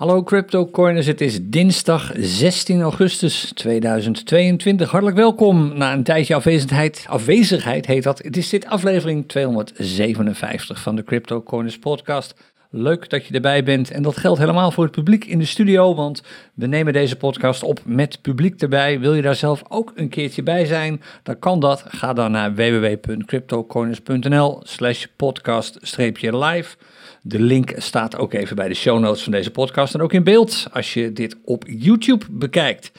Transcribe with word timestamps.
Hallo 0.00 0.22
CryptoCoiners, 0.22 1.06
het 1.06 1.20
is 1.20 1.38
dinsdag 1.42 2.12
16 2.16 2.80
augustus 2.80 3.52
2022. 3.54 4.90
Hartelijk 4.90 5.18
welkom 5.18 5.78
na 5.78 5.92
een 5.92 6.02
tijdje 6.02 6.34
afwezigheid. 6.34 7.04
Afwezigheid 7.08 7.86
heet 7.86 8.02
dat. 8.02 8.18
Het 8.18 8.36
is 8.36 8.48
dit 8.48 8.66
aflevering 8.66 9.28
257 9.28 10.80
van 10.80 10.96
de 10.96 11.04
CryptoCoiners 11.04 11.78
podcast. 11.78 12.34
Leuk 12.70 13.10
dat 13.10 13.26
je 13.26 13.34
erbij 13.34 13.62
bent 13.62 13.90
en 13.90 14.02
dat 14.02 14.16
geldt 14.16 14.38
helemaal 14.38 14.70
voor 14.70 14.84
het 14.84 14.92
publiek 14.92 15.24
in 15.24 15.38
de 15.38 15.44
studio, 15.44 15.94
want 15.94 16.22
we 16.54 16.66
nemen 16.66 16.92
deze 16.92 17.16
podcast 17.16 17.62
op 17.62 17.80
met 17.84 18.22
publiek 18.22 18.62
erbij. 18.62 19.00
Wil 19.00 19.14
je 19.14 19.22
daar 19.22 19.34
zelf 19.34 19.62
ook 19.68 19.92
een 19.94 20.08
keertje 20.08 20.42
bij 20.42 20.64
zijn, 20.64 21.02
dan 21.22 21.38
kan 21.38 21.60
dat. 21.60 21.84
Ga 21.88 22.12
dan 22.12 22.30
naar 22.30 22.54
www.cryptocoiners.nl 22.54 24.60
slash 24.62 25.04
podcast-live. 25.16 26.76
De 27.22 27.40
link 27.40 27.72
staat 27.76 28.16
ook 28.16 28.32
even 28.32 28.56
bij 28.56 28.68
de 28.68 28.74
show 28.74 28.98
notes 28.98 29.22
van 29.22 29.32
deze 29.32 29.50
podcast 29.50 29.94
en 29.94 30.00
ook 30.00 30.12
in 30.12 30.24
beeld 30.24 30.66
als 30.72 30.94
je 30.94 31.12
dit 31.12 31.36
op 31.44 31.64
YouTube 31.66 32.24
bekijkt. 32.30 32.92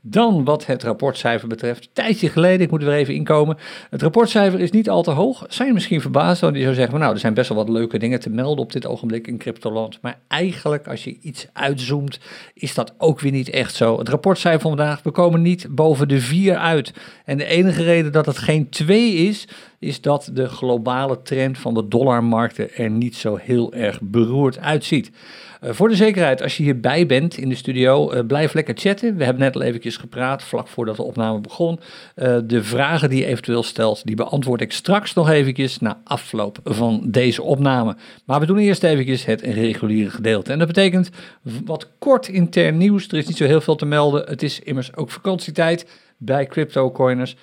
Dan 0.00 0.44
wat 0.44 0.66
het 0.66 0.82
rapportcijfer 0.82 1.48
betreft, 1.48 1.84
een 1.84 1.90
tijdje 1.92 2.28
geleden, 2.28 2.60
ik 2.60 2.70
moet 2.70 2.82
er 2.82 2.92
even 2.92 3.14
inkomen. 3.14 3.56
Het 3.90 4.02
rapportcijfer 4.02 4.60
is 4.60 4.70
niet 4.70 4.90
al 4.90 5.02
te 5.02 5.10
hoog. 5.10 5.44
Zijn 5.48 5.74
misschien 5.74 6.00
verbaasd, 6.00 6.40
want 6.40 6.54
die 6.54 6.62
zou 6.62 6.74
zeggen, 6.74 6.98
nou, 6.98 7.12
er 7.12 7.18
zijn 7.18 7.34
best 7.34 7.48
wel 7.48 7.58
wat 7.58 7.68
leuke 7.68 7.98
dingen 7.98 8.20
te 8.20 8.30
melden 8.30 8.64
op 8.64 8.72
dit 8.72 8.86
ogenblik 8.86 9.26
in 9.26 9.38
cryptoland. 9.38 9.98
Maar 10.02 10.18
eigenlijk, 10.28 10.88
als 10.88 11.04
je 11.04 11.18
iets 11.20 11.46
uitzoomt, 11.52 12.18
is 12.54 12.74
dat 12.74 12.94
ook 12.98 13.20
weer 13.20 13.32
niet 13.32 13.50
echt 13.50 13.74
zo. 13.74 13.98
Het 13.98 14.08
rapportcijfer 14.08 14.60
van 14.60 14.76
vandaag, 14.76 15.02
we 15.02 15.10
komen 15.10 15.42
niet 15.42 15.66
boven 15.70 16.08
de 16.08 16.20
4 16.20 16.56
uit. 16.56 16.92
En 17.24 17.36
de 17.36 17.44
enige 17.44 17.82
reden 17.82 18.12
dat 18.12 18.26
het 18.26 18.38
geen 18.38 18.68
2 18.68 19.12
is, 19.12 19.48
is 19.78 20.00
dat 20.00 20.30
de 20.32 20.48
globale 20.48 21.22
trend 21.22 21.58
van 21.58 21.74
de 21.74 21.88
dollarmarkten 21.88 22.74
er 22.74 22.90
niet 22.90 23.16
zo 23.16 23.36
heel 23.36 23.72
erg 23.72 24.00
beroerd 24.00 24.58
uitziet. 24.58 25.10
Uh, 25.64 25.70
voor 25.72 25.88
de 25.88 25.96
zekerheid, 25.96 26.42
als 26.42 26.56
je 26.56 26.62
hierbij 26.62 27.06
bent 27.06 27.36
in 27.36 27.48
de 27.48 27.54
studio, 27.54 28.12
uh, 28.12 28.20
blijf 28.26 28.54
lekker 28.54 28.74
chatten. 28.76 29.16
We 29.16 29.24
hebben 29.24 29.42
net 29.42 29.54
al 29.54 29.62
eventjes 29.62 29.96
gepraat, 29.96 30.42
vlak 30.42 30.68
voordat 30.68 30.96
de 30.96 31.02
opname 31.02 31.40
begon. 31.40 31.80
Uh, 32.16 32.38
de 32.44 32.62
vragen 32.62 33.10
die 33.10 33.18
je 33.18 33.26
eventueel 33.26 33.62
stelt, 33.62 34.06
die 34.06 34.16
beantwoord 34.16 34.60
ik 34.60 34.72
straks 34.72 35.14
nog 35.14 35.28
eventjes 35.28 35.78
na 35.78 36.00
afloop 36.04 36.58
van 36.64 37.00
deze 37.04 37.42
opname. 37.42 37.96
Maar 38.24 38.40
we 38.40 38.46
doen 38.46 38.58
eerst 38.58 38.82
eventjes 38.82 39.24
het 39.24 39.40
reguliere 39.40 40.10
gedeelte. 40.10 40.52
En 40.52 40.58
dat 40.58 40.66
betekent 40.66 41.10
wat 41.64 41.88
kort 41.98 42.28
intern 42.28 42.76
nieuws. 42.76 43.08
Er 43.08 43.18
is 43.18 43.26
niet 43.26 43.36
zo 43.36 43.44
heel 43.44 43.60
veel 43.60 43.76
te 43.76 43.86
melden. 43.86 44.24
Het 44.28 44.42
is 44.42 44.60
immers 44.60 44.96
ook 44.96 45.10
vakantietijd 45.10 45.86
bij 46.16 46.46
CryptoCoiners. 46.46 47.36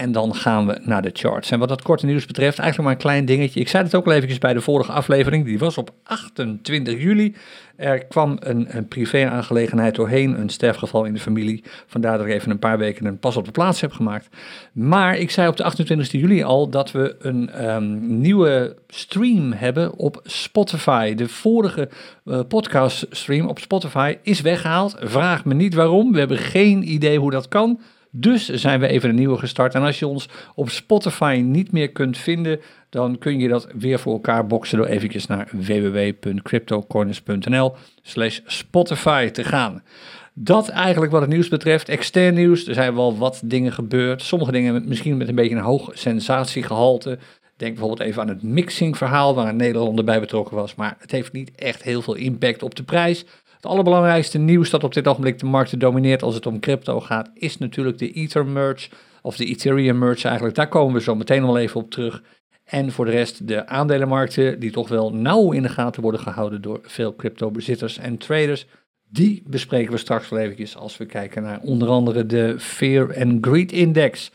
En 0.00 0.12
dan 0.12 0.34
gaan 0.34 0.66
we 0.66 0.78
naar 0.82 1.02
de 1.02 1.10
charts. 1.12 1.50
En 1.50 1.58
wat 1.58 1.68
dat 1.68 1.82
korte 1.82 2.06
nieuws 2.06 2.26
betreft, 2.26 2.58
eigenlijk 2.58 2.88
maar 2.88 2.98
een 2.98 3.02
klein 3.02 3.24
dingetje. 3.24 3.60
Ik 3.60 3.68
zei 3.68 3.84
het 3.84 3.94
ook 3.94 4.06
al 4.06 4.12
eventjes 4.12 4.38
bij 4.38 4.52
de 4.52 4.60
vorige 4.60 4.92
aflevering. 4.92 5.44
Die 5.44 5.58
was 5.58 5.78
op 5.78 5.90
28 6.02 7.02
juli. 7.02 7.34
Er 7.76 8.04
kwam 8.04 8.36
een, 8.40 8.76
een 8.76 8.88
privé-aangelegenheid 8.88 9.94
doorheen, 9.94 10.40
een 10.40 10.48
sterfgeval 10.48 11.04
in 11.04 11.12
de 11.12 11.20
familie. 11.20 11.64
Vandaar 11.86 12.18
dat 12.18 12.26
ik 12.26 12.32
even 12.32 12.50
een 12.50 12.58
paar 12.58 12.78
weken 12.78 13.06
een 13.06 13.18
pas 13.18 13.36
op 13.36 13.44
de 13.44 13.50
plaats 13.50 13.80
heb 13.80 13.92
gemaakt. 13.92 14.28
Maar 14.72 15.16
ik 15.16 15.30
zei 15.30 15.48
op 15.48 15.56
de 15.56 15.64
28 15.64 16.12
juli 16.12 16.42
al 16.42 16.68
dat 16.68 16.90
we 16.90 17.16
een 17.18 17.70
um, 17.70 18.20
nieuwe 18.20 18.76
stream 18.88 19.52
hebben 19.52 19.96
op 19.96 20.20
Spotify. 20.24 21.14
De 21.14 21.28
vorige 21.28 21.88
uh, 22.24 22.40
podcast 22.48 23.06
stream 23.10 23.48
op 23.48 23.58
Spotify 23.58 24.16
is 24.22 24.40
weggehaald. 24.40 24.96
Vraag 24.98 25.44
me 25.44 25.54
niet 25.54 25.74
waarom. 25.74 26.12
We 26.12 26.18
hebben 26.18 26.38
geen 26.38 26.92
idee 26.92 27.18
hoe 27.18 27.30
dat 27.30 27.48
kan. 27.48 27.80
Dus 28.10 28.48
zijn 28.48 28.80
we 28.80 28.86
even 28.86 29.08
een 29.08 29.14
nieuwe 29.14 29.38
gestart. 29.38 29.74
En 29.74 29.82
als 29.82 29.98
je 29.98 30.06
ons 30.06 30.28
op 30.54 30.70
Spotify 30.70 31.42
niet 31.44 31.72
meer 31.72 31.90
kunt 31.90 32.18
vinden, 32.18 32.60
dan 32.88 33.18
kun 33.18 33.38
je 33.38 33.48
dat 33.48 33.68
weer 33.78 33.98
voor 33.98 34.12
elkaar 34.12 34.46
boksen 34.46 34.78
door 34.78 34.86
eventjes 34.86 35.26
naar 35.26 35.48
www.cryptocorners.nl 35.52 37.74
slash 38.02 38.40
Spotify 38.46 39.28
te 39.28 39.44
gaan. 39.44 39.82
Dat 40.34 40.68
eigenlijk 40.68 41.12
wat 41.12 41.20
het 41.20 41.30
nieuws 41.30 41.48
betreft. 41.48 41.88
Extern 41.88 42.34
nieuws, 42.34 42.66
er 42.66 42.74
zijn 42.74 42.94
wel 42.94 43.18
wat 43.18 43.40
dingen 43.44 43.72
gebeurd. 43.72 44.22
Sommige 44.22 44.52
dingen 44.52 44.88
misschien 44.88 45.16
met 45.16 45.28
een 45.28 45.34
beetje 45.34 45.56
een 45.56 45.62
hoog 45.62 45.90
sensatiegehalte. 45.92 47.18
Denk 47.56 47.74
bijvoorbeeld 47.74 48.08
even 48.08 48.22
aan 48.22 48.28
het 48.28 48.42
mixing-verhaal 48.42 49.34
waar 49.34 49.48
een 49.48 49.56
Nederlander 49.56 50.04
bij 50.04 50.20
betrokken 50.20 50.56
was. 50.56 50.74
Maar 50.74 50.96
het 50.98 51.10
heeft 51.10 51.32
niet 51.32 51.50
echt 51.54 51.82
heel 51.82 52.02
veel 52.02 52.14
impact 52.14 52.62
op 52.62 52.74
de 52.74 52.82
prijs. 52.82 53.24
Het 53.60 53.70
allerbelangrijkste 53.70 54.38
nieuws 54.38 54.70
dat 54.70 54.84
op 54.84 54.94
dit 54.94 55.08
ogenblik 55.08 55.38
de 55.38 55.46
markt 55.46 55.80
domineert 55.80 56.22
als 56.22 56.34
het 56.34 56.46
om 56.46 56.60
crypto 56.60 57.00
gaat, 57.00 57.30
is 57.34 57.58
natuurlijk 57.58 57.98
de 57.98 58.12
Ether 58.12 58.46
merge, 58.46 58.90
of 59.22 59.36
de 59.36 59.44
Ethereum 59.44 59.98
merge 59.98 60.26
eigenlijk. 60.26 60.56
Daar 60.56 60.68
komen 60.68 60.94
we 60.94 61.00
zo 61.00 61.14
meteen 61.14 61.42
wel 61.42 61.58
even 61.58 61.80
op 61.80 61.90
terug. 61.90 62.22
En 62.64 62.92
voor 62.92 63.04
de 63.04 63.10
rest 63.10 63.48
de 63.48 63.66
aandelenmarkten, 63.66 64.60
die 64.60 64.70
toch 64.70 64.88
wel 64.88 65.14
nauw 65.14 65.52
in 65.52 65.62
de 65.62 65.68
gaten 65.68 66.02
worden 66.02 66.20
gehouden 66.20 66.62
door 66.62 66.80
veel 66.82 67.16
crypto-bezitters 67.16 67.98
en 67.98 68.18
traders. 68.18 68.66
Die 69.08 69.42
bespreken 69.46 69.92
we 69.92 69.98
straks 69.98 70.28
wel 70.28 70.40
eventjes 70.40 70.76
als 70.76 70.96
we 70.96 71.06
kijken 71.06 71.42
naar 71.42 71.60
onder 71.60 71.88
andere 71.88 72.26
de 72.26 72.54
Fear 72.58 73.20
and 73.20 73.46
Greed 73.46 73.72
Index. 73.72 74.30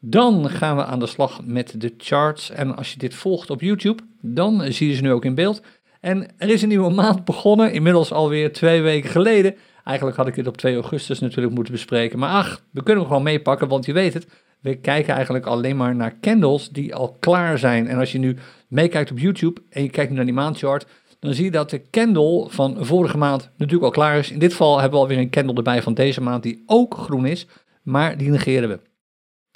Dan 0.00 0.50
gaan 0.50 0.76
we 0.76 0.84
aan 0.84 0.98
de 0.98 1.06
slag 1.06 1.40
met 1.44 1.80
de 1.80 1.94
charts. 1.96 2.50
En 2.50 2.76
als 2.76 2.92
je 2.92 2.98
dit 2.98 3.14
volgt 3.14 3.50
op 3.50 3.60
YouTube, 3.60 4.02
dan 4.20 4.72
zie 4.72 4.88
je 4.88 4.94
ze 4.94 5.02
nu 5.02 5.12
ook 5.12 5.24
in 5.24 5.34
beeld. 5.34 5.62
En 6.00 6.28
er 6.38 6.48
is 6.48 6.62
een 6.62 6.68
nieuwe 6.68 6.90
maand 6.90 7.24
begonnen, 7.24 7.72
inmiddels 7.72 8.12
alweer 8.12 8.52
twee 8.52 8.82
weken 8.82 9.10
geleden. 9.10 9.54
Eigenlijk 9.84 10.16
had 10.16 10.26
ik 10.26 10.34
dit 10.34 10.46
op 10.46 10.56
2 10.56 10.74
augustus 10.74 11.18
natuurlijk 11.18 11.54
moeten 11.54 11.72
bespreken. 11.72 12.18
Maar 12.18 12.30
ach, 12.30 12.62
we 12.70 12.82
kunnen 12.82 13.02
hem 13.02 13.12
gewoon 13.12 13.26
meepakken, 13.26 13.68
want 13.68 13.86
je 13.86 13.92
weet 13.92 14.14
het. 14.14 14.26
We 14.60 14.74
kijken 14.74 15.14
eigenlijk 15.14 15.46
alleen 15.46 15.76
maar 15.76 15.94
naar 15.94 16.20
candles 16.20 16.68
die 16.68 16.94
al 16.94 17.16
klaar 17.20 17.58
zijn. 17.58 17.88
En 17.88 17.98
als 17.98 18.12
je 18.12 18.18
nu 18.18 18.36
meekijkt 18.68 19.10
op 19.10 19.18
YouTube 19.18 19.60
en 19.70 19.82
je 19.82 19.90
kijkt 19.90 20.10
nu 20.10 20.16
naar 20.16 20.24
die 20.24 20.34
maandchart, 20.34 20.86
dan 21.18 21.34
zie 21.34 21.44
je 21.44 21.50
dat 21.50 21.70
de 21.70 21.82
candle 21.90 22.46
van 22.48 22.76
vorige 22.80 23.18
maand 23.18 23.50
natuurlijk 23.56 23.84
al 23.84 24.02
klaar 24.02 24.18
is. 24.18 24.30
In 24.30 24.38
dit 24.38 24.50
geval 24.50 24.80
hebben 24.80 24.98
we 24.98 25.04
alweer 25.04 25.18
een 25.18 25.30
candle 25.30 25.56
erbij 25.56 25.82
van 25.82 25.94
deze 25.94 26.20
maand 26.20 26.42
die 26.42 26.62
ook 26.66 26.94
groen 26.94 27.26
is, 27.26 27.46
maar 27.82 28.18
die 28.18 28.30
negeren 28.30 28.68
we. 28.68 28.80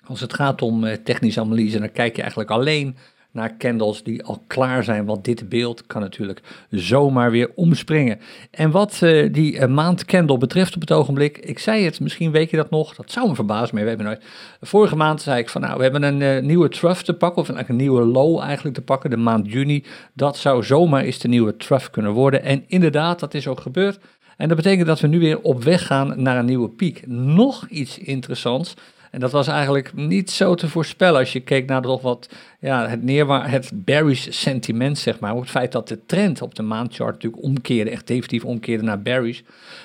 Als 0.06 0.20
het 0.20 0.34
gaat 0.34 0.62
om 0.62 0.84
eh, 0.84 0.97
technische 0.97 1.41
analyse, 1.41 1.78
dan 1.78 1.92
kijk 1.92 2.14
je 2.14 2.20
eigenlijk 2.20 2.50
alleen 2.50 2.97
naar 3.32 3.56
candles 3.56 4.03
die 4.03 4.25
al 4.25 4.43
klaar 4.47 4.84
zijn. 4.84 5.04
Want 5.04 5.25
dit 5.25 5.48
beeld 5.48 5.87
kan 5.87 6.00
natuurlijk 6.00 6.43
zomaar 6.70 7.31
weer 7.31 7.50
omspringen. 7.54 8.19
En 8.50 8.70
wat 8.70 9.00
uh, 9.03 9.32
die 9.32 9.54
uh, 9.54 9.66
maand 9.66 10.04
candle 10.04 10.38
betreft 10.38 10.75
op 10.75 10.81
het 10.81 10.93
ogenblik, 10.93 11.38
ik 11.38 11.59
zei 11.59 11.84
het, 11.84 12.00
misschien 12.00 12.31
weet 12.31 12.50
je 12.50 12.56
dat 12.56 12.71
nog, 12.71 12.94
dat 12.94 13.10
zou 13.10 13.28
me 13.28 13.34
verbazen, 13.34 13.75
maar 13.75 13.82
we 13.82 13.88
hebben 13.88 14.06
nooit. 14.06 14.25
Vorige 14.60 14.97
maand 14.97 15.22
zei 15.22 15.38
ik 15.38 15.48
van 15.48 15.60
nou, 15.60 15.76
we 15.76 15.82
hebben 15.82 16.03
een 16.03 16.21
uh, 16.21 16.42
nieuwe 16.42 16.69
trough 16.69 17.03
te 17.03 17.15
pakken, 17.15 17.42
of 17.42 17.48
een 17.48 17.76
nieuwe 17.76 18.04
low 18.04 18.41
eigenlijk 18.41 18.75
te 18.75 18.82
pakken, 18.82 19.10
de 19.10 19.16
maand 19.16 19.53
juni. 19.53 19.84
Dat 20.15 20.37
zou 20.37 20.65
zomaar 20.65 21.03
eens 21.03 21.19
de 21.19 21.28
nieuwe 21.28 21.56
trough 21.56 21.91
kunnen 21.91 22.12
worden. 22.12 22.42
En 22.42 22.65
inderdaad, 22.66 23.21
dat 23.21 23.34
is 23.34 23.47
ook 23.47 23.60
gebeurd. 23.60 23.98
En 24.37 24.48
dat 24.48 24.56
betekent 24.56 24.87
dat 24.87 25.00
we 25.00 25.06
nu 25.06 25.19
weer 25.19 25.41
op 25.41 25.65
weg 25.65 25.87
gaan 25.87 26.22
naar 26.22 26.38
een 26.38 26.44
nieuwe 26.44 26.69
piek. 26.69 27.06
Nog 27.06 27.66
iets 27.69 27.98
interessants. 27.98 28.75
En 29.10 29.21
dat 29.21 29.32
was 29.32 29.47
eigenlijk 29.47 29.94
niet 29.94 30.31
zo 30.31 30.54
te 30.54 30.69
voorspellen 30.69 31.21
als 31.21 31.32
je 31.32 31.41
keek 31.41 31.66
naar 31.66 31.82
toch 31.82 32.03
wat 32.03 32.28
ja, 32.62 32.88
het, 32.88 33.02
neerwaar, 33.02 33.50
het 33.50 33.70
bearish 33.74 34.26
sentiment, 34.30 34.98
zeg 34.98 35.20
maar. 35.20 35.36
Het 35.36 35.50
feit 35.50 35.72
dat 35.72 35.88
de 35.88 36.06
trend 36.06 36.42
op 36.42 36.54
de 36.54 36.62
maandchart 36.62 37.12
natuurlijk 37.12 37.42
omkeerde, 37.42 37.90
echt 37.90 38.06
definitief 38.06 38.44
omkeerde 38.44 38.84
naar 38.84 39.02
bearish, 39.02 39.40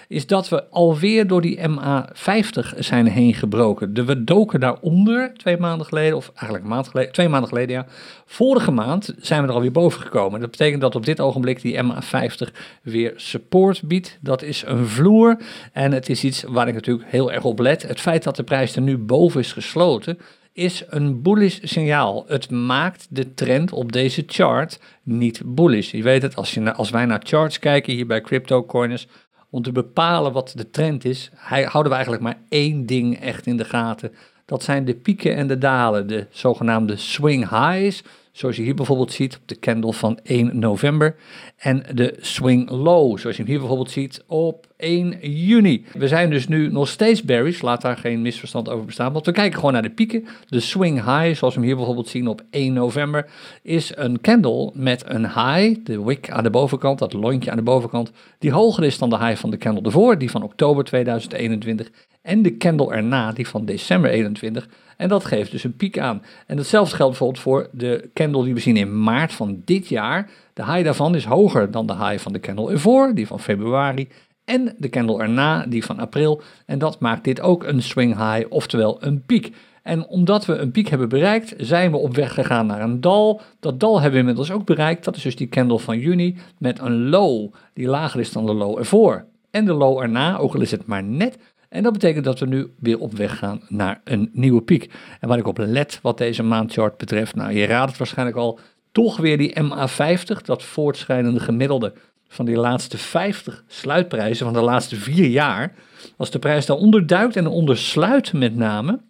is 0.08 0.28
dat 0.28 0.50
we 0.50 0.70
alweer 0.70 1.28
door 1.28 1.42
die 1.42 1.60
MA50 1.60 2.78
zijn 2.78 3.08
heen 3.08 3.34
gebroken. 3.34 3.94
De, 3.94 4.06
we 4.06 4.24
doken 4.24 4.60
daaronder 4.60 5.34
twee 5.38 5.58
maanden 5.58 5.88
geleden, 5.88 6.18
of 6.18 6.32
eigenlijk 6.36 6.64
maand 6.64 6.88
geleden, 6.88 7.12
twee 7.12 7.30
maanden 7.30 7.50
geleden, 7.50 7.76
ja. 7.76 7.86
Vorige 8.26 8.72
maand 8.72 9.14
zijn 9.20 9.42
we 9.42 9.48
er 9.48 9.54
alweer 9.54 9.72
boven 9.72 10.02
gekomen. 10.02 10.40
Dat 10.40 10.52
betekent 10.52 10.82
dat 10.82 10.96
op 10.96 11.06
dit 11.06 11.20
ogenblik 11.20 11.62
die 11.62 11.84
MA50 11.84 12.54
weer 12.82 13.14
support 13.16 13.82
biedt. 13.84 14.18
Dat 14.22 14.42
is 14.42 14.64
een 14.66 14.88
vloer 14.88 15.38
en 15.74 15.92
het 15.92 16.10
is 16.10 16.24
iets 16.24 16.44
waar 16.44 16.68
ik 16.68 16.74
natuurlijk 16.74 17.10
heel 17.10 17.32
erg 17.32 17.44
op 17.44 17.60
let. 17.60 17.82
Het 17.82 18.02
feit 18.02 18.24
dat 18.24 18.36
de 18.36 18.44
prijs 18.44 18.76
er 18.76 18.82
nu 18.82 18.98
boven 18.98 19.40
is 19.40 19.54
gesloten, 19.54 20.18
is 20.58 20.84
een 20.88 21.22
bullish 21.22 21.60
signaal. 21.62 22.24
Het 22.28 22.50
maakt 22.50 23.08
de 23.10 23.34
trend 23.34 23.72
op 23.72 23.92
deze 23.92 24.24
chart 24.26 24.80
niet 25.04 25.42
bullish. 25.46 25.92
Je 25.92 26.04
weet 26.04 26.22
het, 26.22 26.36
als, 26.36 26.54
je, 26.54 26.74
als 26.74 26.90
wij 26.90 27.06
naar 27.06 27.22
charts 27.24 27.60
kijken 27.60 27.94
hier 27.94 28.08
bij 28.08 28.22
CryptoCoiners, 28.22 29.08
om 29.50 29.62
te 29.62 29.72
bepalen 29.72 30.32
wat 30.32 30.54
de 30.56 30.70
trend 30.70 31.06
is, 31.06 31.32
houden 31.44 31.90
we 31.92 31.94
eigenlijk 31.94 32.24
maar 32.24 32.38
één 32.50 32.86
ding 32.86 33.20
echt 33.20 33.46
in 33.46 33.58
de 33.58 33.66
gaten. 33.66 34.12
Dat 34.46 34.64
zijn 34.64 34.86
de 34.86 34.96
pieken 34.96 35.36
en 35.36 35.48
de 35.48 35.58
dalen, 35.58 36.08
de 36.08 36.28
zogenaamde 36.30 36.96
swing 36.96 37.50
highs, 37.50 38.04
zoals 38.38 38.56
je 38.56 38.62
hier 38.62 38.76
bijvoorbeeld 38.76 39.12
ziet 39.12 39.36
op 39.36 39.42
de 39.46 39.60
candle 39.60 39.94
van 39.94 40.20
1 40.24 40.60
november. 40.60 41.16
En 41.58 41.84
de 41.94 42.16
swing 42.20 42.70
low, 42.70 43.18
zoals 43.18 43.36
je 43.36 43.42
hem 43.42 43.52
hier 43.52 43.60
bijvoorbeeld 43.60 43.92
ziet 43.92 44.24
op 44.28 44.68
1 44.78 45.18
juni. 45.22 45.86
We 45.94 46.08
zijn 46.08 46.30
dus 46.30 46.48
nu 46.48 46.72
nog 46.72 46.88
steeds 46.88 47.24
bearish, 47.24 47.62
laat 47.62 47.82
daar 47.82 47.98
geen 47.98 48.22
misverstand 48.22 48.70
over 48.70 48.86
bestaan, 48.86 49.14
want 49.14 49.26
we 49.26 49.32
kijken 49.32 49.56
gewoon 49.56 49.74
naar 49.74 49.82
de 49.82 49.90
pieken. 49.90 50.26
De 50.48 50.60
swing 50.60 50.96
high, 50.96 51.38
zoals 51.38 51.54
we 51.54 51.60
hem 51.60 51.64
hier 51.64 51.76
bijvoorbeeld 51.76 52.08
zien 52.08 52.28
op 52.28 52.42
1 52.50 52.74
november, 52.74 53.30
is 53.62 53.92
een 53.96 54.22
candle 54.22 54.72
met 54.74 55.04
een 55.08 55.26
high, 55.26 55.84
de 55.84 56.04
wick 56.04 56.30
aan 56.30 56.44
de 56.44 56.50
bovenkant, 56.50 57.00
dat 57.00 57.14
lontje 57.14 57.52
aan 57.52 57.58
de 57.58 57.64
bovenkant, 57.64 58.12
die 58.40 58.52
hoger 58.52 58.84
is 58.84 58.98
dan 58.98 59.10
de 59.10 59.18
high 59.18 59.40
van 59.40 59.50
de 59.50 59.58
candle 59.58 59.84
ervoor, 59.84 60.18
die 60.18 60.32
van 60.32 60.44
oktober 60.44 60.84
2021. 60.84 61.90
En 62.22 62.42
de 62.42 62.58
candle 62.58 62.94
erna, 62.94 63.32
die 63.32 63.48
van 63.48 63.66
december 63.66 64.10
21. 64.10 64.68
En 64.98 65.10
dat 65.10 65.26
geeft 65.26 65.52
dus 65.52 65.64
een 65.64 65.76
piek 65.76 66.00
aan. 66.00 66.24
En 66.48 66.58
hetzelfde 66.58 66.96
geldt 66.96 67.12
bijvoorbeeld 67.12 67.44
voor 67.44 67.70
de 67.72 68.10
candle 68.14 68.44
die 68.44 68.54
we 68.54 68.60
zien 68.60 68.78
in 68.78 69.04
maart 69.04 69.34
van 69.34 69.62
dit 69.66 69.88
jaar. 69.88 70.30
De 70.54 70.66
high 70.66 70.84
daarvan 70.84 71.16
is 71.16 71.26
hoger 71.26 71.72
dan 71.72 71.88
de 71.88 71.96
high 71.96 72.18
van 72.18 72.34
de 72.34 72.40
candle 72.40 72.72
ervoor, 72.72 73.16
die 73.16 73.28
van 73.28 73.40
februari. 73.40 74.08
en 74.46 74.76
de 74.78 74.90
candle 74.90 75.22
erna, 75.22 75.66
die 75.66 75.86
van 75.86 76.00
april. 76.00 76.42
En 76.66 76.80
dat 76.80 77.00
maakt 77.00 77.24
dit 77.24 77.42
ook 77.42 77.64
een 77.64 77.82
swing 77.82 78.16
high, 78.16 78.46
oftewel 78.50 79.04
een 79.04 79.22
piek. 79.26 79.56
En 79.84 80.08
omdat 80.08 80.46
we 80.46 80.56
een 80.56 80.72
piek 80.72 80.88
hebben 80.88 81.10
bereikt, 81.10 81.54
zijn 81.58 81.92
we 81.92 81.98
op 81.98 82.16
weg 82.16 82.34
gegaan 82.34 82.66
naar 82.66 82.82
een 82.82 83.02
dal. 83.02 83.42
Dat 83.60 83.80
dal 83.80 83.94
hebben 83.94 84.12
we 84.12 84.20
inmiddels 84.20 84.52
ook 84.52 84.66
bereikt. 84.66 85.04
Dat 85.04 85.16
is 85.16 85.22
dus 85.22 85.36
die 85.36 85.50
candle 85.50 85.80
van 85.80 86.00
juni 86.00 86.38
met 86.58 86.80
een 86.80 87.10
low 87.10 87.54
die 87.74 87.88
lager 87.88 88.20
is 88.20 88.32
dan 88.32 88.46
de 88.46 88.54
low 88.54 88.78
ervoor. 88.78 89.26
En 89.52 89.66
de 89.66 89.74
low 89.74 90.02
erna, 90.02 90.38
ook 90.38 90.54
al 90.54 90.62
is 90.62 90.72
het 90.72 90.86
maar 90.86 91.04
net. 91.04 91.38
En 91.70 91.84
dat 91.84 91.94
betekent 91.94 92.26
dat 92.26 92.40
we 92.40 92.46
nu 92.46 92.74
weer 92.80 93.00
op 93.00 93.14
weg 93.14 93.38
gaan 93.38 93.62
naar 93.68 94.02
een 94.04 94.30
nieuwe 94.34 94.62
piek. 94.62 94.92
En 95.20 95.28
waar 95.28 95.38
ik 95.38 95.48
op 95.48 95.58
let 95.58 96.00
wat 96.02 96.18
deze 96.18 96.44
maandchart 96.44 96.98
betreft, 96.98 97.36
nou 97.36 97.52
je 97.52 97.66
raadt 97.66 97.90
het 97.90 97.98
waarschijnlijk 97.98 98.38
al, 98.38 98.60
toch 98.92 99.18
weer 99.18 99.38
die 99.38 99.56
MA50, 99.64 100.42
dat 100.44 100.64
voortschrijdende 100.64 101.40
gemiddelde 101.40 101.94
van 102.28 102.46
die 102.46 102.56
laatste 102.56 102.98
50 102.98 103.64
sluitprijzen 103.68 104.46
van 104.46 104.54
de 104.54 104.62
laatste 104.62 104.96
vier 104.96 105.28
jaar. 105.28 105.74
Als 106.18 106.32
de 106.32 106.40
prijs 106.40 106.66
daaronder 106.66 107.08
duikt 107.08 107.36
en 107.36 107.48
ondersluit 107.48 108.34
met 108.34 108.56
name, 108.56 109.02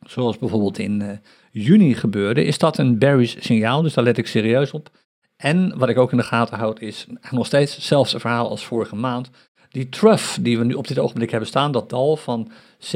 zoals 0.00 0.38
bijvoorbeeld 0.38 0.78
in 0.78 1.00
uh, 1.00 1.10
juni 1.50 1.94
gebeurde, 1.94 2.44
is 2.44 2.58
dat 2.58 2.78
een 2.78 2.98
bearish 2.98 3.36
signaal, 3.38 3.82
dus 3.82 3.94
daar 3.94 4.04
let 4.04 4.18
ik 4.18 4.26
serieus 4.26 4.72
op. 4.72 4.90
En 5.36 5.78
wat 5.78 5.88
ik 5.88 5.98
ook 5.98 6.10
in 6.10 6.16
de 6.16 6.22
gaten 6.22 6.58
houd 6.58 6.80
is 6.80 7.06
nog 7.30 7.46
steeds 7.46 7.74
hetzelfde 7.74 8.20
verhaal 8.20 8.48
als 8.48 8.64
vorige 8.64 8.96
maand. 8.96 9.30
Die 9.70 9.88
trough 9.88 10.38
die 10.40 10.58
we 10.58 10.64
nu 10.64 10.74
op 10.74 10.88
dit 10.88 10.98
ogenblik 10.98 11.30
hebben 11.30 11.48
staan, 11.48 11.72
dat 11.72 11.90
dal 11.90 12.16
van 12.16 12.50
17.592 12.78 12.88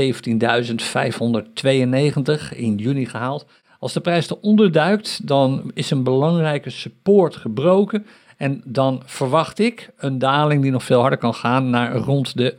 in 2.57 2.77
juni 2.77 3.07
gehaald. 3.07 3.47
Als 3.79 3.93
de 3.93 4.01
prijs 4.01 4.31
eronder 4.31 4.73
duikt, 4.73 5.27
dan 5.27 5.71
is 5.75 5.91
een 5.91 6.03
belangrijke 6.03 6.71
support 6.71 7.37
gebroken. 7.37 8.07
En 8.37 8.63
dan 8.65 9.03
verwacht 9.05 9.59
ik 9.59 9.91
een 9.97 10.19
daling 10.19 10.63
die 10.63 10.71
nog 10.71 10.83
veel 10.83 11.01
harder 11.01 11.19
kan 11.19 11.35
gaan 11.35 11.71
naar 11.71 11.97
rond 11.97 12.37
de 12.37 12.55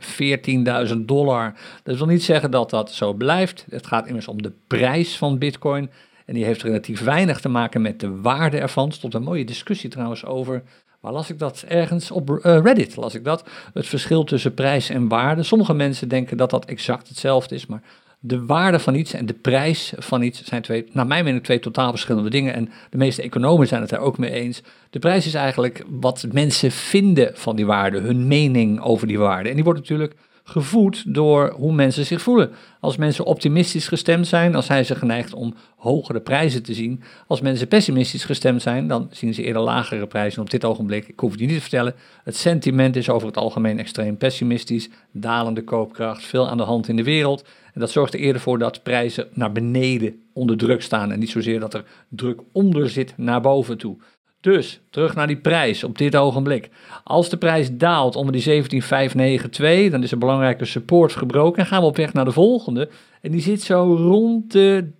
14.000 0.88 0.96
dollar. 0.96 1.54
Dat 1.82 1.96
wil 1.96 2.06
niet 2.06 2.24
zeggen 2.24 2.50
dat 2.50 2.70
dat 2.70 2.92
zo 2.92 3.12
blijft. 3.12 3.66
Het 3.70 3.86
gaat 3.86 4.06
immers 4.06 4.28
om 4.28 4.42
de 4.42 4.52
prijs 4.66 5.16
van 5.16 5.38
Bitcoin. 5.38 5.90
En 6.24 6.34
die 6.34 6.44
heeft 6.44 6.62
relatief 6.62 7.00
weinig 7.00 7.40
te 7.40 7.48
maken 7.48 7.82
met 7.82 8.00
de 8.00 8.20
waarde 8.20 8.58
ervan. 8.58 8.88
Er 8.88 8.94
stond 8.94 9.14
een 9.14 9.22
mooie 9.22 9.44
discussie 9.44 9.90
trouwens 9.90 10.24
over. 10.24 10.62
Waar 11.04 11.12
las 11.12 11.30
ik 11.30 11.38
dat 11.38 11.64
ergens 11.68 12.10
op 12.10 12.30
uh, 12.30 12.38
Reddit? 12.42 12.96
Las 12.96 13.14
ik 13.14 13.24
dat? 13.24 13.44
Het 13.74 13.86
verschil 13.86 14.24
tussen 14.24 14.54
prijs 14.54 14.90
en 14.90 15.08
waarde. 15.08 15.42
Sommige 15.42 15.74
mensen 15.74 16.08
denken 16.08 16.36
dat 16.36 16.50
dat 16.50 16.64
exact 16.64 17.08
hetzelfde 17.08 17.54
is, 17.54 17.66
maar 17.66 17.82
de 18.20 18.44
waarde 18.44 18.78
van 18.78 18.94
iets 18.94 19.12
en 19.12 19.26
de 19.26 19.34
prijs 19.34 19.92
van 19.98 20.22
iets 20.22 20.44
zijn 20.44 20.62
twee, 20.62 20.86
naar 20.92 21.06
mijn 21.06 21.24
mening, 21.24 21.44
twee 21.44 21.58
totaal 21.58 21.90
verschillende 21.90 22.30
dingen. 22.30 22.54
En 22.54 22.70
de 22.90 22.96
meeste 22.96 23.22
economen 23.22 23.66
zijn 23.66 23.80
het 23.80 23.90
daar 23.90 24.00
ook 24.00 24.18
mee 24.18 24.30
eens. 24.30 24.62
De 24.90 24.98
prijs 24.98 25.26
is 25.26 25.34
eigenlijk 25.34 25.84
wat 25.88 26.26
mensen 26.32 26.70
vinden 26.70 27.30
van 27.34 27.56
die 27.56 27.66
waarde, 27.66 28.00
hun 28.00 28.26
mening 28.26 28.80
over 28.80 29.06
die 29.06 29.18
waarde. 29.18 29.48
En 29.48 29.54
die 29.54 29.64
wordt 29.64 29.78
natuurlijk 29.78 30.14
gevoed 30.46 31.14
door 31.14 31.54
hoe 31.56 31.72
mensen 31.72 32.06
zich 32.06 32.22
voelen. 32.22 32.50
Als 32.80 32.96
mensen 32.96 33.24
optimistisch 33.24 33.88
gestemd 33.88 34.26
zijn, 34.26 34.52
dan 34.52 34.62
zijn 34.62 34.84
ze 34.84 34.94
geneigd 34.94 35.34
om 35.34 35.54
hogere 35.76 36.20
prijzen 36.20 36.62
te 36.62 36.74
zien. 36.74 37.02
Als 37.26 37.40
mensen 37.40 37.68
pessimistisch 37.68 38.24
gestemd 38.24 38.62
zijn, 38.62 38.88
dan 38.88 39.08
zien 39.10 39.34
ze 39.34 39.42
eerder 39.42 39.62
lagere 39.62 40.06
prijzen. 40.06 40.42
op 40.42 40.50
dit 40.50 40.64
ogenblik, 40.64 41.08
ik 41.08 41.20
hoef 41.20 41.30
het 41.30 41.40
je 41.40 41.46
niet 41.46 41.54
te 41.54 41.60
vertellen, 41.60 41.94
het 42.24 42.36
sentiment 42.36 42.96
is 42.96 43.08
over 43.08 43.26
het 43.26 43.36
algemeen 43.36 43.78
extreem 43.78 44.16
pessimistisch. 44.16 44.88
Dalende 45.12 45.64
koopkracht, 45.64 46.24
veel 46.24 46.48
aan 46.48 46.56
de 46.56 46.62
hand 46.62 46.88
in 46.88 46.96
de 46.96 47.02
wereld. 47.02 47.44
En 47.74 47.80
dat 47.80 47.90
zorgt 47.90 48.14
er 48.14 48.20
eerder 48.20 48.40
voor 48.40 48.58
dat 48.58 48.82
prijzen 48.82 49.28
naar 49.32 49.52
beneden 49.52 50.22
onder 50.32 50.56
druk 50.56 50.82
staan. 50.82 51.12
En 51.12 51.18
niet 51.18 51.30
zozeer 51.30 51.60
dat 51.60 51.74
er 51.74 51.84
druk 52.08 52.40
onder 52.52 52.90
zit 52.90 53.14
naar 53.16 53.40
boven 53.40 53.78
toe. 53.78 53.96
Dus 54.44 54.80
terug 54.90 55.14
naar 55.14 55.26
die 55.26 55.36
prijs 55.36 55.84
op 55.84 55.98
dit 55.98 56.16
ogenblik. 56.16 56.70
Als 57.04 57.28
de 57.28 57.36
prijs 57.36 57.76
daalt 57.76 58.16
onder 58.16 58.32
die 58.32 58.42
17592, 58.42 59.90
dan 59.90 60.02
is 60.02 60.10
een 60.10 60.18
belangrijke 60.18 60.64
support 60.64 61.12
gebroken 61.12 61.62
en 61.62 61.66
gaan 61.66 61.80
we 61.80 61.86
op 61.86 61.96
weg 61.96 62.12
naar 62.12 62.24
de 62.24 62.32
volgende. 62.32 62.88
En 63.20 63.30
die 63.30 63.40
zit 63.40 63.62
zo 63.62 63.94
rond 63.94 64.52
de 64.52 64.90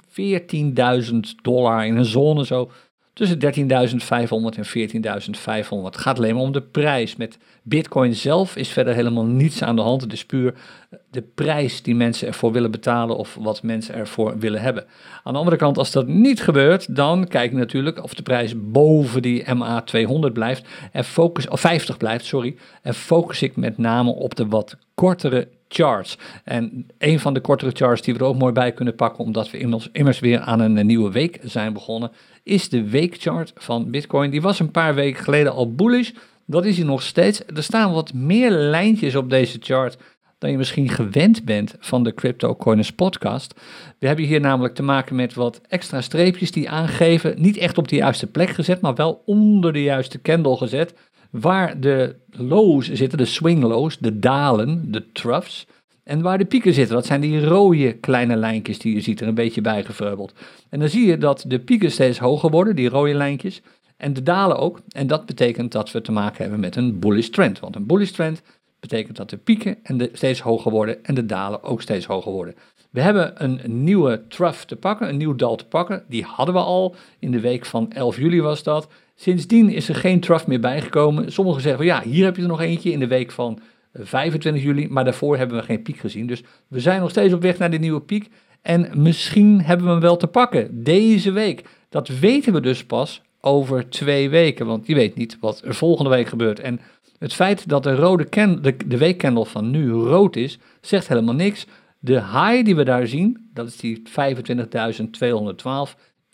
14.000 1.11 1.19
dollar 1.43 1.87
in 1.87 1.97
een 1.97 2.05
zone 2.05 2.47
zo 2.47 2.71
tussen 3.15 3.39
13.500 3.39 4.59
en 4.59 4.67
14.500. 5.65 5.85
Het 5.85 5.97
gaat 5.97 6.19
alleen 6.19 6.35
maar 6.35 6.43
om 6.43 6.53
de 6.53 6.63
prijs. 6.63 7.17
Met 7.17 7.39
Bitcoin 7.63 8.15
zelf 8.15 8.57
is 8.57 8.69
verder 8.69 8.95
helemaal 8.95 9.25
niets 9.25 9.63
aan 9.63 9.77
de 9.77 9.83
hand. 9.83 10.03
Het 10.03 10.13
is 10.13 10.25
puur 10.25 10.55
de 11.11 11.23
prijs 11.23 11.83
die 11.83 11.95
mensen 11.95 12.27
ervoor 12.27 12.53
willen 12.53 12.71
betalen 12.71 13.17
of 13.17 13.37
wat 13.41 13.63
mensen 13.63 13.95
ervoor 13.95 14.39
willen 14.39 14.61
hebben. 14.61 14.85
Aan 15.23 15.33
de 15.33 15.39
andere 15.39 15.57
kant, 15.57 15.79
als 15.79 15.91
dat 15.91 16.07
niet 16.07 16.43
gebeurt, 16.43 16.97
dan 16.97 17.29
kijk 17.29 17.51
ik 17.51 17.57
natuurlijk 17.57 18.03
of 18.03 18.15
de 18.15 18.23
prijs 18.23 18.55
boven 18.57 19.23
die 19.23 19.55
MA 19.55 19.81
200 19.81 20.33
blijft 20.33 20.69
en 20.93 21.05
focus, 21.05 21.49
of 21.49 21.61
50 21.61 21.97
blijft, 21.97 22.25
sorry. 22.25 22.57
En 22.83 22.95
focus 22.95 23.43
ik 23.43 23.57
met 23.57 23.79
name 23.79 24.11
op 24.11 24.35
de 24.35 24.47
wat 24.47 24.77
kortere 24.95 25.49
charts. 25.75 26.19
En 26.45 26.87
een 26.99 27.21
van 27.21 27.35
de 27.35 27.41
kortere 27.41 27.71
charts 27.75 28.03
die 28.03 28.15
we 28.15 28.21
er 28.21 28.27
ook 28.27 28.39
mooi 28.39 28.53
bij 28.53 28.73
kunnen 28.73 28.95
pakken, 28.95 29.25
omdat 29.25 29.51
we 29.51 29.59
immers, 29.59 29.89
immers 29.93 30.19
weer 30.19 30.41
aan 30.41 30.61
een 30.61 30.87
nieuwe 30.87 31.11
week 31.11 31.39
zijn 31.43 31.73
begonnen, 31.73 32.11
is 32.43 32.69
de 32.69 32.89
weekchart 32.91 33.53
van 33.57 33.91
Bitcoin. 33.91 34.31
Die 34.31 34.43
was 34.43 34.61
een 34.61 34.71
paar 34.71 34.95
weken 34.95 35.25
geleden 35.25 35.53
al 35.53 35.75
bullish. 35.75 36.11
Dat 36.47 36.65
is 36.65 36.77
hij 36.77 36.87
nog 36.87 37.03
steeds. 37.03 37.43
Er 37.55 37.63
staan 37.63 37.93
wat 37.93 38.13
meer 38.13 38.51
lijntjes 38.51 39.15
op 39.15 39.31
deze 39.31 39.59
chart 39.61 39.97
dan 40.39 40.51
je 40.51 40.59
misschien 40.59 40.89
gewend 40.89 41.45
bent 41.45 41.75
van 41.79 42.03
de 42.03 42.15
Crypto 42.15 42.57
Coiners 42.57 42.93
podcast. 42.93 43.55
We 43.99 44.07
hebben 44.07 44.25
hier 44.25 44.41
namelijk 44.41 44.75
te 44.75 44.83
maken 44.83 45.17
met 45.17 45.35
wat 45.35 45.61
extra 45.69 46.01
streepjes 46.01 46.51
die 46.51 46.71
aangeven, 46.71 47.35
niet 47.39 47.57
echt 47.57 47.79
op 47.79 47.89
de 47.89 47.97
juiste 47.97 48.27
plek 48.27 48.49
gezet, 48.49 48.81
maar 48.81 48.95
wel 48.95 49.23
onder 49.27 49.73
de 49.73 49.83
juiste 49.83 50.21
candle 50.21 50.57
gezet, 50.57 50.95
waar 51.41 51.81
de 51.81 52.17
lows 52.31 52.93
zitten, 52.93 53.19
de 53.19 53.25
swing 53.25 53.63
lows, 53.63 53.99
de 53.99 54.19
dalen, 54.19 54.93
de 54.93 55.13
troughs. 55.13 55.67
En 56.05 56.23
waar 56.23 56.39
de 56.39 56.45
pieken 56.45 56.75
zitten, 56.75 56.95
dat 56.95 57.07
zijn 57.07 57.21
die 57.21 57.45
rode 57.45 57.93
kleine 57.93 58.37
lijntjes 58.37 58.79
die 58.79 58.95
je 58.95 59.01
ziet 59.01 59.21
er 59.21 59.29
een 59.29 59.35
beetje 59.35 59.61
bijgevreubeld. 59.61 60.33
En 60.71 60.79
dan 60.79 60.89
zie 60.89 61.07
je 61.07 61.19
dat 61.19 61.45
de 61.47 61.59
pieken 61.59 61.91
steeds 61.91 62.19
hoger 62.19 62.51
worden, 62.51 62.77
die 62.77 62.89
rode 62.89 63.15
lijntjes, 63.15 63.63
en 63.97 64.13
de 64.13 64.23
dalen 64.23 64.59
ook. 64.59 64.81
En 64.89 65.07
dat 65.07 65.27
betekent 65.27 65.73
dat 65.73 65.93
we 65.93 66.01
te 66.01 66.13
maken 66.13 66.43
hebben 66.43 66.61
met 66.61 66.77
een 66.77 66.99
bullish 66.99 67.29
trend. 67.29 67.61
Want 67.61 67.77
een 67.77 67.87
bullish 67.87 68.11
trend 68.11 68.43
betekent 68.81 69.17
dat 69.17 69.31
de 69.31 69.37
pieken 69.37 69.77
en 69.83 69.99
de 69.99 70.11
steeds 70.13 70.41
hoger 70.41 70.71
worden 70.71 71.05
en 71.05 71.15
de 71.15 71.27
dalen 71.27 71.63
ook 71.63 71.83
steeds 71.83 72.07
hoger 72.07 72.33
worden. 72.33 72.55
We 72.91 73.01
hebben 73.01 73.45
een 73.45 73.61
nieuwe 73.85 74.23
trough 74.29 74.63
te 74.63 74.77
pakken, 74.77 75.09
een 75.09 75.17
nieuw 75.17 75.35
dal 75.35 75.57
te 75.57 75.67
pakken. 75.67 76.05
Die 76.09 76.25
hadden 76.25 76.55
we 76.55 76.61
al. 76.61 76.95
In 77.19 77.31
de 77.31 77.41
week 77.41 77.67
van 77.67 77.93
11 77.93 78.17
juli 78.17 78.41
was 78.41 78.63
dat. 78.63 78.89
Sindsdien 79.15 79.71
is 79.71 79.89
er 79.89 79.95
geen 79.95 80.21
trough 80.21 80.47
meer 80.47 80.61
bijgekomen. 80.61 81.33
Sommigen 81.33 81.61
zeggen 81.61 81.87
van 81.87 81.95
ja, 81.95 82.03
hier 82.03 82.25
heb 82.25 82.37
je 82.37 82.43
er 82.43 82.49
nog 82.49 82.61
eentje 82.61 82.93
in 82.93 82.99
de 82.99 83.07
week 83.07 83.31
van 83.31 83.59
25 83.95 84.63
juli, 84.63 84.89
maar 84.89 85.05
daarvoor 85.05 85.37
hebben 85.37 85.57
we 85.57 85.63
geen 85.63 85.83
piek 85.83 85.97
gezien. 85.97 86.27
Dus 86.27 86.43
we 86.69 86.81
zijn 86.81 87.01
nog 87.01 87.11
steeds 87.11 87.35
op 87.35 87.43
weg 87.43 87.59
naar 87.59 87.71
die 87.71 87.81
nieuwe 87.81 88.01
piek. 88.01 88.29
En 88.63 88.91
misschien 88.95 89.61
hebben 89.61 89.87
we 89.87 89.93
hem 89.93 90.01
wel 90.01 90.17
te 90.17 90.27
pakken 90.27 90.85
deze 90.85 91.33
week. 91.33 91.65
Dat 91.89 92.09
weten 92.09 92.53
we 92.53 92.61
dus 92.61 92.85
pas 92.85 93.23
over 93.41 93.89
twee 93.89 94.31
weken, 94.31 94.67
want 94.67 94.87
je 94.87 94.95
weet 94.95 95.17
niet 95.17 95.37
wat 95.41 95.63
er 95.65 95.75
volgende 95.75 96.11
week 96.11 96.27
gebeurt. 96.27 96.61
En 96.61 96.81
het 97.19 97.35
feit 97.35 97.69
dat 97.69 97.83
de, 97.83 97.95
rode 97.95 98.27
de, 98.61 98.77
de 98.87 99.45
van 99.45 99.71
nu 99.71 99.91
rood 99.91 100.37
is, 100.37 100.59
zegt 100.81 101.09
helemaal 101.09 101.35
niks. 101.35 101.67
De 101.99 102.15
high 102.15 102.65
die 102.65 102.77
we 102.77 102.85
daar 102.85 103.07
zien, 103.07 103.51
dat 103.53 103.67
is 103.67 103.77
die 103.77 104.03
25.212, 104.09 104.13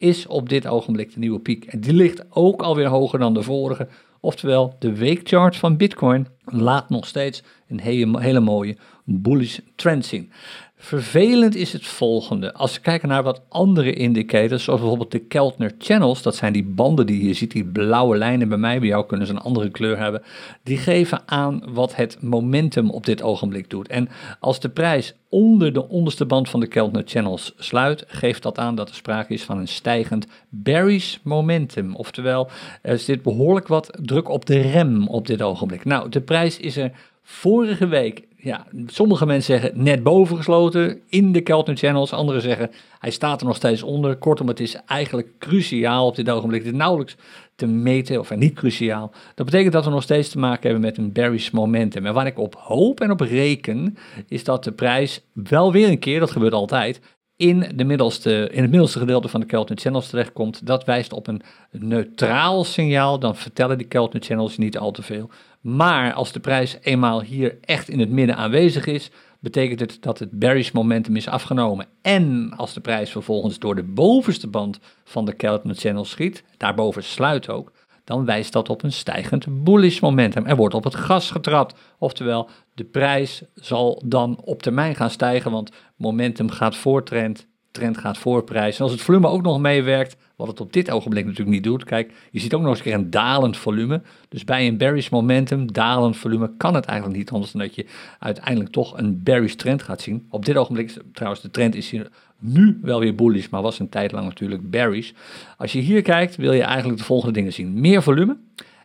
is 0.01 0.27
op 0.27 0.49
dit 0.49 0.67
ogenblik 0.67 1.13
de 1.13 1.19
nieuwe 1.19 1.41
piek. 1.41 1.65
En 1.65 1.81
die 1.81 1.93
ligt 1.93 2.25
ook 2.31 2.63
alweer 2.63 2.87
hoger 2.87 3.19
dan 3.19 3.35
de 3.35 3.43
vorige. 3.43 3.89
Oftewel, 4.21 4.77
de 4.79 4.97
weekchart 4.97 5.57
van 5.57 5.77
Bitcoin 5.77 6.27
laat 6.45 6.91
nog 6.91 7.07
steeds 7.07 7.43
een 7.69 7.81
hele, 7.81 8.21
hele 8.21 8.41
mooie 8.41 8.77
bullish 9.05 9.59
trend 9.75 10.07
zien. 10.07 10.33
Vervelend 10.83 11.55
is 11.55 11.73
het 11.73 11.87
volgende. 11.87 12.53
Als 12.53 12.75
we 12.75 12.81
kijken 12.81 13.09
naar 13.09 13.23
wat 13.23 13.43
andere 13.49 13.93
indicators, 13.93 14.65
zoals 14.65 14.81
bijvoorbeeld 14.81 15.11
de 15.11 15.19
Keltner 15.19 15.73
Channels, 15.79 16.23
dat 16.23 16.37
zijn 16.37 16.53
die 16.53 16.65
banden 16.65 17.07
die 17.07 17.27
je 17.27 17.35
ziet, 17.35 17.51
die 17.51 17.65
blauwe 17.65 18.17
lijnen 18.17 18.49
bij 18.49 18.59
mij, 18.59 18.79
bij 18.79 18.89
jou 18.89 19.07
kunnen 19.07 19.27
ze 19.27 19.33
een 19.33 19.39
andere 19.39 19.71
kleur 19.71 19.99
hebben, 19.99 20.23
die 20.63 20.79
geven 20.79 21.23
aan 21.27 21.63
wat 21.69 21.97
het 21.97 22.19
momentum 22.21 22.91
op 22.91 23.07
dit 23.07 23.23
ogenblik 23.23 23.71
doet. 23.71 23.89
En 23.89 24.09
als 24.39 24.61
de 24.61 24.69
prijs 24.69 25.15
onder 25.29 25.73
de 25.73 25.89
onderste 25.89 26.27
band 26.27 26.49
van 26.49 26.61
de 26.61 26.67
Keltner 26.67 27.03
Channels 27.07 27.55
sluit, 27.57 28.05
geeft 28.07 28.43
dat 28.43 28.59
aan 28.59 28.75
dat 28.75 28.89
er 28.89 28.95
sprake 28.95 29.33
is 29.33 29.43
van 29.43 29.59
een 29.59 29.69
stijgend 29.69 30.27
bearish 30.49 31.17
momentum. 31.23 31.95
Oftewel, 31.95 32.51
er 32.83 32.99
zit 32.99 33.23
behoorlijk 33.23 33.69
wat 33.69 33.99
druk 34.03 34.29
op 34.29 34.47
de 34.47 34.61
rem 34.61 35.09
op 35.09 35.27
dit 35.27 35.43
ogenblik. 35.43 35.85
Nou, 35.85 36.09
de 36.09 36.21
prijs 36.21 36.59
is 36.59 36.77
er 36.77 36.93
vorige 37.23 37.87
week 37.87 38.29
ja, 38.43 38.67
sommige 38.87 39.27
mensen 39.27 39.61
zeggen 39.61 39.83
net 39.83 40.03
boven 40.03 40.37
gesloten 40.37 41.01
in 41.09 41.33
de 41.33 41.41
Keltner 41.41 41.77
Channels. 41.77 42.13
Anderen 42.13 42.43
zeggen 42.43 42.71
hij 42.99 43.11
staat 43.11 43.41
er 43.41 43.47
nog 43.47 43.57
steeds 43.57 43.83
onder. 43.83 44.17
Kortom, 44.17 44.49
het 44.49 44.61
is 44.61 44.77
eigenlijk 44.87 45.29
cruciaal 45.39 46.07
op 46.07 46.17
dit 46.17 46.31
ogenblik. 46.31 46.65
Het 46.65 46.75
nauwelijks 46.75 47.17
te 47.55 47.67
meten, 47.67 48.19
of 48.19 48.37
niet 48.37 48.55
cruciaal. 48.55 49.13
Dat 49.35 49.47
betekent 49.47 49.73
dat 49.73 49.85
we 49.85 49.91
nog 49.91 50.03
steeds 50.03 50.29
te 50.29 50.39
maken 50.39 50.63
hebben 50.63 50.81
met 50.81 50.99
een 50.99 51.13
bearish 51.13 51.51
momentum. 51.51 52.07
En 52.07 52.15
waar 52.15 52.27
ik 52.27 52.39
op 52.39 52.55
hoop 52.59 53.01
en 53.01 53.11
op 53.11 53.21
reken, 53.21 53.97
is 54.29 54.45
dat 54.45 54.65
de 54.65 54.73
prijs 54.73 55.23
wel 55.33 55.73
weer 55.73 55.89
een 55.89 55.99
keer, 55.99 56.21
dat 56.21 56.31
gebeurt 56.31 56.53
altijd, 56.53 57.01
in, 57.41 57.73
de 57.75 57.85
middelste, 57.85 58.49
in 58.53 58.63
het 58.63 58.71
middelste 58.71 58.99
gedeelte 58.99 59.29
van 59.29 59.41
de 59.41 59.47
Keltner 59.47 59.79
Channels 59.79 60.09
terechtkomt. 60.09 60.67
Dat 60.67 60.85
wijst 60.85 61.13
op 61.13 61.27
een 61.27 61.43
neutraal 61.71 62.65
signaal. 62.65 63.19
Dan 63.19 63.37
vertellen 63.37 63.79
die 63.79 63.87
Keltner 63.87 64.23
Channels 64.23 64.59
niet 64.59 64.79
al 64.79 64.91
te 64.91 65.03
veel. 65.03 65.31
Maar 65.61 66.13
als 66.13 66.33
de 66.33 66.41
prijs 66.41 66.77
eenmaal 66.81 67.23
hier 67.23 67.59
echt 67.61 67.89
in 67.89 68.01
het 68.01 68.11
midden 68.11 68.37
aanwezig 68.37 68.87
is, 68.87 69.11
betekent 69.39 69.81
het 69.81 69.97
dat 70.01 70.19
het 70.19 70.31
bearish 70.31 70.71
momentum 70.71 71.17
is 71.17 71.29
afgenomen. 71.29 71.87
En 72.03 72.53
als 72.57 72.75
de 72.75 72.81
prijs 72.81 73.11
vervolgens 73.11 73.59
door 73.59 73.75
de 73.75 73.83
bovenste 73.83 74.47
band 74.47 74.79
van 75.05 75.25
de 75.25 75.33
Keltner 75.33 75.75
Channel 75.75 76.05
schiet, 76.05 76.45
daarboven 76.57 77.05
sluit 77.05 77.49
ook, 77.49 77.73
dan 78.05 78.25
wijst 78.25 78.53
dat 78.53 78.69
op 78.69 78.83
een 78.83 78.93
stijgend 78.93 79.65
bullish 79.65 80.01
momentum. 80.01 80.47
Er 80.47 80.57
wordt 80.57 80.75
op 80.75 80.85
het 80.85 80.95
gas 80.95 81.31
getrapt. 81.31 81.79
Oftewel, 81.99 82.49
de 82.81 82.87
prijs 82.87 83.43
zal 83.55 84.03
dan 84.07 84.41
op 84.45 84.63
termijn 84.63 84.95
gaan 84.95 85.11
stijgen, 85.11 85.51
want 85.51 85.73
momentum 85.97 86.51
gaat 86.51 86.77
voor 86.77 87.05
trend, 87.05 87.47
trend 87.71 87.99
gaat 87.99 88.19
voor 88.19 88.45
prijs. 88.45 88.77
En 88.77 88.83
als 88.83 88.93
het 88.93 89.01
volume 89.01 89.29
ook 89.29 89.43
nog 89.43 89.61
meewerkt, 89.61 90.17
wat 90.37 90.47
het 90.47 90.61
op 90.61 90.73
dit 90.73 90.91
ogenblik 90.91 91.25
natuurlijk 91.25 91.51
niet 91.51 91.65
doet. 91.65 91.85
Kijk, 91.85 92.13
je 92.31 92.41
ziet 92.41 92.55
ook 92.55 92.63
nog 92.63 92.71
eens 92.77 92.85
een 92.85 92.93
een 92.93 93.11
dalend 93.11 93.57
volume. 93.57 94.03
Dus 94.29 94.45
bij 94.45 94.67
een 94.67 94.77
bearish 94.77 95.09
momentum, 95.09 95.73
dalend 95.73 96.17
volume, 96.17 96.51
kan 96.57 96.75
het 96.75 96.85
eigenlijk 96.85 97.19
niet 97.19 97.31
anders 97.31 97.53
dan 97.53 97.61
dat 97.61 97.75
je 97.75 97.87
uiteindelijk 98.19 98.71
toch 98.71 98.99
een 98.99 99.23
bearish 99.23 99.55
trend 99.55 99.83
gaat 99.83 100.01
zien. 100.01 100.27
Op 100.31 100.45
dit 100.45 100.57
ogenblik, 100.57 100.97
trouwens, 101.13 101.43
de 101.43 101.51
trend 101.51 101.75
is 101.75 101.91
hier 101.91 102.11
nu 102.39 102.79
wel 102.83 103.01
weer 103.01 103.15
bullish, 103.15 103.49
maar 103.49 103.63
was 103.63 103.79
een 103.79 103.89
tijd 103.89 104.13
lang 104.13 104.25
natuurlijk 104.25 104.71
bearish. 104.71 105.13
Als 105.57 105.73
je 105.73 105.81
hier 105.81 106.03
kijkt, 106.03 106.37
wil 106.37 106.53
je 106.53 106.63
eigenlijk 106.63 106.99
de 106.99 107.05
volgende 107.05 107.35
dingen 107.35 107.53
zien. 107.53 107.81
Meer 107.81 108.03
volume, 108.03 108.37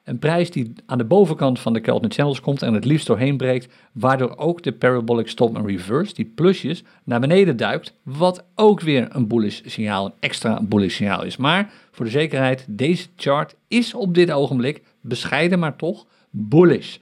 een 0.05 0.19
prijs 0.19 0.51
die 0.51 0.73
aan 0.85 0.97
de 0.97 1.05
bovenkant 1.05 1.59
van 1.59 1.73
de 1.73 1.79
Keltner 1.79 2.11
Channels 2.11 2.39
komt 2.39 2.61
en 2.61 2.73
het 2.73 2.85
liefst 2.85 3.07
doorheen 3.07 3.37
breekt, 3.37 3.73
waardoor 3.91 4.37
ook 4.37 4.63
de 4.63 4.71
parabolic 4.71 5.27
stop 5.27 5.55
en 5.55 5.65
reverse, 5.65 6.13
die 6.13 6.31
plusjes, 6.35 6.83
naar 7.03 7.19
beneden 7.19 7.57
duikt, 7.57 7.93
wat 8.03 8.45
ook 8.55 8.81
weer 8.81 9.07
een 9.09 9.27
bullish 9.27 9.61
signaal, 9.65 10.05
een 10.05 10.13
extra 10.19 10.61
bullish 10.61 10.95
signaal 10.95 11.23
is. 11.23 11.37
Maar 11.37 11.71
voor 11.91 12.05
de 12.05 12.11
zekerheid, 12.11 12.65
deze 12.69 13.07
chart 13.15 13.55
is 13.67 13.93
op 13.93 14.13
dit 14.13 14.31
ogenblik, 14.31 14.81
bescheiden 15.01 15.59
maar 15.59 15.75
toch, 15.75 16.05
bullish. 16.29 16.97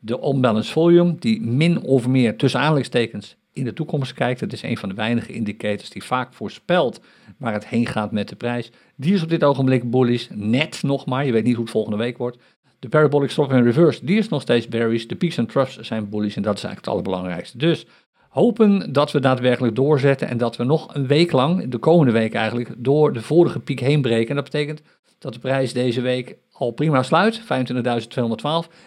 De 0.00 0.22
unbalanced 0.24 0.72
volume, 0.72 1.14
die 1.18 1.40
min 1.40 1.82
of 1.82 2.06
meer 2.06 2.36
tussen 2.36 2.60
aanleidingstekens 2.60 3.36
in 3.56 3.64
de 3.64 3.72
toekomst 3.72 4.12
kijkt, 4.12 4.40
het 4.40 4.52
is 4.52 4.62
een 4.62 4.76
van 4.76 4.88
de 4.88 4.94
weinige 4.94 5.32
indicators 5.32 5.90
die 5.90 6.04
vaak 6.04 6.32
voorspelt 6.32 7.00
waar 7.38 7.52
het 7.52 7.66
heen 7.66 7.86
gaat 7.86 8.12
met 8.12 8.28
de 8.28 8.36
prijs. 8.36 8.70
Die 8.96 9.14
is 9.14 9.22
op 9.22 9.28
dit 9.28 9.44
ogenblik 9.44 9.90
bullish, 9.90 10.28
net 10.34 10.82
nog 10.82 11.06
maar, 11.06 11.26
je 11.26 11.32
weet 11.32 11.44
niet 11.44 11.54
hoe 11.54 11.62
het 11.62 11.72
volgende 11.72 11.96
week 11.96 12.18
wordt. 12.18 12.38
De 12.78 12.88
parabolic 12.88 13.30
stop 13.30 13.50
en 13.50 13.62
reverse, 13.62 14.04
die 14.04 14.18
is 14.18 14.28
nog 14.28 14.42
steeds 14.42 14.68
bearish. 14.68 15.04
De 15.04 15.16
peaks 15.16 15.36
en 15.36 15.46
troughs 15.46 15.78
zijn 15.78 16.08
bullish 16.08 16.36
en 16.36 16.42
dat 16.42 16.56
is 16.56 16.64
eigenlijk 16.64 16.84
het 16.84 16.88
allerbelangrijkste. 16.88 17.58
Dus 17.58 17.86
hopen 18.28 18.92
dat 18.92 19.12
we 19.12 19.20
daadwerkelijk 19.20 19.74
doorzetten 19.74 20.28
en 20.28 20.38
dat 20.38 20.56
we 20.56 20.64
nog 20.64 20.94
een 20.94 21.06
week 21.06 21.32
lang, 21.32 21.68
de 21.68 21.78
komende 21.78 22.12
week 22.12 22.34
eigenlijk, 22.34 22.74
door 22.76 23.12
de 23.12 23.22
vorige 23.22 23.60
piek 23.60 23.80
heen 23.80 24.02
breken. 24.02 24.28
En 24.28 24.34
dat 24.34 24.44
betekent 24.44 24.82
dat 25.18 25.32
de 25.32 25.38
prijs 25.38 25.72
deze 25.72 26.00
week 26.00 26.36
al 26.52 26.70
prima 26.70 27.02
sluit, 27.02 27.40
25.212, 27.40 27.46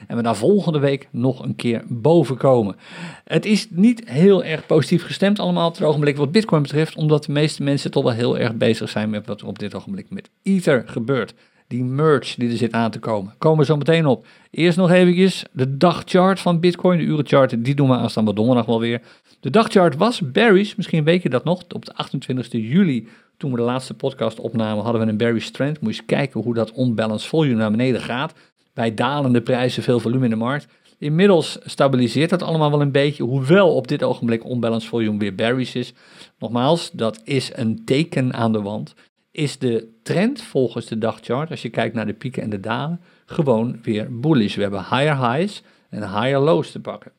en 0.07 0.15
we 0.15 0.21
daar 0.21 0.35
volgende 0.35 0.79
week 0.79 1.07
nog 1.11 1.43
een 1.43 1.55
keer 1.55 1.83
boven 1.87 2.37
komen. 2.37 2.75
Het 3.23 3.45
is 3.45 3.67
niet 3.69 4.09
heel 4.09 4.43
erg 4.43 4.65
positief 4.65 5.03
gestemd 5.03 5.39
allemaal 5.39 5.67
op 5.67 5.73
het 5.73 5.83
ogenblik 5.83 6.17
wat 6.17 6.31
Bitcoin 6.31 6.61
betreft, 6.61 6.95
omdat 6.95 7.23
de 7.23 7.31
meeste 7.31 7.63
mensen 7.63 7.91
toch 7.91 8.03
wel 8.03 8.13
heel 8.13 8.37
erg 8.37 8.55
bezig 8.55 8.89
zijn 8.89 9.09
met 9.09 9.25
wat 9.25 9.41
er 9.41 9.47
op 9.47 9.59
dit 9.59 9.75
ogenblik 9.75 10.09
met 10.09 10.29
Ether 10.43 10.83
gebeurt. 10.85 11.33
Die 11.69 11.83
merge 11.83 12.39
die 12.39 12.49
er 12.49 12.57
zit 12.57 12.71
aan 12.71 12.91
te 12.91 12.99
komen. 12.99 13.33
Komen 13.37 13.59
we 13.59 13.65
zo 13.65 13.77
meteen 13.77 14.05
op. 14.05 14.25
Eerst 14.51 14.77
nog 14.77 14.91
eventjes 14.91 15.45
de 15.51 15.77
dagchart 15.77 16.39
van 16.39 16.59
Bitcoin, 16.59 16.97
de 16.97 17.03
urenchart, 17.03 17.63
die 17.63 17.75
doen 17.75 17.89
we 17.89 17.95
aanstaande 17.95 18.33
donderdag 18.33 18.65
wel 18.65 18.79
weer. 18.79 19.01
De 19.39 19.49
dagchart 19.49 19.95
was 19.95 20.31
bearish, 20.31 20.75
misschien 20.75 21.03
weet 21.03 21.21
je 21.23 21.29
dat 21.29 21.43
nog, 21.43 21.63
op 21.73 21.85
de 21.85 21.93
28 21.93 22.51
juli 22.51 23.07
toen 23.37 23.51
we 23.51 23.57
de 23.57 23.63
laatste 23.63 23.93
podcast 23.93 24.39
opnamen, 24.39 24.83
hadden 24.83 25.01
we 25.01 25.07
een 25.07 25.17
bearish 25.17 25.47
trend. 25.47 25.81
Moet 25.81 25.95
je 25.95 26.01
eens 26.01 26.07
kijken 26.09 26.41
hoe 26.41 26.53
dat 26.53 26.77
unbalanced 26.77 27.29
volume 27.29 27.55
naar 27.55 27.71
beneden 27.71 28.01
gaat. 28.01 28.33
Bij 28.73 28.93
dalende 28.93 29.41
prijzen, 29.41 29.83
veel 29.83 29.99
volume 29.99 30.23
in 30.23 30.29
de 30.29 30.35
markt. 30.35 30.67
Inmiddels 30.97 31.57
stabiliseert 31.65 32.29
dat 32.29 32.41
allemaal 32.41 32.71
wel 32.71 32.81
een 32.81 32.91
beetje, 32.91 33.23
hoewel 33.23 33.75
op 33.75 33.87
dit 33.87 34.03
ogenblik 34.03 34.43
unbalanced 34.43 34.89
volume 34.89 35.17
weer 35.17 35.35
bearish 35.35 35.75
is. 35.75 35.93
Nogmaals, 36.39 36.91
dat 36.91 37.21
is 37.23 37.51
een 37.53 37.85
teken 37.85 38.33
aan 38.33 38.51
de 38.51 38.61
wand. 38.61 38.93
Is 39.31 39.57
de 39.57 39.99
trend 40.03 40.41
volgens 40.41 40.85
de 40.85 40.97
dagchart, 40.97 41.49
als 41.49 41.61
je 41.61 41.69
kijkt 41.69 41.95
naar 41.95 42.05
de 42.05 42.13
pieken 42.13 42.43
en 42.43 42.49
de 42.49 42.59
dalen, 42.59 43.01
gewoon 43.25 43.79
weer 43.83 44.19
bullish. 44.19 44.55
We 44.55 44.61
hebben 44.61 44.79
higher 44.79 45.31
highs 45.31 45.63
en 45.89 46.01
higher 46.01 46.39
lows 46.39 46.71
te 46.71 46.79
pakken. 46.79 47.11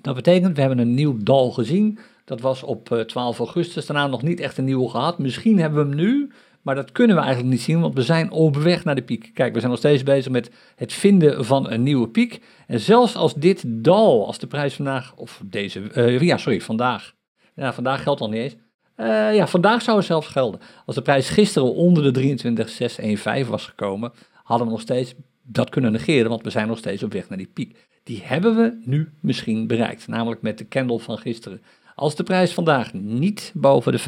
Dat 0.00 0.14
betekent, 0.14 0.54
we 0.54 0.60
hebben 0.60 0.78
een 0.78 0.94
nieuw 0.94 1.16
dal 1.22 1.50
gezien. 1.50 1.98
Dat 2.24 2.40
was 2.40 2.62
op 2.62 3.04
12 3.06 3.34
eh, 3.34 3.38
augustus. 3.38 3.86
Daarna 3.86 4.06
nog 4.06 4.22
niet 4.22 4.40
echt 4.40 4.58
een 4.58 4.64
nieuwe 4.64 4.88
gehad. 4.88 5.18
Misschien 5.18 5.58
hebben 5.58 5.88
we 5.88 5.96
hem 5.96 6.06
nu, 6.06 6.30
maar 6.62 6.74
dat 6.74 6.92
kunnen 6.92 7.16
we 7.16 7.22
eigenlijk 7.22 7.52
niet 7.52 7.62
zien, 7.62 7.80
want 7.80 7.94
we 7.94 8.02
zijn 8.02 8.30
op 8.30 8.56
weg 8.56 8.84
naar 8.84 8.94
de 8.94 9.02
piek. 9.02 9.30
Kijk, 9.34 9.52
we 9.52 9.58
zijn 9.58 9.70
nog 9.70 9.80
steeds 9.80 10.02
bezig 10.02 10.32
met 10.32 10.50
het 10.76 10.92
vinden 10.92 11.44
van 11.44 11.70
een 11.70 11.82
nieuwe 11.82 12.08
piek. 12.08 12.40
En 12.66 12.80
zelfs 12.80 13.16
als 13.16 13.34
dit 13.34 13.64
dal, 13.66 14.26
als 14.26 14.38
de 14.38 14.46
prijs 14.46 14.74
vandaag, 14.74 15.14
of 15.16 15.42
deze, 15.44 15.80
uh, 15.94 16.20
ja, 16.20 16.36
sorry, 16.36 16.60
vandaag. 16.60 17.14
Ja, 17.54 17.72
vandaag 17.72 18.02
geldt 18.02 18.20
al 18.20 18.28
niet 18.28 18.40
eens. 18.40 18.56
Uh, 19.00 19.34
ja, 19.34 19.46
vandaag 19.46 19.82
zou 19.82 19.96
het 19.96 20.06
zelfs 20.06 20.26
gelden. 20.26 20.60
Als 20.86 20.94
de 20.94 21.02
prijs 21.02 21.28
gisteren 21.28 21.74
onder 21.74 22.02
de 22.02 22.10
23,615 22.10 23.50
was 23.50 23.66
gekomen, 23.66 24.12
hadden 24.42 24.66
we 24.66 24.72
nog 24.72 24.82
steeds 24.82 25.14
dat 25.42 25.70
kunnen 25.70 25.92
negeren, 25.92 26.30
want 26.30 26.42
we 26.42 26.50
zijn 26.50 26.68
nog 26.68 26.78
steeds 26.78 27.02
op 27.02 27.12
weg 27.12 27.28
naar 27.28 27.38
die 27.38 27.50
piek. 27.54 27.88
Die 28.02 28.20
hebben 28.24 28.56
we 28.56 28.78
nu 28.84 29.12
misschien 29.20 29.66
bereikt, 29.66 30.08
namelijk 30.08 30.42
met 30.42 30.58
de 30.58 30.68
candle 30.68 30.98
van 30.98 31.18
gisteren. 31.18 31.62
Als 31.94 32.14
de 32.14 32.22
prijs 32.22 32.52
vandaag 32.52 32.92
niet 32.92 33.52
boven 33.54 33.92
de 33.92 34.00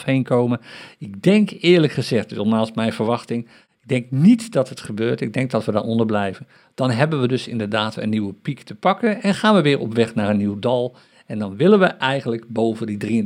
25.212 0.00 0.04
heen 0.04 0.22
komen, 0.22 0.60
ik 0.98 1.22
denk 1.22 1.50
eerlijk 1.60 1.92
gezegd, 1.92 2.28
dus 2.28 2.44
naast 2.44 2.74
mijn 2.74 2.92
verwachting, 2.92 3.48
ik 3.84 3.90
denk 3.90 4.10
niet 4.10 4.52
dat 4.52 4.68
het 4.68 4.80
gebeurt. 4.80 5.20
Ik 5.20 5.32
denk 5.32 5.50
dat 5.50 5.64
we 5.64 5.72
daaronder 5.72 6.06
blijven. 6.06 6.46
Dan 6.74 6.90
hebben 6.90 7.20
we 7.20 7.28
dus 7.28 7.48
inderdaad 7.48 7.96
een 7.96 8.08
nieuwe 8.08 8.32
piek 8.32 8.60
te 8.60 8.74
pakken 8.74 9.22
en 9.22 9.34
gaan 9.34 9.54
we 9.54 9.62
weer 9.62 9.78
op 9.78 9.94
weg 9.94 10.14
naar 10.14 10.30
een 10.30 10.36
nieuw 10.36 10.58
dal. 10.58 10.96
En 11.26 11.38
dan 11.38 11.56
willen 11.56 11.78
we 11.78 11.86
eigenlijk 11.86 12.48
boven 12.48 12.86
die 12.86 13.24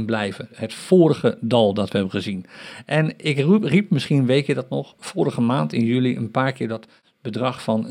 23.615 0.00 0.04
blijven. 0.06 0.48
Het 0.54 0.74
vorige 0.74 1.38
dal 1.40 1.74
dat 1.74 1.90
we 1.90 1.98
hebben 1.98 2.14
gezien. 2.14 2.46
En 2.86 3.12
ik 3.16 3.36
riep, 3.62 3.90
misschien 3.90 4.26
weet 4.26 4.46
je 4.46 4.54
dat 4.54 4.70
nog, 4.70 4.94
vorige 4.98 5.40
maand 5.40 5.72
in 5.72 5.84
juli 5.84 6.16
een 6.16 6.30
paar 6.30 6.52
keer 6.52 6.68
dat 6.68 6.86
bedrag 7.22 7.62
van 7.62 7.86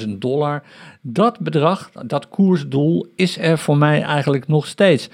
27.000 0.00 0.08
dollar. 0.18 0.62
Dat 1.00 1.38
bedrag, 1.38 1.90
dat 2.06 2.28
koersdoel, 2.28 3.12
is 3.14 3.38
er 3.38 3.58
voor 3.58 3.76
mij 3.76 4.02
eigenlijk 4.02 4.48
nog 4.48 4.66
steeds. 4.66 5.08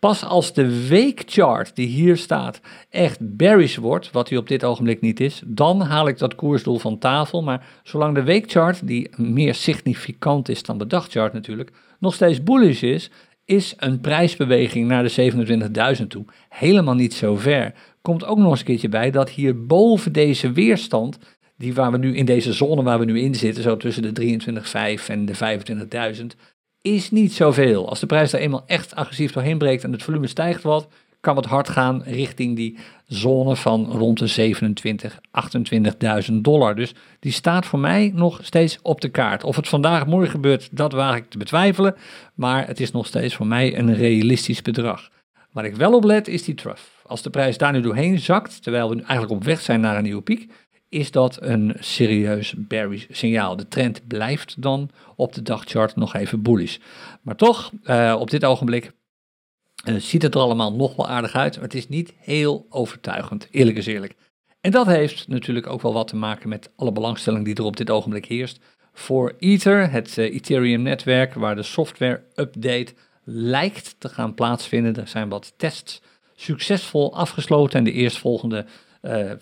Pas 0.00 0.24
als 0.24 0.52
de 0.52 0.88
weekchart 0.88 1.76
die 1.76 1.86
hier 1.86 2.16
staat 2.16 2.60
echt 2.90 3.36
bearish 3.36 3.76
wordt, 3.76 4.10
wat 4.10 4.28
hij 4.28 4.38
op 4.38 4.48
dit 4.48 4.64
ogenblik 4.64 5.00
niet 5.00 5.20
is, 5.20 5.42
dan 5.46 5.80
haal 5.80 6.08
ik 6.08 6.18
dat 6.18 6.34
koersdoel 6.34 6.78
van 6.78 6.98
tafel. 6.98 7.42
Maar 7.42 7.66
zolang 7.82 8.14
de 8.14 8.22
weekchart, 8.22 8.86
die 8.86 9.10
meer 9.16 9.54
significant 9.54 10.48
is 10.48 10.62
dan 10.62 10.78
de 10.78 10.86
dagchart 10.86 11.32
natuurlijk, 11.32 11.72
nog 11.98 12.14
steeds 12.14 12.42
bullish 12.42 12.82
is, 12.82 13.10
is 13.44 13.74
een 13.76 14.00
prijsbeweging 14.00 14.88
naar 14.88 15.02
de 15.02 15.32
27.000 16.00 16.06
toe 16.06 16.24
helemaal 16.48 16.94
niet 16.94 17.14
zo 17.14 17.36
ver. 17.36 17.74
Komt 18.02 18.24
ook 18.24 18.38
nog 18.38 18.50
eens 18.50 18.58
een 18.58 18.66
keertje 18.66 18.88
bij 18.88 19.10
dat 19.10 19.30
hier 19.30 19.66
boven 19.66 20.12
deze 20.12 20.52
weerstand 20.52 21.18
die 21.56 21.74
waar 21.74 21.92
we 21.92 21.98
nu 21.98 22.16
in 22.16 22.24
deze 22.24 22.52
zone 22.52 22.82
waar 22.82 22.98
we 22.98 23.04
nu 23.04 23.20
in 23.20 23.34
zitten, 23.34 23.62
zo 23.62 23.76
tussen 23.76 24.14
de 24.14 24.38
23,5 24.98 25.06
en 25.06 25.26
de 25.26 25.34
25.000, 26.20 26.26
is 26.82 27.10
niet 27.10 27.32
zoveel. 27.32 27.88
Als 27.88 28.00
de 28.00 28.06
prijs 28.06 28.30
daar 28.30 28.40
eenmaal 28.40 28.64
echt 28.66 28.94
agressief 28.94 29.32
doorheen 29.32 29.58
breekt 29.58 29.84
en 29.84 29.92
het 29.92 30.02
volume 30.02 30.26
stijgt 30.26 30.62
wat, 30.62 30.88
kan 31.20 31.36
het 31.36 31.44
hard 31.44 31.68
gaan 31.68 32.02
richting 32.02 32.56
die 32.56 32.78
zone 33.06 33.56
van 33.56 33.84
rond 33.92 34.18
de 34.18 34.26
27, 34.26 35.18
28.000 36.30 36.34
dollar. 36.34 36.74
Dus 36.74 36.94
die 37.20 37.32
staat 37.32 37.66
voor 37.66 37.78
mij 37.78 38.12
nog 38.14 38.38
steeds 38.42 38.78
op 38.82 39.00
de 39.00 39.08
kaart. 39.08 39.44
Of 39.44 39.56
het 39.56 39.68
vandaag 39.68 40.06
morgen 40.06 40.30
gebeurt, 40.30 40.68
dat 40.72 40.92
waag 40.92 41.16
ik 41.16 41.30
te 41.30 41.38
betwijfelen. 41.38 41.94
Maar 42.34 42.66
het 42.66 42.80
is 42.80 42.90
nog 42.90 43.06
steeds 43.06 43.34
voor 43.34 43.46
mij 43.46 43.78
een 43.78 43.94
realistisch 43.94 44.62
bedrag. 44.62 45.10
Waar 45.52 45.64
ik 45.64 45.76
wel 45.76 45.94
op 45.94 46.04
let 46.04 46.28
is 46.28 46.44
die 46.44 46.54
trough. 46.54 46.82
Als 47.06 47.22
de 47.22 47.30
prijs 47.30 47.58
daar 47.58 47.72
nu 47.72 47.80
doorheen 47.80 48.18
zakt, 48.18 48.62
terwijl 48.62 48.88
we 48.88 48.94
eigenlijk 48.94 49.30
op 49.30 49.44
weg 49.44 49.60
zijn 49.60 49.80
naar 49.80 49.96
een 49.96 50.02
nieuwe 50.02 50.22
piek, 50.22 50.52
is 50.90 51.10
dat 51.10 51.38
een 51.42 51.76
serieus 51.78 52.54
bearish 52.56 53.06
signaal. 53.10 53.56
De 53.56 53.68
trend 53.68 54.06
blijft 54.06 54.62
dan 54.62 54.90
op 55.16 55.32
de 55.32 55.42
dagchart 55.42 55.96
nog 55.96 56.14
even 56.14 56.42
bullish. 56.42 56.78
Maar 57.22 57.36
toch, 57.36 57.72
uh, 57.84 58.16
op 58.18 58.30
dit 58.30 58.44
ogenblik 58.44 58.92
uh, 59.84 59.96
ziet 59.96 60.22
het 60.22 60.34
er 60.34 60.40
allemaal 60.40 60.72
nog 60.72 60.96
wel 60.96 61.08
aardig 61.08 61.34
uit. 61.34 61.54
Maar 61.54 61.64
het 61.64 61.74
is 61.74 61.88
niet 61.88 62.12
heel 62.16 62.66
overtuigend, 62.68 63.48
eerlijk 63.50 63.76
is 63.76 63.86
eerlijk. 63.86 64.14
En 64.60 64.70
dat 64.70 64.86
heeft 64.86 65.28
natuurlijk 65.28 65.66
ook 65.66 65.82
wel 65.82 65.92
wat 65.92 66.08
te 66.08 66.16
maken 66.16 66.48
met 66.48 66.70
alle 66.76 66.92
belangstelling 66.92 67.44
die 67.44 67.54
er 67.54 67.64
op 67.64 67.76
dit 67.76 67.90
ogenblik 67.90 68.24
heerst. 68.24 68.60
Voor 68.92 69.34
Ether, 69.38 69.90
het 69.90 70.16
uh, 70.16 70.34
Ethereum-netwerk, 70.34 71.34
waar 71.34 71.56
de 71.56 71.62
software-update 71.62 72.94
lijkt 73.24 73.94
te 73.98 74.08
gaan 74.08 74.34
plaatsvinden. 74.34 74.96
Er 74.96 75.08
zijn 75.08 75.28
wat 75.28 75.52
tests 75.56 76.02
succesvol 76.34 77.14
afgesloten 77.14 77.78
en 77.78 77.84
de 77.84 77.92
eerstvolgende 77.92 78.66
uh, 79.02 79.32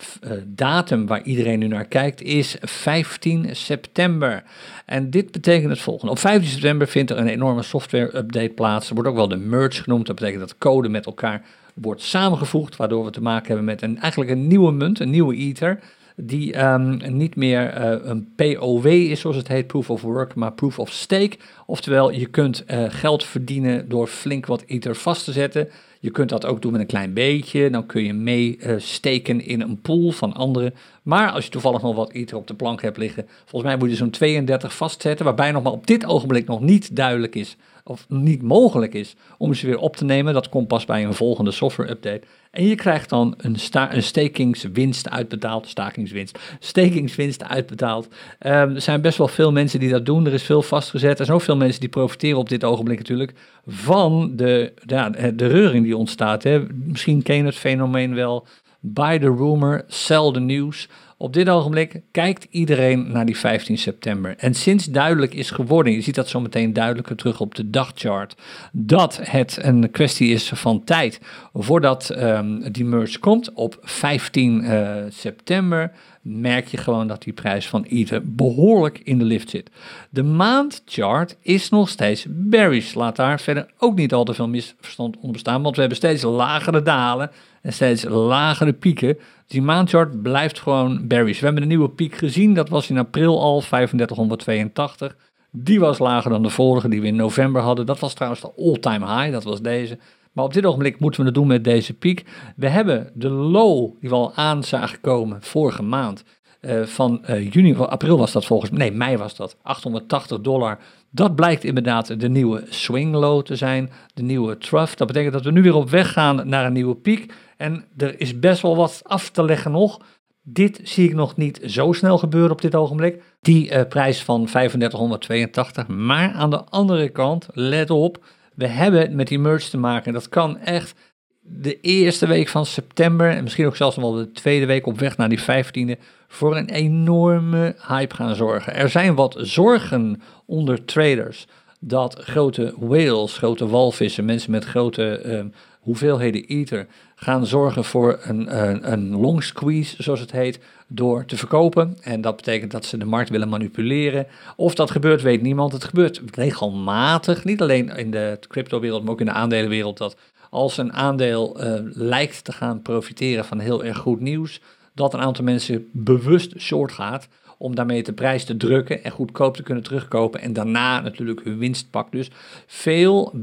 datum 0.45 1.07
waar 1.07 1.21
iedereen 1.21 1.59
nu 1.59 1.67
naar 1.67 1.85
kijkt 1.85 2.21
is 2.21 2.55
15 2.61 3.55
september. 3.55 4.43
En 4.85 5.09
dit 5.09 5.31
betekent 5.31 5.69
het 5.69 5.79
volgende. 5.79 6.11
Op 6.11 6.19
15 6.19 6.49
september 6.49 6.87
vindt 6.87 7.11
er 7.11 7.17
een 7.17 7.27
enorme 7.27 7.63
software-update 7.63 8.49
plaats. 8.55 8.87
Er 8.87 8.93
wordt 8.93 9.09
ook 9.09 9.15
wel 9.15 9.27
de 9.27 9.37
merge 9.37 9.83
genoemd. 9.83 10.05
Dat 10.05 10.15
betekent 10.15 10.41
dat 10.41 10.57
code 10.57 10.89
met 10.89 11.05
elkaar 11.05 11.41
wordt 11.73 12.01
samengevoegd, 12.01 12.75
waardoor 12.75 13.05
we 13.05 13.11
te 13.11 13.21
maken 13.21 13.47
hebben 13.47 13.65
met 13.65 13.81
een, 13.81 13.99
eigenlijk 13.99 14.31
een 14.31 14.47
nieuwe 14.47 14.71
munt, 14.71 14.99
een 14.99 15.09
nieuwe 15.09 15.35
Ether 15.35 15.79
die 16.21 16.63
um, 16.63 16.99
niet 17.17 17.35
meer 17.35 17.77
uh, 17.77 17.95
een 18.01 18.27
POW 18.35 18.85
is, 18.85 19.19
zoals 19.19 19.35
het 19.35 19.47
heet, 19.47 19.67
Proof 19.67 19.89
of 19.89 20.01
Work, 20.01 20.35
maar 20.35 20.51
Proof 20.51 20.79
of 20.79 20.91
Stake. 20.91 21.37
Oftewel, 21.65 22.11
je 22.11 22.25
kunt 22.25 22.63
uh, 22.67 22.85
geld 22.87 23.23
verdienen 23.23 23.89
door 23.89 24.07
flink 24.07 24.45
wat 24.45 24.63
Ether 24.67 24.95
vast 24.95 25.23
te 25.23 25.31
zetten. 25.31 25.69
Je 25.99 26.11
kunt 26.11 26.29
dat 26.29 26.45
ook 26.45 26.61
doen 26.61 26.71
met 26.71 26.81
een 26.81 26.87
klein 26.87 27.13
beetje. 27.13 27.69
Dan 27.69 27.85
kun 27.85 28.03
je 28.03 28.13
mee 28.13 28.57
uh, 28.59 28.73
steken 28.77 29.45
in 29.45 29.61
een 29.61 29.81
pool 29.81 30.11
van 30.11 30.33
anderen. 30.33 30.73
Maar 31.03 31.31
als 31.31 31.45
je 31.45 31.51
toevallig 31.51 31.81
nog 31.81 31.95
wat 31.95 32.11
Ether 32.11 32.37
op 32.37 32.47
de 32.47 32.53
plank 32.53 32.81
hebt 32.81 32.97
liggen, 32.97 33.27
volgens 33.45 33.71
mij 33.71 33.79
moet 33.79 33.89
je 33.89 33.95
zo'n 33.95 34.09
32 34.09 34.75
vastzetten, 34.75 35.25
waarbij 35.25 35.51
nog 35.51 35.63
maar 35.63 35.71
op 35.71 35.87
dit 35.87 36.05
ogenblik 36.05 36.47
nog 36.47 36.61
niet 36.61 36.95
duidelijk 36.95 37.35
is 37.35 37.57
of 37.89 38.05
niet 38.09 38.41
mogelijk 38.41 38.93
is 38.93 39.15
om 39.37 39.53
ze 39.53 39.65
weer 39.65 39.77
op 39.77 39.95
te 39.95 40.05
nemen. 40.05 40.33
Dat 40.33 40.49
komt 40.49 40.67
pas 40.67 40.85
bij 40.85 41.05
een 41.05 41.13
volgende 41.13 41.51
software 41.51 41.89
update. 41.89 42.21
En 42.51 42.65
je 42.65 42.75
krijgt 42.75 43.09
dan 43.09 43.33
een, 43.37 43.55
sta 43.55 43.93
een 43.93 44.03
stakingswinst 44.03 45.09
uitbetaald. 45.09 45.67
Stakingswinst. 45.67 46.39
Stakingswinst 46.59 47.43
uitbetaald. 47.43 48.07
Um, 48.07 48.75
er 48.75 48.81
zijn 48.81 49.01
best 49.01 49.17
wel 49.17 49.27
veel 49.27 49.51
mensen 49.51 49.79
die 49.79 49.89
dat 49.89 50.05
doen. 50.05 50.25
Er 50.25 50.33
is 50.33 50.43
veel 50.43 50.61
vastgezet. 50.61 51.19
Er 51.19 51.25
zijn 51.25 51.37
ook 51.37 51.43
veel 51.43 51.57
mensen 51.57 51.79
die 51.79 51.89
profiteren 51.89 52.37
op 52.37 52.49
dit 52.49 52.63
ogenblik 52.63 52.97
natuurlijk 52.97 53.33
van 53.67 54.35
de, 54.35 54.73
ja, 54.85 55.09
de 55.09 55.47
reuring 55.47 55.83
die 55.83 55.97
ontstaat. 55.97 56.43
Hè. 56.43 56.65
Misschien 56.73 57.21
ken 57.21 57.35
je 57.35 57.43
het 57.43 57.55
fenomeen 57.55 58.15
wel. 58.15 58.47
Buy 58.79 59.19
the 59.19 59.35
rumor, 59.35 59.83
sell 59.87 60.31
the 60.31 60.39
news. 60.39 60.87
Op 61.21 61.33
dit 61.33 61.49
ogenblik 61.49 62.01
kijkt 62.11 62.47
iedereen 62.49 63.11
naar 63.11 63.25
die 63.25 63.37
15 63.37 63.77
september. 63.77 64.35
En 64.37 64.53
sinds 64.53 64.85
duidelijk 64.85 65.33
is 65.33 65.51
geworden, 65.51 65.93
je 65.93 66.01
ziet 66.01 66.15
dat 66.15 66.29
zo 66.29 66.39
meteen 66.39 66.73
duidelijker 66.73 67.15
terug 67.15 67.39
op 67.39 67.55
de 67.55 67.69
dagchart, 67.69 68.35
dat 68.71 69.19
het 69.23 69.57
een 69.61 69.91
kwestie 69.91 70.33
is 70.33 70.51
van 70.53 70.83
tijd 70.83 71.21
voordat 71.53 72.09
um, 72.17 72.71
die 72.71 72.85
merge 72.85 73.19
komt 73.19 73.53
op 73.53 73.77
15 73.81 74.63
uh, 74.63 74.97
eh, 74.97 75.05
september 75.09 75.91
merk 76.21 76.67
je 76.67 76.77
gewoon 76.77 77.07
dat 77.07 77.23
die 77.23 77.33
prijs 77.33 77.67
van 77.67 77.83
Ether 77.83 78.21
behoorlijk 78.25 78.99
in 78.99 79.17
de 79.17 79.25
lift 79.25 79.49
zit. 79.49 79.69
De 80.09 80.23
maandchart 80.23 81.37
is 81.41 81.69
nog 81.69 81.89
steeds 81.89 82.25
bearish. 82.29 82.93
Laat 82.93 83.15
daar 83.15 83.39
verder 83.39 83.67
ook 83.77 83.95
niet 83.95 84.13
al 84.13 84.23
te 84.23 84.33
veel 84.33 84.47
misverstand 84.47 85.15
onder 85.15 85.31
bestaan, 85.31 85.61
want 85.61 85.75
we 85.75 85.79
hebben 85.81 85.97
steeds 85.97 86.23
lagere 86.23 86.81
dalen 86.81 87.31
en 87.61 87.73
steeds 87.73 88.03
lagere 88.03 88.73
pieken. 88.73 89.17
Die 89.47 89.61
maandchart 89.61 90.21
blijft 90.21 90.59
gewoon 90.59 91.07
bearish. 91.07 91.39
We 91.39 91.45
hebben 91.45 91.63
een 91.63 91.69
nieuwe 91.69 91.89
piek 91.89 92.15
gezien, 92.15 92.53
dat 92.53 92.69
was 92.69 92.89
in 92.89 92.97
april 92.97 93.41
al 93.41 93.59
3582. 93.59 95.15
Die 95.51 95.79
was 95.79 95.99
lager 95.99 96.31
dan 96.31 96.43
de 96.43 96.49
vorige 96.49 96.89
die 96.89 97.01
we 97.01 97.07
in 97.07 97.15
november 97.15 97.61
hadden. 97.61 97.85
Dat 97.85 97.99
was 97.99 98.13
trouwens 98.13 98.41
de 98.41 98.51
all-time 98.57 99.05
high, 99.05 99.31
dat 99.31 99.43
was 99.43 99.61
deze. 99.61 99.97
Maar 100.31 100.45
op 100.45 100.53
dit 100.53 100.65
ogenblik 100.65 100.99
moeten 100.99 101.19
we 101.19 101.25
het 101.25 101.35
doen 101.35 101.47
met 101.47 101.63
deze 101.63 101.93
piek. 101.93 102.25
We 102.55 102.67
hebben 102.67 103.11
de 103.13 103.29
low 103.29 103.99
die 103.99 104.09
we 104.09 104.15
al 104.15 104.33
aan 104.35 104.63
zagen 104.63 105.01
komen 105.01 105.37
vorige 105.41 105.83
maand. 105.83 106.23
Uh, 106.61 106.83
van 106.83 107.21
uh, 107.29 107.51
juni, 107.51 107.75
april 107.75 108.17
was 108.17 108.31
dat 108.31 108.45
volgens 108.45 108.71
mij, 108.71 108.79
nee, 108.79 108.97
mei 108.97 109.17
was 109.17 109.35
dat, 109.35 109.57
880 109.61 110.41
dollar. 110.41 110.79
Dat 111.11 111.35
blijkt 111.35 111.63
inderdaad 111.63 112.19
de 112.19 112.29
nieuwe 112.29 112.63
swing 112.69 113.15
low 113.15 113.41
te 113.41 113.55
zijn, 113.55 113.89
de 114.13 114.21
nieuwe 114.21 114.57
trough. 114.57 114.95
Dat 114.95 115.07
betekent 115.07 115.33
dat 115.33 115.43
we 115.43 115.51
nu 115.51 115.61
weer 115.61 115.75
op 115.75 115.89
weg 115.89 116.11
gaan 116.11 116.49
naar 116.49 116.65
een 116.65 116.73
nieuwe 116.73 116.95
piek. 116.95 117.33
En 117.57 117.85
er 117.97 118.19
is 118.19 118.39
best 118.39 118.61
wel 118.61 118.75
wat 118.75 119.01
af 119.03 119.29
te 119.29 119.43
leggen 119.43 119.71
nog. 119.71 119.99
Dit 120.41 120.79
zie 120.83 121.07
ik 121.07 121.15
nog 121.15 121.35
niet 121.35 121.59
zo 121.65 121.91
snel 121.91 122.17
gebeuren 122.17 122.51
op 122.51 122.61
dit 122.61 122.75
ogenblik. 122.75 123.23
Die 123.41 123.71
uh, 123.71 123.81
prijs 123.89 124.23
van 124.23 124.45
3582. 124.45 125.87
Maar 125.87 126.31
aan 126.31 126.49
de 126.49 126.63
andere 126.63 127.09
kant, 127.09 127.47
let 127.51 127.89
op, 127.89 128.23
we 128.59 128.67
hebben 128.67 129.15
met 129.15 129.27
die 129.27 129.39
merge 129.39 129.69
te 129.69 129.77
maken. 129.77 130.13
Dat 130.13 130.29
kan 130.29 130.57
echt 130.57 130.93
de 131.41 131.79
eerste 131.81 132.27
week 132.27 132.47
van 132.47 132.65
september 132.65 133.29
en 133.29 133.43
misschien 133.43 133.65
ook 133.65 133.75
zelfs 133.75 133.95
wel 133.95 134.11
de 134.11 134.31
tweede 134.31 134.65
week 134.65 134.85
op 134.85 134.99
weg 134.99 135.17
naar 135.17 135.29
die 135.29 135.41
15e 135.41 135.99
voor 136.27 136.57
een 136.57 136.69
enorme 136.69 137.75
hype 137.87 138.15
gaan 138.15 138.35
zorgen. 138.35 138.75
Er 138.75 138.89
zijn 138.89 139.15
wat 139.15 139.35
zorgen 139.37 140.21
onder 140.45 140.85
traders 140.85 141.47
dat 141.79 142.19
grote 142.19 142.73
whales, 142.79 143.37
grote 143.37 143.67
walvissen, 143.67 144.25
mensen 144.25 144.51
met 144.51 144.65
grote 144.65 145.21
uh, 145.25 145.39
hoeveelheden 145.79 146.45
ether 146.45 146.87
gaan 147.15 147.45
zorgen 147.45 147.83
voor 147.83 148.19
een, 148.23 148.91
een, 148.91 149.09
long 149.09 149.43
squeeze, 149.43 150.03
zoals 150.03 150.19
het 150.19 150.31
heet, 150.31 150.59
door 150.87 151.25
te 151.25 151.37
verkopen. 151.37 151.97
En 152.01 152.21
dat 152.21 152.35
betekent 152.35 152.71
dat 152.71 152.85
ze 152.85 152.97
de 152.97 153.05
markt 153.05 153.29
willen 153.29 153.49
manipuleren. 153.49 154.27
Of 154.55 154.75
dat 154.75 154.91
gebeurt, 154.91 155.21
weet 155.21 155.41
niemand. 155.41 155.71
Het 155.71 155.83
gebeurt 155.83 156.21
regelmatig, 156.33 157.43
niet 157.43 157.61
alleen 157.61 157.89
in 157.89 158.11
de 158.11 158.39
cryptowereld, 158.47 159.03
maar 159.03 159.11
ook 159.11 159.19
in 159.19 159.25
de 159.25 159.31
aandelenwereld, 159.31 159.97
dat 159.97 160.15
als 160.49 160.77
een 160.77 160.93
aandeel 160.93 161.63
uh, 161.63 161.73
lijkt 161.83 162.43
te 162.43 162.51
gaan 162.51 162.81
profiteren 162.81 163.45
van 163.45 163.59
heel 163.59 163.83
erg 163.83 163.97
goed 163.97 164.19
nieuws, 164.19 164.61
dat 164.93 165.13
een 165.13 165.21
aantal 165.21 165.43
mensen 165.43 165.89
bewust 165.91 166.59
short 166.59 166.91
gaat 166.91 167.27
om 167.61 167.75
daarmee 167.75 168.03
de 168.03 168.13
prijs 168.13 168.43
te 168.45 168.57
drukken 168.57 169.03
en 169.03 169.11
goedkoop 169.11 169.55
te 169.55 169.63
kunnen 169.63 169.83
terugkopen 169.83 170.41
en 170.41 170.53
daarna 170.53 171.01
natuurlijk 171.01 171.43
hun 171.43 171.57
winst 171.57 171.89
pakt. 171.89 172.11
Dus 172.11 172.29
veel 172.65 173.33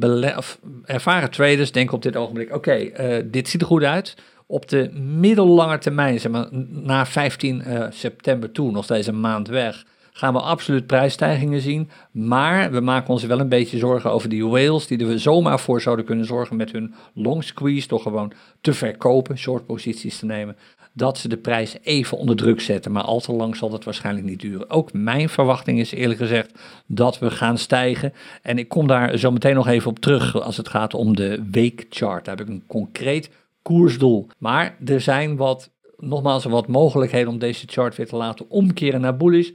ervaren 0.85 1.31
traders 1.31 1.73
denken 1.73 1.95
op 1.95 2.03
dit 2.03 2.17
ogenblik, 2.17 2.55
oké, 2.55 2.77
uh, 2.77 3.23
dit 3.25 3.49
ziet 3.49 3.61
er 3.61 3.67
goed 3.67 3.83
uit. 3.83 4.17
Op 4.47 4.69
de 4.69 4.91
middellange 4.93 5.79
termijn, 5.79 6.21
zeg 6.21 6.33
maar 6.33 6.49
na 6.71 7.07
15 7.07 7.61
uh, 7.61 7.77
eh, 7.77 7.93
september 7.93 8.53
toe, 8.53 8.71
nog 8.71 8.87
deze 8.87 9.13
maand 9.13 9.49
weg, 9.49 9.85
gaan 10.13 10.33
we 10.33 10.41
absoluut 10.41 10.87
prijsstijgingen 10.87 11.61
zien. 11.61 11.91
Maar 12.11 12.73
we 12.73 12.81
maken 12.81 13.09
ons 13.09 13.25
wel 13.25 13.41
een 13.41 13.49
beetje 13.49 13.79
zorgen 13.79 14.11
over 14.11 14.29
die 14.29 14.47
whales 14.47 14.87
die 14.87 15.07
er 15.07 15.21
zomaar 15.21 15.61
voor 15.61 15.81
zouden 15.81 16.05
kunnen 16.05 16.27
zorgen 16.27 16.57
met 16.57 16.73
hun 16.73 16.95
long 17.15 17.45
squeeze, 17.45 17.89
toch 17.89 18.03
gewoon 18.03 18.33
te 18.61 18.73
verkopen, 18.73 19.39
short 19.39 19.67
posities 19.67 20.19
te 20.19 20.27
nemen 20.27 20.57
dat 20.97 21.19
ze 21.19 21.29
de 21.29 21.37
prijs 21.37 21.77
even 21.83 22.19
onder 22.19 22.37
druk 22.37 22.61
zetten. 22.61 22.93
Maar 22.93 23.03
al 23.03 23.21
te 23.21 23.33
lang 23.33 23.57
zal 23.57 23.71
dat 23.71 23.85
waarschijnlijk 23.85 24.27
niet 24.27 24.41
duren. 24.41 24.71
Ook 24.71 24.93
mijn 24.93 25.29
verwachting 25.29 25.79
is 25.79 25.93
eerlijk 25.93 26.19
gezegd 26.19 26.59
dat 26.87 27.19
we 27.19 27.31
gaan 27.31 27.59
stijgen. 27.59 28.13
En 28.43 28.59
ik 28.59 28.69
kom 28.69 28.87
daar 28.87 29.19
zo 29.19 29.31
meteen 29.31 29.55
nog 29.55 29.67
even 29.67 29.91
op 29.91 29.99
terug 29.99 30.41
als 30.41 30.57
het 30.57 30.69
gaat 30.69 30.95
om 30.95 31.17
de 31.17 31.43
weekchart. 31.51 32.25
Daar 32.25 32.37
heb 32.37 32.47
ik 32.47 32.53
een 32.53 32.67
concreet 32.67 33.31
koersdoel. 33.63 34.27
Maar 34.39 34.77
er 34.85 35.01
zijn 35.01 35.37
wat, 35.37 35.71
nogmaals, 35.97 36.45
wat 36.45 36.67
mogelijkheden 36.67 37.29
om 37.29 37.39
deze 37.39 37.67
chart 37.67 37.97
weer 37.97 38.09
te 38.09 38.17
laten 38.17 38.51
omkeren 38.51 39.01
naar 39.01 39.17
bullish. 39.17 39.51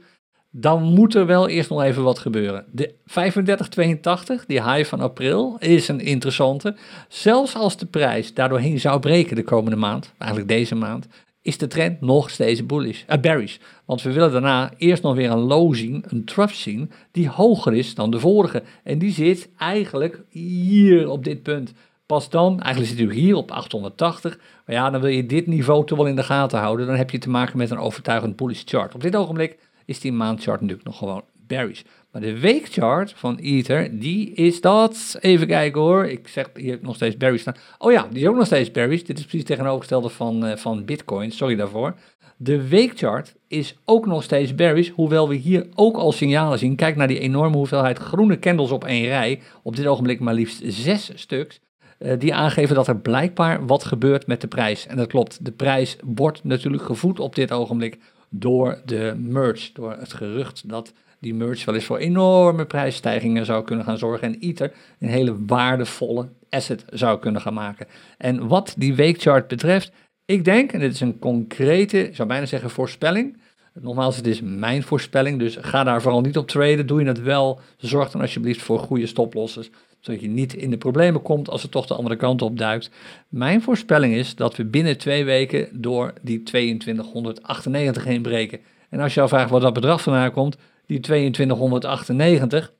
Dan 0.50 0.82
moet 0.82 1.14
er 1.14 1.26
wel 1.26 1.48
eerst 1.48 1.70
nog 1.70 1.82
even 1.82 2.02
wat 2.02 2.18
gebeuren. 2.18 2.64
De 2.72 2.94
3582, 3.04 4.46
die 4.46 4.62
high 4.62 4.88
van 4.88 5.00
april, 5.00 5.56
is 5.58 5.88
een 5.88 6.00
interessante. 6.00 6.76
Zelfs 7.08 7.54
als 7.54 7.76
de 7.76 7.86
prijs 7.86 8.34
daardoorheen 8.34 8.80
zou 8.80 9.00
breken 9.00 9.36
de 9.36 9.44
komende 9.44 9.76
maand, 9.76 10.12
eigenlijk 10.18 10.50
deze 10.50 10.74
maand, 10.74 11.06
is 11.42 11.58
de 11.58 11.66
trend 11.66 12.00
nog 12.00 12.30
steeds 12.30 12.66
bullish, 12.66 13.02
uh, 13.10 13.16
bearish. 13.20 13.56
Want 13.84 14.02
we 14.02 14.12
willen 14.12 14.32
daarna 14.32 14.72
eerst 14.76 15.02
nog 15.02 15.14
weer 15.14 15.30
een 15.30 15.38
low 15.38 15.74
zien, 15.74 16.04
een 16.08 16.24
trough 16.24 16.54
zien, 16.54 16.90
die 17.10 17.28
hoger 17.28 17.74
is 17.74 17.94
dan 17.94 18.10
de 18.10 18.20
vorige. 18.20 18.62
En 18.84 18.98
die 18.98 19.12
zit 19.12 19.48
eigenlijk 19.58 20.22
hier 20.28 21.08
op 21.08 21.24
dit 21.24 21.42
punt. 21.42 21.72
Pas 22.06 22.30
dan, 22.30 22.60
eigenlijk 22.60 22.96
zit 22.96 23.08
u 23.08 23.14
hier 23.14 23.36
op 23.36 23.50
880, 23.50 24.38
maar 24.66 24.76
ja, 24.76 24.90
dan 24.90 25.00
wil 25.00 25.10
je 25.10 25.26
dit 25.26 25.46
niveau 25.46 25.86
toch 25.86 25.98
wel 25.98 26.06
in 26.06 26.16
de 26.16 26.22
gaten 26.22 26.58
houden. 26.58 26.86
Dan 26.86 26.96
heb 26.96 27.10
je 27.10 27.18
te 27.18 27.30
maken 27.30 27.58
met 27.58 27.70
een 27.70 27.78
overtuigend 27.78 28.36
bullish 28.36 28.62
chart. 28.64 28.94
Op 28.94 29.02
dit 29.02 29.16
ogenblik 29.16 29.58
is 29.84 30.00
die 30.00 30.12
maandchart 30.12 30.60
natuurlijk 30.60 30.86
nog 30.86 30.98
gewoon 30.98 31.22
bearish. 31.46 31.82
Maar 32.12 32.22
de 32.22 32.38
weekchart 32.38 33.12
van 33.16 33.36
Ether, 33.36 33.98
die 33.98 34.32
is 34.32 34.60
dat. 34.60 35.16
Even 35.20 35.46
kijken 35.46 35.80
hoor. 35.80 36.06
Ik 36.06 36.28
zeg 36.28 36.50
hier 36.54 36.78
nog 36.82 36.94
steeds 36.94 37.16
bearish 37.16 37.40
staan. 37.40 37.56
Oh 37.78 37.92
ja, 37.92 38.06
die 38.10 38.22
is 38.22 38.28
ook 38.28 38.36
nog 38.36 38.46
steeds 38.46 38.70
bearish. 38.70 39.02
Dit 39.02 39.18
is 39.18 39.24
precies 39.24 39.46
tegenovergestelde 39.46 40.08
van, 40.08 40.46
uh, 40.46 40.56
van 40.56 40.84
Bitcoin. 40.84 41.30
Sorry 41.30 41.56
daarvoor. 41.56 41.94
De 42.36 42.68
weekchart 42.68 43.34
is 43.48 43.76
ook 43.84 44.06
nog 44.06 44.22
steeds 44.22 44.54
bearish, 44.54 44.88
hoewel 44.88 45.28
we 45.28 45.34
hier 45.34 45.66
ook 45.74 45.96
al 45.96 46.12
signalen 46.12 46.58
zien. 46.58 46.76
Kijk 46.76 46.96
naar 46.96 47.08
die 47.08 47.18
enorme 47.18 47.56
hoeveelheid 47.56 47.98
groene 47.98 48.38
candles 48.38 48.70
op 48.70 48.84
één 48.84 49.06
rij. 49.06 49.40
Op 49.62 49.76
dit 49.76 49.86
ogenblik 49.86 50.20
maar 50.20 50.34
liefst 50.34 50.62
zes 50.64 51.10
stuks. 51.14 51.60
Uh, 51.98 52.12
die 52.18 52.34
aangeven 52.34 52.74
dat 52.74 52.88
er 52.88 53.00
blijkbaar 53.00 53.66
wat 53.66 53.84
gebeurt 53.84 54.26
met 54.26 54.40
de 54.40 54.48
prijs. 54.48 54.86
En 54.86 54.96
dat 54.96 55.06
klopt. 55.06 55.44
De 55.44 55.52
prijs 55.52 55.96
wordt 56.04 56.44
natuurlijk 56.44 56.82
gevoed 56.82 57.20
op 57.20 57.34
dit 57.34 57.52
ogenblik 57.52 57.98
door 58.30 58.80
de 58.84 59.14
merge. 59.18 59.70
Door 59.72 59.96
het 59.98 60.12
gerucht 60.12 60.68
dat 60.68 60.92
die 61.22 61.34
merge 61.34 61.64
wel 61.66 61.74
eens 61.74 61.84
voor 61.84 61.98
enorme 61.98 62.66
prijsstijgingen 62.66 63.46
zou 63.46 63.64
kunnen 63.64 63.84
gaan 63.84 63.98
zorgen 63.98 64.28
en 64.28 64.38
Ether 64.40 64.72
een 64.98 65.08
hele 65.08 65.44
waardevolle 65.46 66.28
asset 66.50 66.84
zou 66.90 67.18
kunnen 67.18 67.40
gaan 67.40 67.54
maken. 67.54 67.86
En 68.18 68.48
wat 68.48 68.74
die 68.78 68.94
weekchart 68.94 69.48
betreft, 69.48 69.92
ik 70.24 70.44
denk, 70.44 70.72
en 70.72 70.80
dit 70.80 70.94
is 70.94 71.00
een 71.00 71.18
concrete, 71.18 72.08
ik 72.08 72.16
zou 72.16 72.28
bijna 72.28 72.46
zeggen 72.46 72.70
voorspelling, 72.70 73.36
Nogmaals, 73.80 74.16
het 74.16 74.26
is 74.26 74.40
mijn 74.40 74.82
voorspelling, 74.82 75.38
dus 75.38 75.56
ga 75.60 75.84
daar 75.84 76.02
vooral 76.02 76.20
niet 76.20 76.36
op 76.36 76.48
traden. 76.48 76.86
Doe 76.86 77.00
je 77.00 77.06
het 77.06 77.22
wel, 77.22 77.60
zorg 77.76 78.10
dan 78.10 78.20
alsjeblieft 78.20 78.62
voor 78.62 78.78
goede 78.78 79.06
stoplosses, 79.06 79.70
zodat 80.00 80.20
je 80.20 80.28
niet 80.28 80.54
in 80.54 80.70
de 80.70 80.76
problemen 80.76 81.22
komt 81.22 81.48
als 81.48 81.62
het 81.62 81.70
toch 81.70 81.86
de 81.86 81.94
andere 81.94 82.16
kant 82.16 82.42
op 82.42 82.58
duikt. 82.58 82.90
Mijn 83.28 83.62
voorspelling 83.62 84.14
is 84.14 84.34
dat 84.34 84.56
we 84.56 84.64
binnen 84.64 84.98
twee 84.98 85.24
weken 85.24 85.68
door 85.72 86.12
die 86.22 86.42
2298 86.42 88.04
heen 88.04 88.22
breken. 88.22 88.60
En 88.88 89.00
als 89.00 89.14
je 89.14 89.20
al 89.20 89.28
vraagt 89.28 89.50
waar 89.50 89.60
dat 89.60 89.72
bedrag 89.72 90.02
vandaan 90.02 90.32
komt, 90.32 90.56
die 90.92 91.00
2298, 91.00 92.72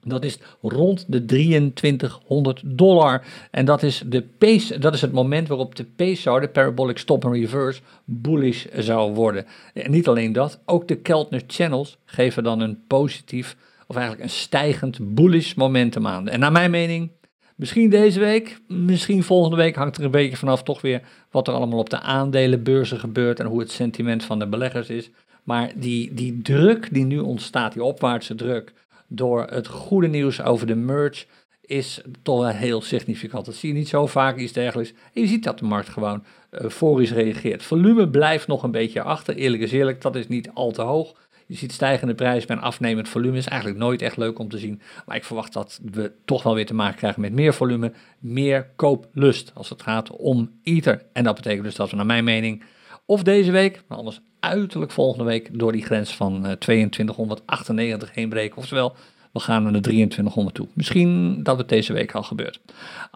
dat 0.00 0.24
is 0.24 0.38
rond 0.60 1.04
de 1.08 1.24
2300 1.24 2.62
dollar. 2.64 3.22
En 3.50 3.64
dat 3.64 3.82
is, 3.82 4.02
de 4.06 4.22
pace, 4.22 4.78
dat 4.78 4.94
is 4.94 5.00
het 5.00 5.12
moment 5.12 5.48
waarop 5.48 5.74
de 5.74 5.84
PSAR, 5.84 6.40
de 6.40 6.48
Parabolic 6.48 6.98
Stop 6.98 7.24
and 7.24 7.34
Reverse, 7.34 7.80
bullish 8.04 8.66
zou 8.74 9.14
worden. 9.14 9.46
En 9.74 9.90
niet 9.90 10.08
alleen 10.08 10.32
dat, 10.32 10.60
ook 10.66 10.88
de 10.88 10.96
Keltner 10.96 11.42
Channels 11.46 11.98
geven 12.04 12.44
dan 12.44 12.60
een 12.60 12.86
positief, 12.86 13.56
of 13.86 13.96
eigenlijk 13.96 14.24
een 14.24 14.36
stijgend 14.36 15.14
bullish 15.14 15.54
momentum 15.54 16.06
aan. 16.06 16.28
En 16.28 16.40
naar 16.40 16.52
mijn 16.52 16.70
mening, 16.70 17.10
misschien 17.56 17.90
deze 17.90 18.20
week, 18.20 18.60
misschien 18.68 19.22
volgende 19.22 19.56
week, 19.56 19.74
hangt 19.74 19.96
er 19.96 20.04
een 20.04 20.10
beetje 20.10 20.36
vanaf 20.36 20.62
toch 20.62 20.80
weer 20.80 21.02
wat 21.30 21.48
er 21.48 21.54
allemaal 21.54 21.78
op 21.78 21.90
de 21.90 22.00
aandelenbeurzen 22.00 22.98
gebeurt 22.98 23.40
en 23.40 23.46
hoe 23.46 23.60
het 23.60 23.70
sentiment 23.70 24.24
van 24.24 24.38
de 24.38 24.46
beleggers 24.46 24.88
is. 24.88 25.10
Maar 25.42 25.72
die, 25.74 26.14
die 26.14 26.42
druk 26.42 26.88
die 26.92 27.04
nu 27.04 27.18
ontstaat, 27.18 27.72
die 27.72 27.84
opwaartse 27.84 28.34
druk, 28.34 28.72
door 29.06 29.46
het 29.46 29.66
goede 29.66 30.08
nieuws 30.08 30.42
over 30.42 30.66
de 30.66 30.74
merge 30.74 31.24
is 31.60 32.00
toch 32.22 32.40
wel 32.40 32.48
heel 32.48 32.82
significant. 32.82 33.46
Dat 33.46 33.54
zie 33.54 33.68
je 33.68 33.78
niet 33.78 33.88
zo 33.88 34.06
vaak, 34.06 34.36
iets 34.36 34.52
dergelijks. 34.52 34.92
En 35.12 35.20
je 35.20 35.26
ziet 35.26 35.44
dat 35.44 35.58
de 35.58 35.64
markt 35.64 35.88
gewoon 35.88 36.24
euforisch 36.50 37.12
reageert. 37.12 37.62
Volume 37.62 38.08
blijft 38.08 38.46
nog 38.46 38.62
een 38.62 38.70
beetje 38.70 39.02
achter, 39.02 39.36
eerlijk 39.36 39.62
is 39.62 39.72
eerlijk, 39.72 40.00
dat 40.00 40.16
is 40.16 40.28
niet 40.28 40.50
al 40.54 40.70
te 40.70 40.82
hoog. 40.82 41.20
Je 41.46 41.58
ziet 41.58 41.72
stijgende 41.72 42.14
prijs 42.14 42.46
bij 42.46 42.56
een 42.56 42.62
afnemend 42.62 43.08
volume, 43.08 43.36
is 43.36 43.46
eigenlijk 43.46 43.80
nooit 43.80 44.02
echt 44.02 44.16
leuk 44.16 44.38
om 44.38 44.48
te 44.48 44.58
zien. 44.58 44.80
Maar 45.06 45.16
ik 45.16 45.24
verwacht 45.24 45.52
dat 45.52 45.80
we 45.92 46.12
toch 46.24 46.42
wel 46.42 46.54
weer 46.54 46.66
te 46.66 46.74
maken 46.74 46.96
krijgen 46.96 47.20
met 47.20 47.32
meer 47.32 47.54
volume, 47.54 47.92
meer 48.18 48.70
kooplust 48.76 49.52
als 49.54 49.68
het 49.68 49.82
gaat 49.82 50.10
om 50.10 50.50
Ether. 50.62 51.06
En 51.12 51.24
dat 51.24 51.34
betekent 51.34 51.64
dus 51.64 51.74
dat 51.74 51.90
we 51.90 51.96
naar 51.96 52.06
mijn 52.06 52.24
mening, 52.24 52.62
of 53.06 53.22
deze 53.22 53.50
week, 53.50 53.82
maar 53.88 53.98
anders 53.98 54.20
uiterlijk 54.42 54.92
volgende 54.92 55.24
week 55.24 55.58
door 55.58 55.72
die 55.72 55.84
grens 55.84 56.16
van 56.16 56.56
2298 56.58 58.08
eh, 58.08 58.14
heen 58.14 58.28
breken. 58.28 58.56
Oftewel, 58.56 58.94
we 59.32 59.40
gaan 59.40 59.62
naar 59.62 59.72
de 59.72 59.80
2300 59.80 60.56
toe. 60.56 60.68
Misschien 60.74 61.42
dat 61.42 61.58
het 61.58 61.68
deze 61.68 61.92
week 61.92 62.14
al 62.14 62.22
gebeurt. 62.22 62.60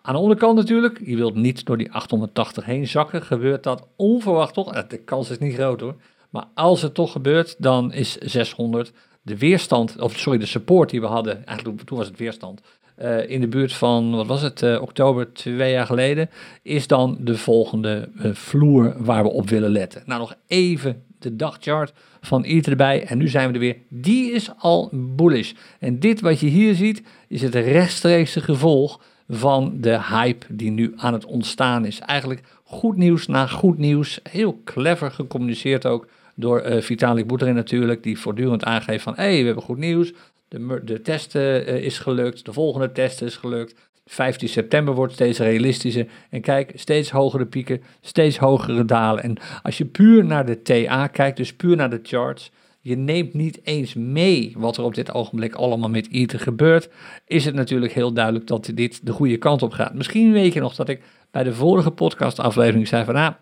Aan 0.02 0.14
de 0.14 0.20
andere 0.20 0.40
kant 0.40 0.56
natuurlijk, 0.56 1.00
je 1.04 1.16
wilt 1.16 1.34
niet 1.34 1.64
door 1.64 1.78
die 1.78 1.92
880 1.92 2.64
heen 2.64 2.88
zakken. 2.88 3.22
Gebeurt 3.22 3.62
dat 3.62 3.86
onverwacht 3.96 4.54
toch? 4.54 4.74
Eh, 4.74 4.82
de 4.88 4.98
kans 4.98 5.30
is 5.30 5.38
niet 5.38 5.54
groot 5.54 5.80
hoor. 5.80 5.94
Maar 6.30 6.44
als 6.54 6.82
het 6.82 6.94
toch 6.94 7.12
gebeurt, 7.12 7.54
dan 7.58 7.92
is 7.92 8.16
600 8.16 8.92
de 9.22 9.38
weerstand, 9.38 10.00
of 10.00 10.18
sorry, 10.18 10.38
de 10.38 10.46
support 10.46 10.90
die 10.90 11.00
we 11.00 11.06
hadden. 11.06 11.46
Eigenlijk 11.46 11.82
toen 11.82 11.98
was 11.98 12.06
het 12.06 12.18
weerstand. 12.18 12.60
Uh, 13.02 13.30
in 13.30 13.40
de 13.40 13.48
buurt 13.48 13.72
van, 13.72 14.10
wat 14.10 14.26
was 14.26 14.42
het, 14.42 14.80
oktober 14.80 15.32
twee 15.32 15.72
jaar 15.72 15.86
geleden, 15.86 16.30
is 16.62 16.86
dan 16.86 17.16
de 17.20 17.36
volgende 17.36 18.08
vloer 18.32 18.94
waar 18.98 19.22
we 19.22 19.30
op 19.30 19.48
willen 19.48 19.70
letten. 19.70 20.02
Nou, 20.06 20.20
nog 20.20 20.34
even 20.46 21.02
de 21.26 21.36
dagchart 21.36 21.92
van 22.20 22.42
Ether 22.42 22.70
erbij. 22.70 23.04
En 23.04 23.18
nu 23.18 23.28
zijn 23.28 23.48
we 23.48 23.54
er 23.54 23.60
weer. 23.60 23.76
Die 23.88 24.32
is 24.32 24.50
al 24.58 24.90
bullish. 24.92 25.52
En 25.78 25.98
dit 25.98 26.20
wat 26.20 26.40
je 26.40 26.46
hier 26.46 26.74
ziet, 26.74 27.02
is 27.28 27.42
het 27.42 27.54
rechtstreekse 27.54 28.40
gevolg 28.40 29.00
van 29.28 29.80
de 29.80 30.02
hype 30.02 30.46
die 30.48 30.70
nu 30.70 30.92
aan 30.96 31.12
het 31.12 31.24
ontstaan 31.24 31.84
is. 31.84 32.00
Eigenlijk 32.00 32.42
goed 32.64 32.96
nieuws 32.96 33.26
na 33.26 33.46
goed 33.46 33.78
nieuws. 33.78 34.20
Heel 34.30 34.60
clever 34.64 35.10
gecommuniceerd 35.10 35.86
ook 35.86 36.08
door 36.34 36.66
uh, 36.66 36.80
Vitalik 36.80 37.26
Buterin 37.26 37.54
natuurlijk, 37.54 38.02
die 38.02 38.18
voortdurend 38.18 38.64
aangeeft 38.64 39.02
van, 39.02 39.14
hey, 39.16 39.38
we 39.38 39.44
hebben 39.44 39.64
goed 39.64 39.78
nieuws. 39.78 40.12
De, 40.48 40.80
de 40.84 41.02
test 41.02 41.34
uh, 41.34 41.66
is 41.66 41.98
gelukt, 41.98 42.44
de 42.44 42.52
volgende 42.52 42.92
test 42.92 43.22
is 43.22 43.36
gelukt. 43.36 43.85
15 44.06 44.48
september 44.48 44.94
wordt 44.94 45.12
steeds 45.12 45.38
realistischer. 45.38 46.06
En 46.30 46.40
kijk, 46.40 46.72
steeds 46.74 47.10
hogere 47.10 47.46
pieken, 47.46 47.82
steeds 48.00 48.36
hogere 48.36 48.84
dalen. 48.84 49.22
En 49.22 49.36
als 49.62 49.78
je 49.78 49.84
puur 49.84 50.24
naar 50.24 50.46
de 50.46 50.62
TA 50.62 51.06
kijkt, 51.06 51.36
dus 51.36 51.54
puur 51.54 51.76
naar 51.76 51.90
de 51.90 52.00
charts, 52.02 52.50
je 52.80 52.96
neemt 52.96 53.34
niet 53.34 53.60
eens 53.62 53.94
mee 53.94 54.54
wat 54.56 54.76
er 54.76 54.84
op 54.84 54.94
dit 54.94 55.14
ogenblik 55.14 55.54
allemaal 55.54 55.88
met 55.88 56.10
Ether 56.10 56.40
gebeurt, 56.40 56.88
is 57.26 57.44
het 57.44 57.54
natuurlijk 57.54 57.92
heel 57.92 58.12
duidelijk 58.12 58.46
dat 58.46 58.70
dit 58.74 59.06
de 59.06 59.12
goede 59.12 59.36
kant 59.36 59.62
op 59.62 59.72
gaat. 59.72 59.94
Misschien 59.94 60.32
weet 60.32 60.52
je 60.52 60.60
nog 60.60 60.74
dat 60.74 60.88
ik 60.88 61.00
bij 61.36 61.44
de 61.44 61.54
vorige 61.54 61.90
podcastaflevering 61.90 62.88
zei 62.88 63.04
van, 63.04 63.14
nou, 63.14 63.32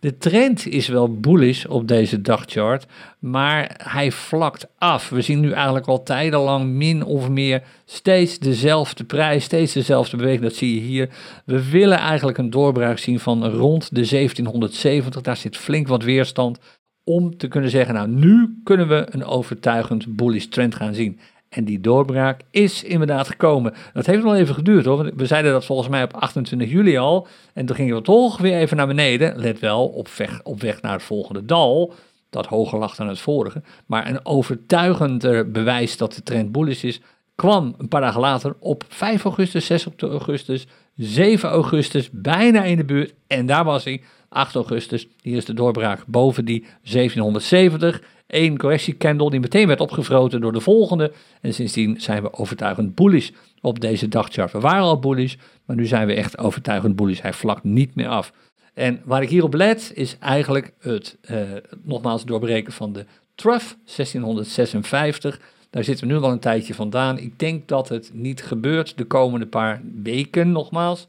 de 0.00 0.18
trend 0.18 0.66
is 0.66 0.88
wel 0.88 1.20
bullish 1.20 1.64
op 1.64 1.88
deze 1.88 2.20
dagchart, 2.20 2.86
maar 3.18 3.80
hij 3.82 4.10
vlakt 4.10 4.66
af. 4.78 5.08
We 5.08 5.20
zien 5.20 5.40
nu 5.40 5.50
eigenlijk 5.50 5.86
al 5.86 6.02
tijdenlang 6.02 6.70
min 6.70 7.04
of 7.04 7.28
meer 7.28 7.62
steeds 7.84 8.38
dezelfde 8.38 9.04
prijs, 9.04 9.44
steeds 9.44 9.72
dezelfde 9.72 10.16
beweging. 10.16 10.42
Dat 10.42 10.54
zie 10.54 10.74
je 10.74 10.80
hier. 10.80 11.08
We 11.44 11.70
willen 11.70 11.98
eigenlijk 11.98 12.38
een 12.38 12.50
doorbraak 12.50 12.98
zien 12.98 13.20
van 13.20 13.46
rond 13.46 13.88
de 13.94 14.06
1770. 14.08 15.22
Daar 15.22 15.36
zit 15.36 15.56
flink 15.56 15.88
wat 15.88 16.02
weerstand 16.02 16.58
om 17.04 17.36
te 17.36 17.48
kunnen 17.48 17.70
zeggen, 17.70 17.94
nou 17.94 18.08
nu 18.08 18.60
kunnen 18.64 18.88
we 18.88 19.06
een 19.10 19.24
overtuigend 19.24 20.16
bullish 20.16 20.44
trend 20.44 20.74
gaan 20.74 20.94
zien. 20.94 21.18
En 21.52 21.64
die 21.64 21.80
doorbraak 21.80 22.40
is 22.50 22.84
inderdaad 22.84 23.28
gekomen. 23.28 23.74
Dat 23.92 24.06
heeft 24.06 24.22
nog 24.22 24.34
even 24.34 24.54
geduurd 24.54 24.84
hoor. 24.84 25.12
We 25.16 25.26
zeiden 25.26 25.52
dat 25.52 25.64
volgens 25.64 25.88
mij 25.88 26.02
op 26.02 26.14
28 26.14 26.70
juli 26.70 26.96
al. 26.96 27.26
En 27.54 27.66
toen 27.66 27.76
gingen 27.76 27.96
we 27.96 28.02
toch 28.02 28.38
weer 28.38 28.58
even 28.58 28.76
naar 28.76 28.86
beneden. 28.86 29.36
Let 29.36 29.58
wel, 29.58 29.86
op 29.86 30.08
weg, 30.08 30.40
op 30.42 30.60
weg 30.60 30.82
naar 30.82 30.92
het 30.92 31.02
volgende 31.02 31.44
dal. 31.44 31.94
Dat 32.30 32.46
hoger 32.46 32.78
lag 32.78 32.94
dan 32.94 33.08
het 33.08 33.18
vorige. 33.18 33.62
Maar 33.86 34.08
een 34.08 34.26
overtuigender 34.26 35.50
bewijs 35.50 35.96
dat 35.96 36.12
de 36.12 36.22
trend 36.22 36.52
bullish 36.52 36.84
is. 36.84 37.00
kwam 37.34 37.74
een 37.78 37.88
paar 37.88 38.00
dagen 38.00 38.20
later 38.20 38.56
op 38.58 38.84
5 38.88 39.24
augustus, 39.24 39.66
6 39.66 39.86
augustus, 39.98 40.66
7 40.96 41.48
augustus. 41.48 42.10
Bijna 42.12 42.62
in 42.62 42.76
de 42.76 42.84
buurt. 42.84 43.14
En 43.26 43.46
daar 43.46 43.64
was 43.64 43.84
hij. 43.84 44.02
8 44.32 44.54
augustus. 44.54 45.08
Hier 45.22 45.36
is 45.36 45.44
de 45.44 45.54
doorbraak 45.54 46.04
boven 46.06 46.44
die 46.44 46.60
1770 46.60 48.02
één 48.26 48.58
correctiecandle 48.58 49.30
die 49.30 49.40
meteen 49.40 49.66
werd 49.66 49.80
opgevroten 49.80 50.40
door 50.40 50.52
de 50.52 50.60
volgende. 50.60 51.12
En 51.40 51.54
sindsdien 51.54 52.00
zijn 52.00 52.22
we 52.22 52.32
overtuigend 52.32 52.94
bullish 52.94 53.30
op 53.60 53.80
deze 53.80 54.08
dagchart. 54.08 54.52
We 54.52 54.60
waren 54.60 54.82
al 54.82 54.98
bullish, 54.98 55.34
maar 55.64 55.76
nu 55.76 55.86
zijn 55.86 56.06
we 56.06 56.14
echt 56.14 56.38
overtuigend 56.38 56.96
bullish. 56.96 57.20
Hij 57.20 57.32
vlakt 57.32 57.64
niet 57.64 57.94
meer 57.94 58.08
af. 58.08 58.32
En 58.74 59.00
waar 59.04 59.22
ik 59.22 59.28
hierop 59.28 59.54
let 59.54 59.92
is 59.94 60.16
eigenlijk 60.18 60.72
het 60.78 61.18
uh, 61.30 61.40
nogmaals 61.82 62.24
doorbreken 62.24 62.72
van 62.72 62.92
de 62.92 63.06
trough 63.34 63.74
1656. 63.96 65.40
Daar 65.70 65.84
zitten 65.84 66.06
we 66.06 66.12
nu 66.12 66.20
wel 66.20 66.30
een 66.30 66.38
tijdje 66.38 66.74
vandaan. 66.74 67.18
Ik 67.18 67.38
denk 67.38 67.68
dat 67.68 67.88
het 67.88 68.10
niet 68.14 68.42
gebeurt 68.42 68.98
de 68.98 69.04
komende 69.04 69.46
paar 69.46 69.82
weken 70.02 70.52
nogmaals. 70.52 71.08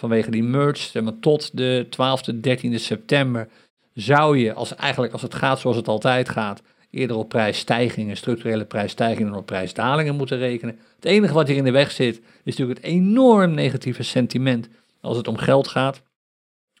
Vanwege 0.00 0.30
die 0.30 0.42
merge, 0.42 1.00
maar 1.00 1.18
tot 1.20 1.56
de 1.56 1.86
12e, 1.86 2.34
13e 2.34 2.74
september 2.74 3.48
zou 3.94 4.38
je, 4.38 4.52
als, 4.52 4.74
eigenlijk 4.74 5.12
als 5.12 5.22
het 5.22 5.34
gaat 5.34 5.60
zoals 5.60 5.76
het 5.76 5.88
altijd 5.88 6.28
gaat, 6.28 6.62
eerder 6.90 7.16
op 7.16 7.28
prijsstijgingen, 7.28 8.16
structurele 8.16 8.64
prijsstijgingen 8.64 9.30
dan 9.30 9.40
op 9.40 9.46
prijsdalingen 9.46 10.16
moeten 10.16 10.38
rekenen. 10.38 10.78
Het 10.96 11.04
enige 11.04 11.34
wat 11.34 11.48
hier 11.48 11.56
in 11.56 11.64
de 11.64 11.70
weg 11.70 11.90
zit, 11.90 12.16
is 12.16 12.22
natuurlijk 12.44 12.78
het 12.78 12.86
enorm 12.88 13.54
negatieve 13.54 14.02
sentiment 14.02 14.68
als 15.00 15.16
het 15.16 15.28
om 15.28 15.36
geld 15.36 15.68
gaat. 15.68 16.02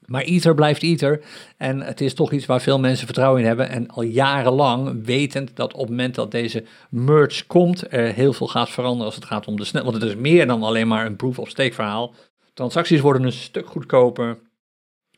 Maar 0.06 0.22
Ether 0.22 0.54
blijft 0.54 0.82
Ether 0.82 1.20
en 1.56 1.80
het 1.80 2.00
is 2.00 2.14
toch 2.14 2.32
iets 2.32 2.46
waar 2.46 2.60
veel 2.60 2.78
mensen 2.78 3.06
vertrouwen 3.06 3.40
in 3.40 3.46
hebben. 3.46 3.68
En 3.68 3.88
al 3.88 4.02
jarenlang 4.02 5.04
wetend 5.04 5.56
dat 5.56 5.72
op 5.72 5.80
het 5.80 5.88
moment 5.88 6.14
dat 6.14 6.30
deze 6.30 6.64
merge 6.90 7.46
komt, 7.46 7.92
er 7.92 8.12
heel 8.12 8.32
veel 8.32 8.48
gaat 8.48 8.70
veranderen 8.70 9.06
als 9.06 9.14
het 9.14 9.24
gaat 9.24 9.46
om 9.46 9.56
de 9.56 9.64
snel. 9.64 9.82
Want 9.82 9.94
het 9.94 10.04
is 10.04 10.16
meer 10.16 10.46
dan 10.46 10.62
alleen 10.62 10.88
maar 10.88 11.06
een 11.06 11.16
proof-of-stake 11.16 11.72
verhaal. 11.72 12.14
Transacties 12.54 13.00
worden 13.00 13.22
een 13.22 13.32
stuk 13.32 13.66
goedkoper 13.66 14.38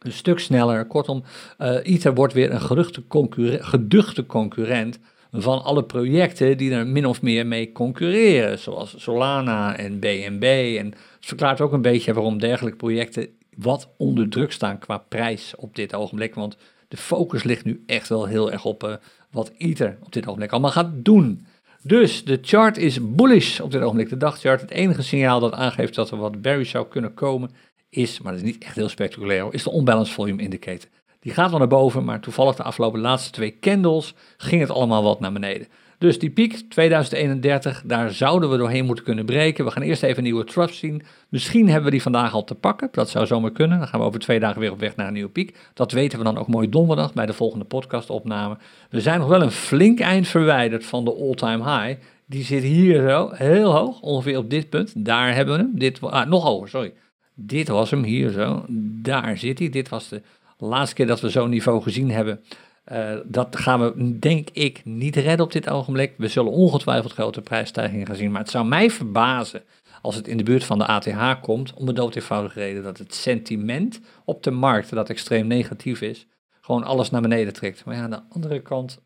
een 0.03 0.13
stuk 0.13 0.39
sneller. 0.39 0.87
Kortom, 0.87 1.23
uh, 1.59 1.77
Ether 1.83 2.15
wordt 2.15 2.33
weer 2.33 2.53
een 2.53 2.61
geduchte 3.65 4.27
concurrent 4.27 4.99
van 5.33 5.63
alle 5.63 5.85
projecten 5.85 6.57
die 6.57 6.73
er 6.73 6.87
min 6.87 7.07
of 7.07 7.23
meer 7.23 7.47
mee 7.47 7.73
concurreren, 7.73 8.59
zoals 8.59 8.95
Solana 8.97 9.77
en 9.77 10.01
BNB. 10.01 10.77
En 10.79 10.87
het 10.87 11.27
verklaart 11.27 11.61
ook 11.61 11.73
een 11.73 11.83
beetje 11.83 12.13
waarom 12.13 12.39
dergelijke 12.39 12.79
projecten 12.79 13.29
wat 13.57 13.95
onder 13.97 14.29
druk 14.29 14.53
staan 14.53 14.79
qua 14.79 14.99
prijs 14.99 15.55
op 15.57 15.75
dit 15.75 15.95
ogenblik. 15.95 16.35
Want 16.35 16.57
de 16.89 16.97
focus 16.97 17.43
ligt 17.43 17.65
nu 17.65 17.83
echt 17.87 18.09
wel 18.09 18.27
heel 18.27 18.53
erg 18.53 18.65
op 18.65 18.85
uh, 18.85 18.95
wat 19.31 19.53
Ether 19.59 19.99
op 20.03 20.13
dit 20.13 20.27
ogenblik 20.27 20.53
allemaal 20.53 20.71
gaat 20.71 20.91
doen. 20.95 21.47
Dus 21.83 22.25
de 22.25 22.39
chart 22.43 22.77
is 22.77 23.15
bullish 23.15 23.61
op 23.61 23.71
dit 23.71 23.83
ogenblik, 23.83 24.09
de 24.09 24.17
dagchart. 24.17 24.61
Het 24.61 24.71
enige 24.71 25.03
signaal 25.03 25.41
dat 25.41 25.53
aangeeft 25.53 25.95
dat 25.95 26.11
er 26.11 26.17
wat 26.17 26.43
bearish 26.43 26.71
zou 26.71 26.87
kunnen 26.87 27.15
komen, 27.15 27.51
is, 27.89 28.21
maar 28.21 28.33
dat 28.33 28.41
is 28.41 28.47
niet 28.47 28.65
echt 28.65 28.75
heel 28.75 28.89
spectaculair, 28.89 29.47
is 29.51 29.63
de 29.63 29.75
unbalanced 29.75 30.15
volume 30.15 30.43
indicator. 30.43 30.89
Die 31.21 31.33
gaat 31.33 31.51
wel 31.51 31.59
naar 31.59 31.69
boven, 31.69 32.05
maar 32.05 32.21
toevallig 32.21 32.57
de 32.57 32.63
afgelopen 32.63 33.01
laatste 33.01 33.31
twee 33.31 33.59
candles 33.59 34.15
ging 34.37 34.61
het 34.61 34.71
allemaal 34.71 35.03
wat 35.03 35.21
naar 35.21 35.33
beneden. 35.33 35.67
Dus 36.03 36.19
die 36.19 36.31
piek 36.31 36.63
2031, 36.69 37.83
daar 37.87 38.11
zouden 38.11 38.51
we 38.51 38.57
doorheen 38.57 38.85
moeten 38.85 39.05
kunnen 39.05 39.25
breken. 39.25 39.65
We 39.65 39.71
gaan 39.71 39.83
eerst 39.83 40.03
even 40.03 40.23
nieuwe 40.23 40.45
trough 40.45 40.73
zien. 40.73 41.03
Misschien 41.29 41.67
hebben 41.67 41.85
we 41.85 41.91
die 41.91 42.03
vandaag 42.03 42.35
al 42.35 42.45
te 42.45 42.55
pakken. 42.55 42.89
Dat 42.93 43.11
zou 43.11 43.27
zomaar 43.27 43.51
kunnen. 43.53 43.79
Dan 43.79 43.89
gaan 43.89 44.01
we 44.01 44.07
over 44.07 44.21
twee 44.21 44.41
dagen 44.41 44.61
weer 44.61 44.73
op 44.73 44.81
weg 44.81 44.97
naar 44.97 45.07
een 45.07 45.13
nieuwe 45.13 45.31
piek. 45.31 45.57
Dat 45.75 45.93
weten 45.93 46.19
we 46.19 46.25
dan 46.25 46.39
ook 46.39 46.47
mooi 46.49 46.69
donderdag 46.69 47.13
bij 47.13 47.27
de 47.27 47.33
volgende 47.33 47.65
podcastopname. 47.65 48.57
We 48.91 49.01
zijn 49.01 49.19
nog 49.19 49.29
wel 49.29 49.43
een 49.43 49.51
flink 49.51 50.01
eind 50.01 50.29
verwijderd 50.29 50.85
van 50.85 51.05
de 51.05 51.15
all-time 51.15 51.65
high. 51.65 52.01
Die 52.27 52.45
zit 52.45 52.63
hier 52.63 53.09
zo, 53.09 53.31
heel 53.33 53.73
hoog, 53.73 54.01
ongeveer 54.01 54.39
op 54.39 54.51
dit 54.51 54.69
punt. 54.71 55.05
Daar 55.05 55.35
hebben 55.35 55.57
we 55.57 55.61
hem. 55.61 55.79
Dit, 55.79 56.01
ah, 56.01 56.27
nog 56.27 56.43
hoger, 56.43 56.69
sorry. 56.69 56.93
Dit 57.35 57.69
was 57.69 57.91
hem 57.91 58.03
hier 58.03 58.31
zo. 58.31 58.65
Daar 59.03 59.39
zit 59.39 59.59
hij. 59.59 59.69
Dit 59.69 59.89
was 59.89 60.09
de 60.09 60.23
laatste 60.59 60.95
keer 60.95 61.07
dat 61.07 61.21
we 61.21 61.29
zo'n 61.29 61.51
niveau 61.51 61.83
gezien 61.83 62.11
hebben. 62.11 62.41
Uh, 62.93 63.17
dat 63.25 63.57
gaan 63.57 63.81
we, 63.81 64.19
denk 64.19 64.49
ik, 64.51 64.81
niet 64.85 65.17
redden 65.17 65.47
op 65.47 65.53
dit 65.53 65.69
ogenblik. 65.69 66.15
We 66.17 66.29
zullen 66.29 66.53
ongetwijfeld 66.53 67.13
grote 67.13 67.41
prijsstijgingen 67.41 68.07
gaan 68.07 68.17
zien. 68.17 68.31
Maar 68.31 68.41
het 68.41 68.51
zou 68.51 68.67
mij 68.67 68.91
verbazen 68.91 69.63
als 70.03 70.15
het 70.15 70.29
in 70.29 70.37
de 70.37 70.43
buurt 70.43 70.65
van 70.65 70.79
de 70.79 70.87
ATH 70.87 71.41
komt. 71.41 71.75
Om 71.75 71.87
de 71.87 71.93
dood 71.93 72.15
eenvoudige 72.15 72.59
reden 72.59 72.83
dat 72.83 72.99
het 72.99 73.15
sentiment 73.15 74.01
op 74.25 74.43
de 74.43 74.51
markt, 74.51 74.91
dat 74.91 75.11
extreem 75.11 75.47
negatief 75.47 76.01
is, 76.01 76.27
gewoon 76.61 76.85
alles 76.85 77.11
naar 77.11 77.21
beneden 77.21 77.53
trekt. 77.53 77.85
Maar 77.85 77.95
ja, 77.95 78.03
aan 78.03 78.11
de 78.11 78.23
andere 78.29 78.61
kant, 78.61 79.01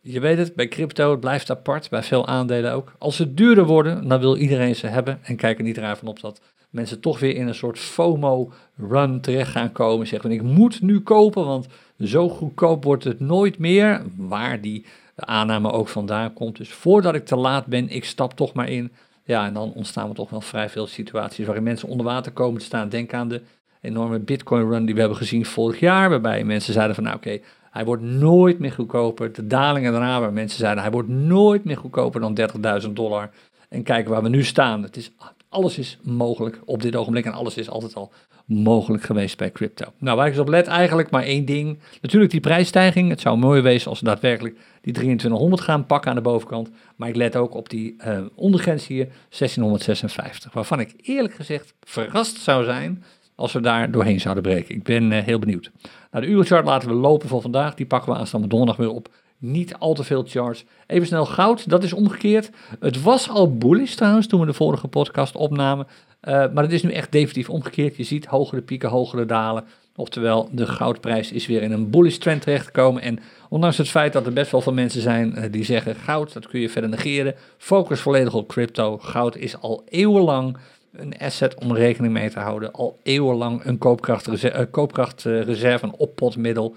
je 0.00 0.20
weet 0.20 0.38
het, 0.38 0.54
bij 0.54 0.68
crypto, 0.68 1.10
het 1.10 1.20
blijft 1.20 1.50
apart, 1.50 1.90
bij 1.90 2.02
veel 2.02 2.26
aandelen 2.26 2.72
ook. 2.72 2.92
Als 2.98 3.16
ze 3.16 3.34
duurder 3.34 3.64
worden, 3.64 4.08
dan 4.08 4.20
wil 4.20 4.36
iedereen 4.36 4.76
ze 4.76 4.86
hebben. 4.86 5.18
En 5.22 5.36
kijk 5.36 5.58
er 5.58 5.64
niet 5.64 5.78
raar 5.78 5.96
van 5.96 6.08
op 6.08 6.20
dat 6.20 6.40
mensen 6.70 7.00
toch 7.00 7.18
weer 7.18 7.36
in 7.36 7.46
een 7.46 7.54
soort 7.54 7.78
FOMO-run 7.78 9.20
terecht 9.20 9.50
gaan 9.50 9.72
komen. 9.72 10.06
Zeggen 10.06 10.30
ik 10.30 10.42
moet 10.42 10.80
nu 10.80 11.00
kopen, 11.00 11.44
want 11.44 11.66
zo 12.00 12.28
goedkoop 12.28 12.84
wordt 12.84 13.04
het 13.04 13.20
nooit 13.20 13.58
meer. 13.58 14.02
Waar 14.16 14.60
die 14.60 14.86
aanname 15.16 15.70
ook 15.70 15.88
vandaan 15.88 16.32
komt. 16.32 16.56
Dus 16.56 16.72
voordat 16.72 17.14
ik 17.14 17.24
te 17.24 17.36
laat 17.36 17.66
ben, 17.66 17.88
ik 17.88 18.04
stap 18.04 18.32
toch 18.32 18.52
maar 18.52 18.68
in. 18.68 18.92
Ja, 19.24 19.46
en 19.46 19.54
dan 19.54 19.72
ontstaan 19.72 20.08
er 20.08 20.14
toch 20.14 20.30
wel 20.30 20.40
vrij 20.40 20.68
veel 20.68 20.86
situaties 20.86 21.46
waarin 21.46 21.64
mensen 21.64 21.88
onder 21.88 22.06
water 22.06 22.32
komen 22.32 22.58
te 22.58 22.66
staan. 22.66 22.88
Denk 22.88 23.14
aan 23.14 23.28
de 23.28 23.42
enorme 23.80 24.18
Bitcoin-run 24.18 24.84
die 24.84 24.94
we 24.94 25.00
hebben 25.00 25.18
gezien 25.18 25.44
vorig 25.44 25.80
jaar, 25.80 26.10
waarbij 26.10 26.44
mensen 26.44 26.72
zeiden 26.72 26.94
van 26.94 27.04
nou 27.04 27.16
oké, 27.16 27.38
hij 27.70 27.84
wordt 27.84 28.02
nooit 28.02 28.58
meer 28.58 28.72
goedkoper. 28.72 29.32
De 29.32 29.46
dalingen 29.46 29.92
daarna, 29.92 30.20
waar 30.20 30.32
mensen 30.32 30.58
zeiden 30.58 30.82
hij 30.82 30.92
wordt 30.92 31.08
nooit 31.08 31.64
meer 31.64 31.76
goedkoper 31.76 32.20
dan 32.20 32.38
30.000 32.82 32.90
dollar. 32.92 33.30
En 33.68 33.82
kijken 33.82 34.10
waar 34.10 34.22
we 34.22 34.28
nu 34.28 34.44
staan. 34.44 34.82
Het 34.82 34.96
is 34.96 35.10
alles 35.54 35.78
is 35.78 35.98
mogelijk 36.02 36.60
op 36.64 36.82
dit 36.82 36.96
ogenblik 36.96 37.24
en 37.24 37.32
alles 37.32 37.56
is 37.56 37.70
altijd 37.70 37.94
al 37.94 38.12
mogelijk 38.46 39.02
geweest 39.02 39.36
bij 39.36 39.52
crypto. 39.52 39.84
Nou, 39.98 40.16
waar 40.16 40.26
ik 40.26 40.32
eens 40.32 40.40
op 40.40 40.48
let 40.48 40.66
eigenlijk 40.66 41.10
maar 41.10 41.22
één 41.22 41.44
ding. 41.44 41.78
Natuurlijk 42.00 42.30
die 42.30 42.40
prijsstijging. 42.40 43.10
Het 43.10 43.20
zou 43.20 43.38
mooi 43.38 43.60
wezen 43.60 43.90
als 43.90 44.00
we 44.00 44.06
daadwerkelijk 44.06 44.56
die 44.80 44.92
2300 44.92 45.62
gaan 45.62 45.86
pakken 45.86 46.10
aan 46.10 46.16
de 46.16 46.22
bovenkant. 46.22 46.70
Maar 46.96 47.08
ik 47.08 47.16
let 47.16 47.36
ook 47.36 47.54
op 47.54 47.68
die 47.68 47.96
uh, 48.06 48.18
ondergrens 48.34 48.86
hier, 48.86 49.08
1656. 49.28 50.52
Waarvan 50.52 50.80
ik 50.80 50.94
eerlijk 51.02 51.34
gezegd 51.34 51.74
verrast 51.80 52.36
zou 52.36 52.64
zijn 52.64 53.04
als 53.34 53.52
we 53.52 53.60
daar 53.60 53.90
doorheen 53.90 54.20
zouden 54.20 54.42
breken. 54.42 54.74
Ik 54.74 54.82
ben 54.82 55.12
uh, 55.12 55.22
heel 55.22 55.38
benieuwd. 55.38 55.70
Nou, 56.10 56.24
de 56.24 56.30
uurchart 56.30 56.64
laten 56.64 56.88
we 56.88 56.94
lopen 56.94 57.28
voor 57.28 57.40
vandaag. 57.40 57.74
Die 57.74 57.86
pakken 57.86 58.12
we 58.12 58.18
aanstaande 58.18 58.46
donderdag 58.46 58.76
weer 58.76 58.90
op 58.90 59.08
niet 59.38 59.74
al 59.74 59.94
te 59.94 60.04
veel 60.04 60.24
charts. 60.26 60.64
Even 60.86 61.06
snel 61.06 61.26
goud, 61.26 61.68
dat 61.68 61.84
is 61.84 61.92
omgekeerd. 61.92 62.50
Het 62.80 63.02
was 63.02 63.28
al 63.28 63.56
bullish 63.56 63.94
trouwens 63.94 64.26
toen 64.26 64.40
we 64.40 64.46
de 64.46 64.52
vorige 64.52 64.88
podcast 64.88 65.36
opnamen. 65.36 65.86
Uh, 66.28 66.32
maar 66.52 66.62
het 66.62 66.72
is 66.72 66.82
nu 66.82 66.92
echt 66.92 67.12
definitief 67.12 67.50
omgekeerd. 67.50 67.96
Je 67.96 68.02
ziet 68.02 68.26
hogere 68.26 68.62
pieken, 68.62 68.88
hogere 68.88 69.26
dalen. 69.26 69.64
Oftewel, 69.96 70.48
de 70.52 70.66
goudprijs 70.66 71.32
is 71.32 71.46
weer 71.46 71.62
in 71.62 71.72
een 71.72 71.90
bullish 71.90 72.16
trend 72.16 72.42
terechtgekomen. 72.42 73.02
En 73.02 73.18
ondanks 73.48 73.78
het 73.78 73.88
feit 73.88 74.12
dat 74.12 74.26
er 74.26 74.32
best 74.32 74.50
wel 74.50 74.60
veel 74.60 74.72
mensen 74.72 75.00
zijn 75.00 75.34
uh, 75.36 75.44
die 75.50 75.64
zeggen: 75.64 75.94
goud, 75.94 76.32
dat 76.32 76.48
kun 76.48 76.60
je 76.60 76.68
verder 76.68 76.90
negeren. 76.90 77.34
Focus 77.58 78.00
volledig 78.00 78.34
op 78.34 78.48
crypto. 78.48 78.98
Goud 78.98 79.36
is 79.36 79.60
al 79.60 79.82
eeuwenlang 79.88 80.56
een 80.92 81.18
asset 81.18 81.54
om 81.54 81.74
rekening 81.74 82.12
mee 82.12 82.30
te 82.30 82.38
houden. 82.38 82.72
Al 82.72 82.98
eeuwenlang 83.02 83.64
een 83.64 83.78
koopkrachtreserve, 83.78 84.60
uh, 84.60 84.66
koopkrachtreserve 84.70 85.84
een 85.84 85.96
oppotmiddel. 85.96 86.76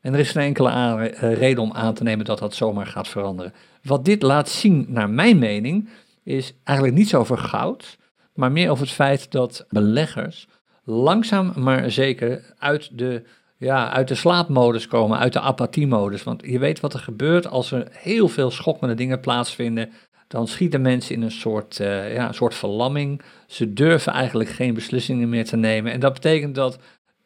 En 0.00 0.14
er 0.14 0.20
is 0.20 0.30
geen 0.30 0.42
enkele 0.42 0.70
eh, 0.70 1.34
reden 1.34 1.62
om 1.62 1.72
aan 1.72 1.94
te 1.94 2.02
nemen 2.02 2.24
dat 2.24 2.38
dat 2.38 2.54
zomaar 2.54 2.86
gaat 2.86 3.08
veranderen. 3.08 3.52
Wat 3.82 4.04
dit 4.04 4.22
laat 4.22 4.48
zien, 4.48 4.86
naar 4.88 5.10
mijn 5.10 5.38
mening, 5.38 5.88
is 6.24 6.54
eigenlijk 6.64 6.98
niets 6.98 7.14
over 7.14 7.38
goud, 7.38 7.98
maar 8.34 8.52
meer 8.52 8.70
over 8.70 8.84
het 8.84 8.94
feit 8.94 9.30
dat 9.32 9.66
beleggers 9.68 10.48
langzaam 10.88 11.52
maar 11.56 11.90
zeker 11.90 12.54
uit 12.58 12.98
de, 12.98 13.22
ja, 13.56 13.92
uit 13.92 14.08
de 14.08 14.14
slaapmodus 14.14 14.86
komen, 14.86 15.18
uit 15.18 15.32
de 15.32 15.40
apathiemodus. 15.40 16.22
Want 16.22 16.42
je 16.46 16.58
weet 16.58 16.80
wat 16.80 16.94
er 16.94 17.00
gebeurt 17.00 17.46
als 17.46 17.72
er 17.72 17.88
heel 17.90 18.28
veel 18.28 18.50
schokkende 18.50 18.94
dingen 18.94 19.20
plaatsvinden. 19.20 19.90
Dan 20.28 20.48
schieten 20.48 20.80
mensen 20.80 21.14
in 21.14 21.22
een 21.22 21.30
soort, 21.30 21.78
uh, 21.78 22.14
ja, 22.14 22.28
een 22.28 22.34
soort 22.34 22.54
verlamming. 22.54 23.22
Ze 23.46 23.72
durven 23.72 24.12
eigenlijk 24.12 24.50
geen 24.50 24.74
beslissingen 24.74 25.28
meer 25.28 25.44
te 25.44 25.56
nemen. 25.56 25.92
En 25.92 26.00
dat 26.00 26.12
betekent 26.12 26.54
dat 26.54 26.78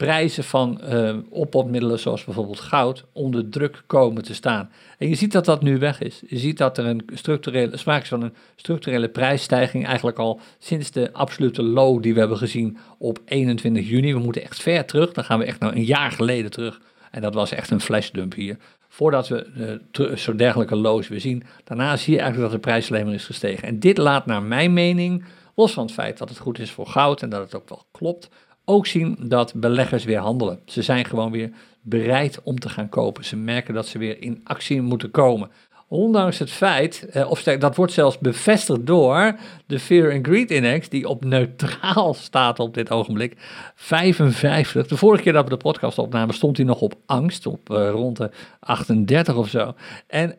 prijzen 0.03 0.45
van 0.45 0.81
uh, 0.85 1.17
oppotmiddelen 1.29 1.99
zoals 1.99 2.25
bijvoorbeeld 2.25 2.61
goud 2.61 3.05
onder 3.13 3.49
druk 3.49 3.83
komen 3.87 4.23
te 4.23 4.35
staan. 4.35 4.71
En 4.99 5.09
je 5.09 5.15
ziet 5.15 5.33
dat 5.33 5.45
dat 5.45 5.63
nu 5.63 5.79
weg 5.79 6.01
is. 6.01 6.23
Je 6.27 6.39
ziet 6.39 6.59
dat 6.59 6.79
er 6.79 6.87
een 6.87 7.03
structurele, 7.15 7.77
sprake 7.77 8.07
van 8.07 8.23
een 8.23 8.35
structurele 8.57 9.09
prijsstijging 9.09 9.87
eigenlijk 9.87 10.19
al 10.19 10.41
sinds 10.59 10.91
de 10.91 11.13
absolute 11.13 11.63
low 11.63 12.03
die 12.03 12.15
we 12.15 12.19
hebben 12.19 12.39
gezien 12.39 12.79
op 12.99 13.19
21 13.25 13.89
juni. 13.89 14.13
We 14.13 14.19
moeten 14.19 14.43
echt 14.43 14.63
ver 14.63 14.85
terug, 14.85 15.13
dan 15.13 15.25
gaan 15.25 15.39
we 15.39 15.45
echt 15.45 15.61
nou 15.61 15.75
een 15.75 15.85
jaar 15.85 16.11
geleden 16.11 16.51
terug. 16.51 16.81
En 17.11 17.21
dat 17.21 17.35
was 17.35 17.53
echt 17.53 17.71
een 17.71 17.81
flashdump 17.81 18.35
hier. 18.35 18.57
Voordat 18.89 19.29
we 19.29 19.81
uh, 19.99 20.17
zo'n 20.17 20.37
dergelijke 20.37 20.77
lows 20.77 21.09
weer 21.09 21.21
zien. 21.21 21.43
Daarna 21.65 21.97
zie 21.97 22.13
je 22.13 22.21
eigenlijk 22.21 22.51
dat 22.51 22.63
de 22.63 22.69
prijs 22.69 22.91
alleen 22.91 23.05
maar 23.05 23.15
is 23.15 23.25
gestegen. 23.25 23.69
En 23.69 23.79
dit 23.79 23.99
laat 23.99 24.27
naar 24.27 24.43
mijn 24.43 24.73
mening, 24.73 25.25
los 25.55 25.73
van 25.73 25.85
het 25.85 25.93
feit 25.93 26.19
dat 26.19 26.29
het 26.29 26.39
goed 26.39 26.59
is 26.59 26.71
voor 26.71 26.87
goud 26.87 27.23
en 27.23 27.29
dat 27.29 27.43
het 27.43 27.55
ook 27.55 27.69
wel 27.69 27.85
klopt, 27.93 28.29
ook 28.73 28.87
zien 28.87 29.17
dat 29.21 29.55
beleggers 29.55 30.05
weer 30.05 30.19
handelen. 30.19 30.61
Ze 30.65 30.83
zijn 30.83 31.05
gewoon 31.05 31.31
weer 31.31 31.51
bereid 31.81 32.41
om 32.43 32.59
te 32.59 32.69
gaan 32.69 32.89
kopen. 32.89 33.25
Ze 33.25 33.37
merken 33.37 33.75
dat 33.75 33.87
ze 33.87 33.99
weer 33.99 34.23
in 34.23 34.41
actie 34.45 34.83
moeten 34.83 35.11
komen. 35.11 35.51
Ondanks 35.89 36.39
het 36.39 36.51
feit, 36.51 37.07
eh, 37.11 37.31
of 37.31 37.43
dat 37.43 37.77
wordt 37.77 37.93
zelfs 37.93 38.19
bevestigd 38.19 38.87
door 38.87 39.37
de 39.67 39.79
Fear 39.79 40.13
and 40.13 40.27
Greed 40.27 40.51
Index, 40.51 40.89
die 40.89 41.09
op 41.09 41.25
neutraal 41.25 42.15
staat 42.15 42.59
op 42.59 42.75
dit 42.75 42.91
ogenblik. 42.91 43.35
55. 43.75 44.87
De 44.87 44.97
vorige 44.97 45.23
keer 45.23 45.33
dat 45.33 45.45
we 45.45 45.51
de 45.51 45.57
podcast 45.57 45.99
opnamen, 45.99 46.35
stond 46.35 46.57
hij 46.57 46.67
nog 46.67 46.81
op 46.81 46.95
angst, 47.07 47.47
op 47.47 47.71
uh, 47.71 47.91
rond 47.91 48.17
de 48.17 48.31
38 48.61 49.37
of 49.37 49.49
zo. 49.49 49.75
En 50.07 50.35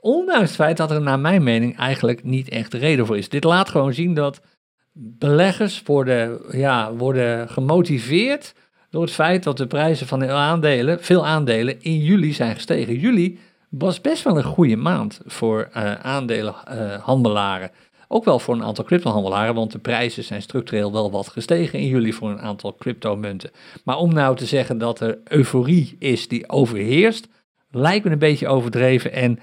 ondanks 0.00 0.40
het 0.40 0.54
feit 0.54 0.76
dat 0.76 0.90
er 0.90 1.02
naar 1.02 1.20
mijn 1.20 1.42
mening 1.42 1.76
eigenlijk 1.76 2.24
niet 2.24 2.48
echt 2.48 2.74
reden 2.74 3.06
voor 3.06 3.18
is. 3.18 3.28
Dit 3.28 3.44
laat 3.44 3.68
gewoon 3.68 3.94
zien 3.94 4.14
dat 4.14 4.40
beleggers 4.96 5.82
worden, 5.82 6.40
ja, 6.50 6.92
worden 6.92 7.48
gemotiveerd 7.48 8.54
door 8.90 9.02
het 9.02 9.12
feit 9.12 9.42
dat 9.42 9.56
de 9.56 9.66
prijzen 9.66 10.06
van 10.06 10.18
de 10.18 10.28
aandelen, 10.28 11.02
veel 11.02 11.26
aandelen, 11.26 11.82
in 11.82 11.98
juli 11.98 12.32
zijn 12.32 12.54
gestegen. 12.54 12.98
Juli 12.98 13.38
was 13.68 14.00
best 14.00 14.22
wel 14.22 14.36
een 14.36 14.44
goede 14.44 14.76
maand 14.76 15.20
voor 15.24 15.68
uh, 15.76 15.94
aandelenhandelaren. 15.94 17.70
Ook 18.08 18.24
wel 18.24 18.38
voor 18.38 18.54
een 18.54 18.64
aantal 18.64 18.84
cryptohandelaren, 18.84 19.54
want 19.54 19.72
de 19.72 19.78
prijzen 19.78 20.24
zijn 20.24 20.42
structureel 20.42 20.92
wel 20.92 21.10
wat 21.10 21.28
gestegen 21.28 21.78
in 21.78 21.86
juli 21.86 22.12
voor 22.12 22.30
een 22.30 22.40
aantal 22.40 22.74
cryptomunten. 22.74 23.50
Maar 23.84 23.96
om 23.96 24.12
nou 24.12 24.36
te 24.36 24.46
zeggen 24.46 24.78
dat 24.78 25.00
er 25.00 25.18
euforie 25.24 25.96
is 25.98 26.28
die 26.28 26.48
overheerst, 26.48 27.28
lijkt 27.70 28.04
me 28.04 28.10
een 28.10 28.18
beetje 28.18 28.48
overdreven. 28.48 29.12
En 29.12 29.38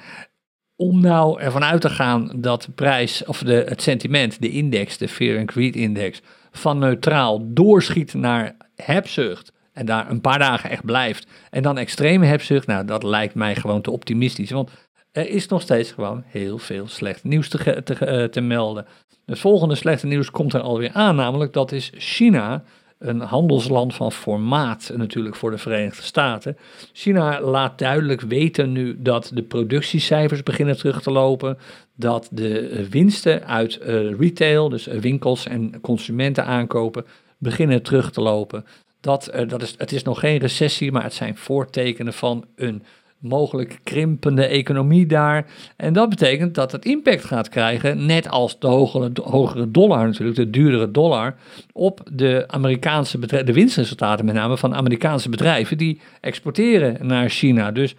om 0.82 1.02
nou 1.02 1.40
ervan 1.40 1.64
uit 1.64 1.82
te 1.82 1.90
gaan 1.90 2.32
dat 2.36 2.62
de 2.62 2.72
prijs, 2.72 3.26
of 3.26 3.40
de, 3.40 3.64
het 3.68 3.82
sentiment, 3.82 4.42
de 4.42 4.50
index, 4.50 4.98
de 4.98 5.08
Fear 5.08 5.40
and 5.40 5.52
Greed 5.52 5.76
Index, 5.76 6.22
van 6.52 6.80
neutraal 6.80 7.54
doorschiet 7.54 8.14
naar 8.14 8.56
hebzucht 8.76 9.52
en 9.74 9.86
daar 9.86 10.10
een 10.10 10.22
paar 10.22 10.40
dagen 10.40 10.70
echt 10.70 10.86
blijft 10.86 11.28
en 11.50 11.64
dan 11.64 11.78
extreme 11.78 12.26
hebzucht, 12.26 12.68
nou 12.68 12.86
dat 12.86 13.04
lijkt 13.04 13.36
mij 13.36 13.56
gewoon 13.56 13.82
te 13.82 13.92
optimistisch, 13.92 14.52
want 14.52 14.72
er 15.12 15.30
is 15.30 15.48
nog 15.48 15.62
steeds 15.62 15.92
gewoon 15.92 16.24
heel 16.28 16.58
veel 16.58 16.88
slecht 16.88 17.24
nieuws 17.24 17.50
te, 17.50 17.82
te, 17.84 17.94
eh, 17.94 18.24
te 18.24 18.42
melden. 18.42 18.86
Het 19.26 19.40
volgende 19.40 19.76
slechte 19.76 20.08
nieuws 20.08 20.32
komt 20.32 20.54
er 20.54 20.62
alweer 20.62 20.92
aan, 20.94 21.16
namelijk 21.16 21.54
dat 21.54 21.72
is 21.72 21.92
China 21.98 22.64
een 23.02 23.20
handelsland 23.20 23.94
van 23.94 24.12
formaat 24.12 24.92
natuurlijk 24.96 25.36
voor 25.36 25.52
de 25.52 25.58
Verenigde 25.58 26.02
Staten. 26.02 26.58
China 26.94 27.42
laat 27.42 27.80
duidelijk 27.80 28.22
weten 28.22 28.72
nu 28.72 29.02
dat 29.02 29.32
de 29.34 29.44
productiecijfers 29.44 30.44
beginnen 30.44 30.78
terug 30.78 31.02
te 31.02 31.12
lopen, 31.12 31.58
dat 31.96 32.30
de 32.32 32.88
winsten 32.90 33.48
uit 33.48 33.80
uh, 33.82 34.20
retail, 34.20 34.70
dus 34.70 34.86
winkels 34.86 35.48
en 35.48 35.82
consumenten 35.82 36.46
aankopen, 36.46 37.06
beginnen 37.38 37.82
terug 37.82 38.12
te 38.12 38.22
lopen. 38.22 38.66
Dat, 39.00 39.32
uh, 39.36 39.50
dat 39.50 39.62
is, 39.62 39.74
het 39.78 39.92
is 39.92 40.04
nog 40.04 40.20
geen 40.20 40.38
recessie, 40.38 40.92
maar 40.92 41.04
het 41.04 41.14
zijn 41.14 41.38
voortekenen 41.38 42.14
van 42.14 42.46
een 42.56 42.84
mogelijk 43.22 43.80
krimpende 43.84 44.46
economie 44.46 45.06
daar. 45.06 45.46
En 45.76 45.94
dat 45.94 46.10
betekent 46.10 46.56
dat 46.56 46.72
het 46.72 46.86
impact 46.86 47.24
gaat 47.24 47.50
krijgen, 47.50 48.06
net 48.06 48.30
als 48.30 48.60
de 48.60 48.68
hogere, 48.68 49.72
dollar 49.72 50.06
natuurlijk, 50.06 50.38
de 50.38 50.50
duurdere 50.50 50.92
dollar, 50.92 51.36
op 51.74 52.02
de 52.12 52.44
Amerikaanse 52.48 53.18
bedrijven, 53.18 53.48
de 53.48 53.60
winstresultaten 53.60 54.26
met 54.26 54.36
name 54.36 54.58
van 54.58 54.76
Amerikaanse 54.76 55.30
bedrijven 55.30 55.78
die 55.78 56.02
exporteren 56.22 57.08
naar 57.08 57.30
China. 57.30 57.72
Dus 57.72 57.96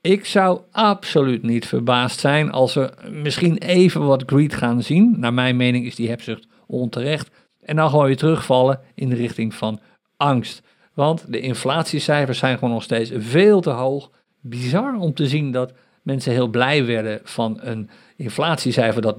Ik 0.00 0.24
zou 0.24 0.60
absoluut 0.72 1.42
niet 1.42 1.66
verbaasd 1.66 2.20
zijn 2.20 2.50
als 2.50 2.74
we 2.74 2.90
misschien 3.10 3.58
even 3.58 4.06
wat 4.06 4.22
greed 4.26 4.54
gaan 4.54 4.82
zien. 4.82 5.14
Naar 5.18 5.34
mijn 5.34 5.56
mening 5.56 5.86
is 5.86 5.94
die 5.94 6.08
hebzucht 6.08 6.46
onterecht. 6.66 7.30
En 7.62 7.76
dan 7.76 7.90
gewoon 7.90 8.06
weer 8.06 8.16
terugvallen 8.16 8.80
in 8.94 9.08
de 9.08 9.14
richting 9.14 9.54
van 9.54 9.80
angst. 10.16 10.62
Want 10.94 11.32
de 11.32 11.40
inflatiecijfers 11.40 12.38
zijn 12.38 12.58
gewoon 12.58 12.74
nog 12.74 12.82
steeds 12.82 13.10
veel 13.16 13.60
te 13.60 13.70
hoog. 13.70 14.10
Bizar 14.48 14.96
om 14.98 15.14
te 15.14 15.28
zien 15.28 15.52
dat 15.52 15.72
mensen 16.02 16.32
heel 16.32 16.48
blij 16.48 16.84
werden 16.84 17.20
van 17.24 17.58
een 17.60 17.90
inflatiecijfer 18.16 19.02
dat 19.02 19.16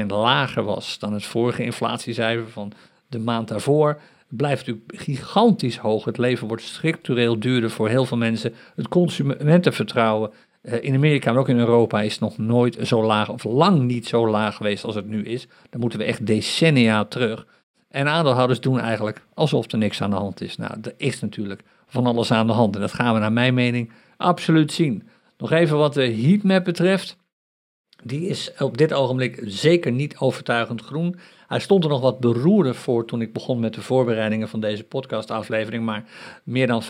0,2% 0.00 0.06
lager 0.06 0.62
was 0.62 0.98
dan 0.98 1.12
het 1.12 1.24
vorige 1.24 1.62
inflatiecijfer 1.62 2.48
van 2.48 2.72
de 3.08 3.18
maand 3.18 3.48
daarvoor. 3.48 3.88
Het 3.88 4.36
blijft 4.38 4.66
natuurlijk 4.66 5.02
gigantisch 5.02 5.76
hoog. 5.76 6.04
Het 6.04 6.18
leven 6.18 6.48
wordt 6.48 6.62
structureel 6.62 7.38
duurder 7.38 7.70
voor 7.70 7.88
heel 7.88 8.04
veel 8.04 8.16
mensen. 8.16 8.54
Het 8.74 8.88
consumentenvertrouwen 8.88 10.30
eh, 10.62 10.82
in 10.82 10.94
Amerika, 10.94 11.32
maar 11.32 11.40
ook 11.40 11.48
in 11.48 11.58
Europa, 11.58 12.00
is 12.00 12.18
nog 12.18 12.38
nooit 12.38 12.76
zo 12.82 13.04
laag, 13.04 13.28
of 13.28 13.44
lang 13.44 13.82
niet 13.82 14.06
zo 14.06 14.28
laag 14.28 14.56
geweest 14.56 14.84
als 14.84 14.94
het 14.94 15.06
nu 15.06 15.24
is. 15.24 15.46
Dan 15.70 15.80
moeten 15.80 15.98
we 15.98 16.04
echt 16.04 16.26
decennia 16.26 17.04
terug. 17.04 17.46
En 17.88 18.08
aandeelhouders 18.08 18.60
doen 18.60 18.80
eigenlijk 18.80 19.22
alsof 19.34 19.72
er 19.72 19.78
niks 19.78 20.02
aan 20.02 20.10
de 20.10 20.16
hand 20.16 20.40
is. 20.40 20.56
Nou, 20.56 20.78
er 20.82 20.94
is 20.96 21.20
natuurlijk 21.20 21.62
van 21.90 22.06
alles 22.06 22.32
aan 22.32 22.46
de 22.46 22.52
hand. 22.52 22.74
En 22.74 22.80
dat 22.80 22.92
gaan 22.92 23.14
we 23.14 23.20
naar 23.20 23.32
mijn 23.32 23.54
mening 23.54 23.92
absoluut 24.16 24.72
zien. 24.72 25.08
Nog 25.38 25.52
even 25.52 25.76
wat 25.76 25.94
de 25.94 26.14
heatmap 26.14 26.64
betreft. 26.64 27.16
Die 28.02 28.28
is 28.28 28.52
op 28.58 28.78
dit 28.78 28.92
ogenblik 28.92 29.42
zeker 29.44 29.92
niet 29.92 30.18
overtuigend 30.18 30.80
groen. 30.80 31.16
Hij 31.46 31.60
stond 31.60 31.84
er 31.84 31.90
nog 31.90 32.00
wat 32.00 32.20
beroerder 32.20 32.74
voor 32.74 33.06
toen 33.06 33.20
ik 33.20 33.32
begon 33.32 33.60
met 33.60 33.74
de 33.74 33.82
voorbereidingen 33.82 34.48
van 34.48 34.60
deze 34.60 34.84
podcastaflevering. 34.84 35.84
Maar 35.84 36.04
meer 36.44 36.66
dan 36.66 36.82
50% 36.82 36.86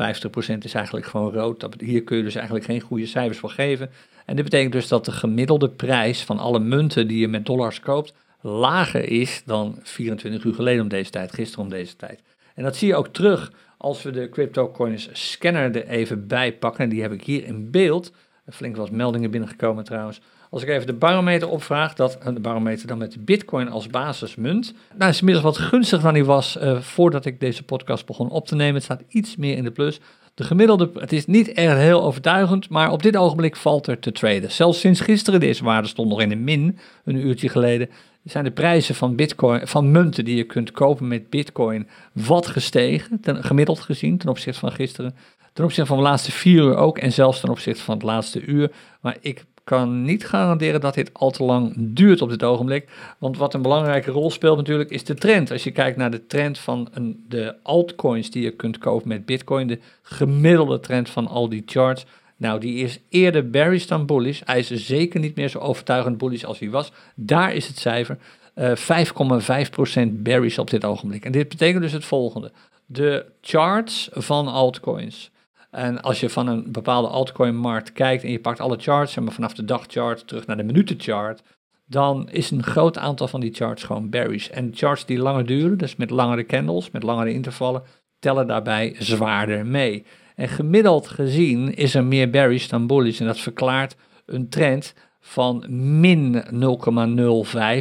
is 0.59 0.75
eigenlijk 0.75 1.07
gewoon 1.07 1.33
rood. 1.33 1.67
Hier 1.79 2.05
kun 2.05 2.17
je 2.17 2.23
dus 2.23 2.35
eigenlijk 2.35 2.65
geen 2.65 2.81
goede 2.81 3.07
cijfers 3.07 3.39
voor 3.39 3.51
geven. 3.51 3.91
En 4.27 4.37
dit 4.37 4.45
betekent 4.45 4.73
dus 4.73 4.89
dat 4.89 5.05
de 5.05 5.13
gemiddelde 5.13 5.69
prijs 5.69 6.23
van 6.23 6.39
alle 6.39 6.59
munten 6.59 7.09
die 7.09 7.19
je 7.19 7.29
met 7.29 7.47
dollars 7.47 7.81
koopt 7.81 8.13
lager 8.41 9.09
is 9.09 9.43
dan 9.45 9.79
24 9.83 10.45
uur 10.45 10.55
geleden 10.55 10.83
om 10.83 10.89
deze 10.89 11.11
tijd, 11.11 11.33
gisteren 11.33 11.65
om 11.65 11.71
deze 11.71 11.97
tijd. 11.97 12.23
En 12.55 12.63
dat 12.63 12.77
zie 12.77 12.89
je 12.89 12.97
ook 12.97 13.09
terug 13.09 13.53
als 13.81 14.03
we 14.03 14.11
de 14.11 14.29
CryptoCoins 14.29 15.09
scanner 15.13 15.77
er 15.77 15.89
even 15.89 16.27
bij 16.27 16.53
pakken. 16.53 16.85
En 16.85 16.91
die 16.91 17.03
heb 17.03 17.13
ik 17.13 17.25
hier 17.25 17.45
in 17.45 17.71
beeld. 17.71 18.13
Flink 18.51 18.77
wat 18.77 18.91
meldingen 18.91 19.31
binnengekomen 19.31 19.85
trouwens. 19.85 20.21
Als 20.51 20.63
ik 20.63 20.69
even 20.69 20.87
de 20.87 20.93
barometer 20.93 21.49
opvraag, 21.49 21.95
dat, 21.95 22.19
eh, 22.19 22.35
de 22.35 22.41
barometer 22.41 22.87
dan 22.87 22.99
met 22.99 23.25
bitcoin 23.25 23.69
als 23.69 23.87
basismunt. 23.87 24.75
Nou, 24.97 25.11
is 25.11 25.19
inmiddels 25.19 25.47
wat 25.47 25.59
gunstiger 25.59 26.05
dan 26.05 26.15
die 26.15 26.25
was 26.25 26.57
uh, 26.57 26.81
voordat 26.81 27.25
ik 27.25 27.41
deze 27.41 27.63
podcast 27.63 28.07
begon 28.07 28.31
op 28.31 28.47
te 28.47 28.55
nemen. 28.55 28.75
Het 28.75 28.83
staat 28.83 29.03
iets 29.09 29.37
meer 29.37 29.57
in 29.57 29.65
de 29.65 29.71
plus. 29.71 30.01
De 30.35 30.45
gemiddelde, 30.45 30.91
het 30.95 31.13
is 31.13 31.27
niet 31.27 31.49
erg 31.49 31.79
heel 31.79 32.03
overtuigend, 32.03 32.69
maar 32.69 32.93
op 32.93 33.03
dit 33.03 33.17
ogenblik 33.17 33.57
valt 33.57 33.87
er 33.87 33.99
te 33.99 34.13
traden. 34.13 34.51
Zelfs 34.51 34.81
sinds 34.81 35.01
gisteren, 35.01 35.41
deze 35.41 35.65
waarde 35.65 35.89
stond 35.89 36.09
nog 36.09 36.21
in 36.21 36.29
de 36.29 36.37
min, 36.37 36.79
een 37.05 37.27
uurtje 37.27 37.49
geleden, 37.49 37.89
zijn 38.25 38.45
de 38.45 38.51
prijzen 38.51 38.95
van 38.95 39.17
bitcoin, 39.17 39.67
van 39.67 39.91
munten 39.91 40.25
die 40.25 40.37
je 40.37 40.45
kunt 40.45 40.71
kopen 40.71 41.09
met 41.09 41.31
bitcoin, 41.31 41.89
wat 42.13 42.47
gestegen, 42.47 43.21
ten, 43.21 43.45
gemiddeld 43.45 43.81
gezien, 43.81 44.19
ten 44.19 44.29
opzichte 44.29 44.61
van 44.61 44.73
gisteren. 44.73 45.15
Ten 45.53 45.65
opzichte 45.65 45.89
van 45.89 45.97
de 45.97 46.09
laatste 46.09 46.33
vier 46.33 46.63
uur 46.63 46.77
ook 46.77 46.99
en 46.99 47.13
zelfs 47.13 47.41
ten 47.41 47.49
opzichte 47.49 47.83
van 47.83 47.95
het 47.95 48.03
laatste 48.03 48.45
uur. 48.45 48.73
Maar 49.01 49.17
ik 49.21 49.45
kan 49.65 50.03
niet 50.03 50.27
garanderen 50.27 50.81
dat 50.81 50.95
dit 50.95 51.11
al 51.13 51.31
te 51.31 51.45
lang 51.45 51.75
duurt 51.77 52.23
op 52.23 52.29
dit 52.29 52.43
ogenblik. 52.43 52.89
Want 53.19 53.37
wat 53.37 53.55
een 53.55 53.63
belangrijke 53.63 54.11
rol 54.11 54.31
speelt 54.31 54.57
natuurlijk 54.57 54.91
is 54.91 55.05
de 55.05 55.15
trend. 55.15 55.51
Als 55.51 55.65
je 55.65 55.71
kijkt 55.71 55.97
naar 55.97 56.11
de 56.11 56.27
trend 56.27 56.59
van 56.59 56.89
een, 56.93 57.25
de 57.29 57.55
altcoins 57.63 58.31
die 58.31 58.43
je 58.43 58.51
kunt 58.51 58.79
kopen 58.79 59.09
met 59.09 59.27
bitcoin, 59.27 59.67
de 59.67 59.79
gemiddelde 60.03 60.81
trend 60.81 61.11
van 61.11 61.27
al 61.27 61.49
die 61.49 61.63
charts. 61.67 62.07
Nou, 62.41 62.61
die 62.61 62.85
is 62.85 63.01
eerder 63.09 63.51
bearish 63.51 63.87
dan 63.87 64.07
bullish. 64.07 64.41
Hij 64.45 64.59
is 64.59 64.87
zeker 64.87 65.21
niet 65.21 65.37
meer 65.37 65.49
zo 65.49 65.59
overtuigend 65.59 66.19
bullish 66.19 66.45
als 66.45 66.59
hij 66.59 66.71
was. 66.71 66.93
Daar 67.15 67.55
is 67.55 67.67
het 67.67 67.79
cijfer. 67.79 68.19
Uh, 68.55 68.71
eh, 68.71 68.77
5,5% 68.77 70.23
bearish 70.23 70.59
op 70.59 70.71
dit 70.71 70.85
ogenblik. 70.85 71.25
En 71.25 71.33
dit 71.33 71.49
betekent 71.49 71.83
dus 71.83 71.93
het 71.93 72.05
volgende. 72.05 72.53
De 72.87 73.27
charts 73.41 74.09
van 74.13 74.49
altcoins 74.49 75.31
en 75.71 76.03
als 76.03 76.21
je 76.21 76.31
van 76.31 76.47
een 76.47 76.73
bepaalde 76.73 77.09
altcoin-markt 77.09 77.93
kijkt 77.93 78.25
en 78.25 78.31
je 78.31 78.41
pakt 78.41 78.61
alle 78.61 78.79
charts, 78.79 79.19
maar 79.19 79.33
vanaf 79.33 79.55
de 79.55 79.65
dagchart 79.65 80.27
terug 80.27 80.47
naar 80.47 80.57
de 80.57 80.63
minutenchart, 80.63 81.43
dan 81.87 82.29
is 82.29 82.51
een 82.51 82.63
groot 82.63 82.99
aantal 82.99 83.29
van 83.29 83.41
die 83.41 83.55
charts 83.55 83.83
gewoon 83.83 84.11
bearish. 84.11 84.49
En 84.49 84.71
charts 84.75 85.07
die 85.07 85.19
langer 85.19 85.47
duren, 85.47 85.79
dus 85.79 85.97
met 85.97 86.11
langere 86.11 86.47
candles, 86.47 86.91
met 86.91 87.03
langere 87.03 87.33
intervallen, 87.33 87.83
tellen 88.19 88.47
daarbij 88.47 88.97
zwaarder 88.99 89.67
mee. 89.67 90.05
En 90.41 90.49
gemiddeld 90.49 91.09
gezien 91.09 91.75
is 91.75 91.95
er 91.95 92.05
meer 92.05 92.31
bearish 92.31 92.69
dan 92.69 92.87
bullish 92.87 93.21
en 93.21 93.27
dat 93.27 93.41
verklaart 93.41 93.97
een 94.27 94.49
trend 94.49 94.95
van 95.21 95.65
min 96.01 96.45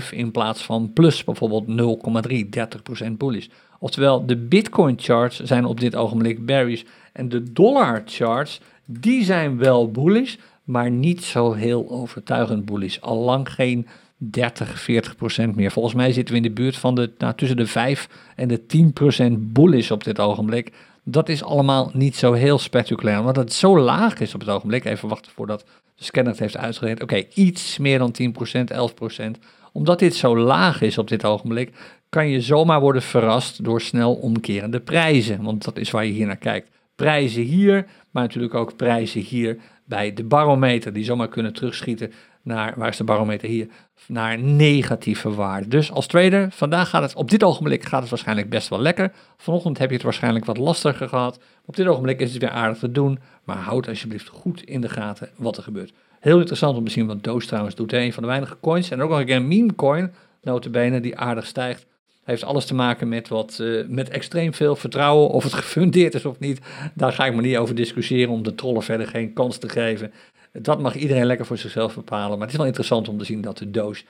0,05 0.01 0.09
in 0.11 0.31
plaats 0.31 0.63
van 0.63 0.93
plus 0.93 1.23
bijvoorbeeld 1.23 1.99
0,3, 2.29 3.05
30% 3.07 3.11
bullish. 3.17 3.47
Oftewel, 3.79 4.25
de 4.25 4.37
Bitcoin 4.37 4.95
charts 4.97 5.39
zijn 5.39 5.65
op 5.65 5.79
dit 5.79 5.95
ogenblik 5.95 6.45
bearish 6.45 6.83
en 7.13 7.29
de 7.29 7.51
dollar 7.51 8.01
charts, 8.05 8.61
die 8.85 9.23
zijn 9.23 9.57
wel 9.57 9.91
bullish, 9.91 10.35
maar 10.63 10.91
niet 10.91 11.23
zo 11.23 11.53
heel 11.53 11.89
overtuigend 11.89 12.65
bullish. 12.65 12.97
Al 12.99 13.17
lang 13.17 13.53
geen 13.53 13.87
30, 14.17 14.79
40 14.79 15.15
procent 15.15 15.55
meer. 15.55 15.71
Volgens 15.71 15.95
mij 15.95 16.11
zitten 16.11 16.33
we 16.33 16.41
in 16.41 16.47
de 16.47 16.61
buurt 16.61 16.77
van 16.77 16.95
de, 16.95 17.11
nou, 17.17 17.33
tussen 17.35 17.57
de 17.57 17.67
5 17.67 18.09
en 18.35 18.47
de 18.47 18.65
10 18.65 18.93
procent 18.93 19.53
bullish 19.53 19.91
op 19.91 20.03
dit 20.03 20.19
ogenblik. 20.19 20.71
Dat 21.03 21.29
is 21.29 21.43
allemaal 21.43 21.91
niet 21.93 22.15
zo 22.15 22.33
heel 22.33 22.59
spectaculair, 22.59 23.23
want 23.23 23.35
het 23.35 23.53
zo 23.53 23.79
laag 23.79 24.19
is 24.19 24.33
op 24.33 24.39
het 24.39 24.49
ogenblik. 24.49 24.85
Even 24.85 25.09
wachten 25.09 25.31
voordat 25.31 25.65
de 25.95 26.03
scanner 26.03 26.31
het 26.31 26.41
heeft 26.41 26.57
uitgerekend. 26.57 27.03
Oké, 27.03 27.23
iets 27.33 27.77
meer 27.77 27.99
dan 27.99 28.11
10 28.11 28.31
procent, 28.31 28.71
11 28.71 28.93
procent. 28.93 29.37
Omdat 29.71 29.99
dit 29.99 30.15
zo 30.15 30.37
laag 30.37 30.81
is 30.81 30.97
op 30.97 31.07
dit 31.07 31.25
ogenblik, 31.25 31.71
kan 32.09 32.29
je 32.29 32.41
zomaar 32.41 32.79
worden 32.79 33.01
verrast 33.01 33.63
door 33.63 33.81
snel 33.81 34.13
omkerende 34.13 34.79
prijzen. 34.79 35.43
Want 35.43 35.63
dat 35.63 35.77
is 35.77 35.91
waar 35.91 36.05
je 36.05 36.11
hier 36.11 36.27
naar 36.27 36.37
kijkt 36.37 36.69
prijzen 36.99 37.43
hier, 37.43 37.85
maar 38.11 38.23
natuurlijk 38.23 38.53
ook 38.53 38.75
prijzen 38.75 39.21
hier 39.21 39.57
bij 39.85 40.13
de 40.13 40.23
barometer, 40.23 40.93
die 40.93 41.03
zomaar 41.03 41.27
kunnen 41.27 41.53
terugschieten 41.53 42.11
naar, 42.49 42.73
waar 42.77 42.87
is 42.87 42.97
de 42.97 43.03
barometer 43.03 43.47
hier, 43.47 43.67
naar 44.07 44.39
negatieve 44.39 45.33
waarden. 45.33 45.69
Dus 45.69 45.91
als 45.91 46.07
trader, 46.07 46.51
vandaag 46.51 46.89
gaat 46.89 47.01
het, 47.01 47.15
op 47.15 47.29
dit 47.29 47.43
ogenblik 47.43 47.85
gaat 47.85 48.01
het 48.01 48.09
waarschijnlijk 48.09 48.49
best 48.49 48.67
wel 48.67 48.79
lekker. 48.79 49.11
Vanochtend 49.37 49.77
heb 49.77 49.89
je 49.89 49.95
het 49.95 50.03
waarschijnlijk 50.03 50.45
wat 50.45 50.57
lastiger 50.57 51.09
gehad. 51.09 51.39
Op 51.65 51.75
dit 51.75 51.87
ogenblik 51.87 52.19
is 52.19 52.31
het 52.31 52.41
weer 52.41 52.51
aardig 52.51 52.77
te 52.77 52.91
doen, 52.91 53.19
maar 53.43 53.57
houd 53.57 53.87
alsjeblieft 53.87 54.27
goed 54.27 54.63
in 54.63 54.81
de 54.81 54.89
gaten 54.89 55.29
wat 55.35 55.57
er 55.57 55.63
gebeurt. 55.63 55.93
Heel 56.19 56.39
interessant 56.39 56.77
om 56.77 56.85
te 56.85 56.91
zien 56.91 57.07
wat 57.07 57.23
Doos 57.23 57.45
trouwens 57.45 57.75
doet. 57.75 57.93
Een 57.93 58.13
van 58.13 58.23
de 58.23 58.29
weinige 58.29 58.57
coins 58.61 58.89
en 58.89 59.01
ook 59.01 59.09
nog 59.09 59.21
een 59.25 59.47
meme 59.47 59.75
coin, 59.75 60.13
notabene, 60.41 60.99
die 60.99 61.17
aardig 61.17 61.45
stijgt 61.45 61.87
heeft 62.29 62.43
alles 62.43 62.65
te 62.65 62.75
maken 62.75 63.09
met, 63.09 63.27
wat, 63.27 63.57
uh, 63.61 63.87
met 63.87 64.09
extreem 64.09 64.53
veel 64.53 64.75
vertrouwen. 64.75 65.29
Of 65.29 65.43
het 65.43 65.53
gefundeerd 65.53 66.13
is 66.13 66.25
of 66.25 66.39
niet, 66.39 66.59
daar 66.93 67.13
ga 67.13 67.25
ik 67.25 67.35
me 67.35 67.41
niet 67.41 67.57
over 67.57 67.75
discussiëren 67.75 68.33
om 68.33 68.43
de 68.43 68.55
trollen 68.55 68.81
verder 68.81 69.07
geen 69.07 69.33
kans 69.33 69.57
te 69.57 69.69
geven. 69.69 70.11
Dat 70.61 70.79
mag 70.79 70.95
iedereen 70.95 71.25
lekker 71.25 71.45
voor 71.45 71.57
zichzelf 71.57 71.95
bepalen. 71.95 72.29
Maar 72.29 72.39
het 72.39 72.51
is 72.51 72.57
wel 72.57 72.65
interessant 72.65 73.07
om 73.07 73.17
te 73.17 73.25
zien 73.25 73.41
dat 73.41 73.57
de 73.57 73.71
doos 73.71 74.03
15% 74.03 74.07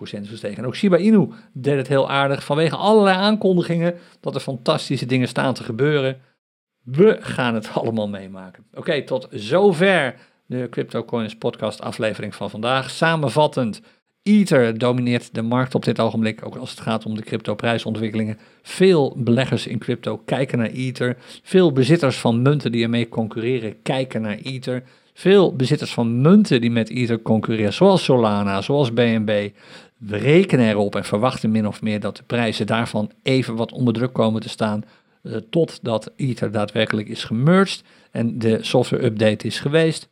is 0.00 0.28
gestegen. 0.28 0.56
En 0.56 0.66
ook 0.66 0.76
Shiba 0.76 0.96
Inu 0.96 1.28
deed 1.52 1.76
het 1.76 1.88
heel 1.88 2.10
aardig 2.10 2.44
vanwege 2.44 2.76
allerlei 2.76 3.16
aankondigingen 3.16 3.94
dat 4.20 4.34
er 4.34 4.40
fantastische 4.40 5.06
dingen 5.06 5.28
staan 5.28 5.54
te 5.54 5.64
gebeuren. 5.64 6.20
We 6.82 7.16
gaan 7.20 7.54
het 7.54 7.70
allemaal 7.74 8.08
meemaken. 8.08 8.64
Oké, 8.74 9.02
tot 9.02 9.28
zover 9.30 10.14
de 10.46 10.66
CryptoCoins 10.70 11.36
podcast 11.36 11.80
aflevering 11.80 12.34
van 12.34 12.50
vandaag. 12.50 12.90
Samenvattend, 12.90 13.80
Ether 14.22 14.78
domineert 14.78 15.34
de 15.34 15.42
markt 15.42 15.74
op 15.74 15.84
dit 15.84 16.00
ogenblik, 16.00 16.46
ook 16.46 16.56
als 16.56 16.70
het 16.70 16.80
gaat 16.80 17.06
om 17.06 17.14
de 17.14 17.22
crypto-prijsontwikkelingen. 17.22 18.38
Veel 18.62 19.14
beleggers 19.16 19.66
in 19.66 19.78
crypto 19.78 20.18
kijken 20.18 20.58
naar 20.58 20.70
Ether. 20.70 21.16
Veel 21.42 21.72
bezitters 21.72 22.18
van 22.18 22.42
munten 22.42 22.72
die 22.72 22.82
ermee 22.82 23.08
concurreren 23.08 23.82
kijken 23.82 24.22
naar 24.22 24.36
Ether. 24.36 24.82
Veel 25.14 25.56
bezitters 25.56 25.92
van 25.92 26.20
munten 26.20 26.60
die 26.60 26.70
met 26.70 26.90
Ether 26.90 27.22
concurreren, 27.22 27.72
zoals 27.72 28.04
Solana, 28.04 28.60
zoals 28.60 28.92
BNB, 28.92 29.50
rekenen 30.06 30.68
erop 30.68 30.96
en 30.96 31.04
verwachten 31.04 31.50
min 31.50 31.66
of 31.66 31.82
meer 31.82 32.00
dat 32.00 32.16
de 32.16 32.22
prijzen 32.22 32.66
daarvan 32.66 33.10
even 33.22 33.54
wat 33.54 33.72
onder 33.72 33.94
druk 33.94 34.12
komen 34.12 34.40
te 34.40 34.48
staan. 34.48 34.84
Uh, 35.22 35.36
totdat 35.50 36.12
Ether 36.16 36.50
daadwerkelijk 36.50 37.08
is 37.08 37.24
gemerged 37.24 37.82
en 38.10 38.38
de 38.38 38.58
software 38.60 39.04
update 39.04 39.46
is 39.46 39.60
geweest. 39.60 40.10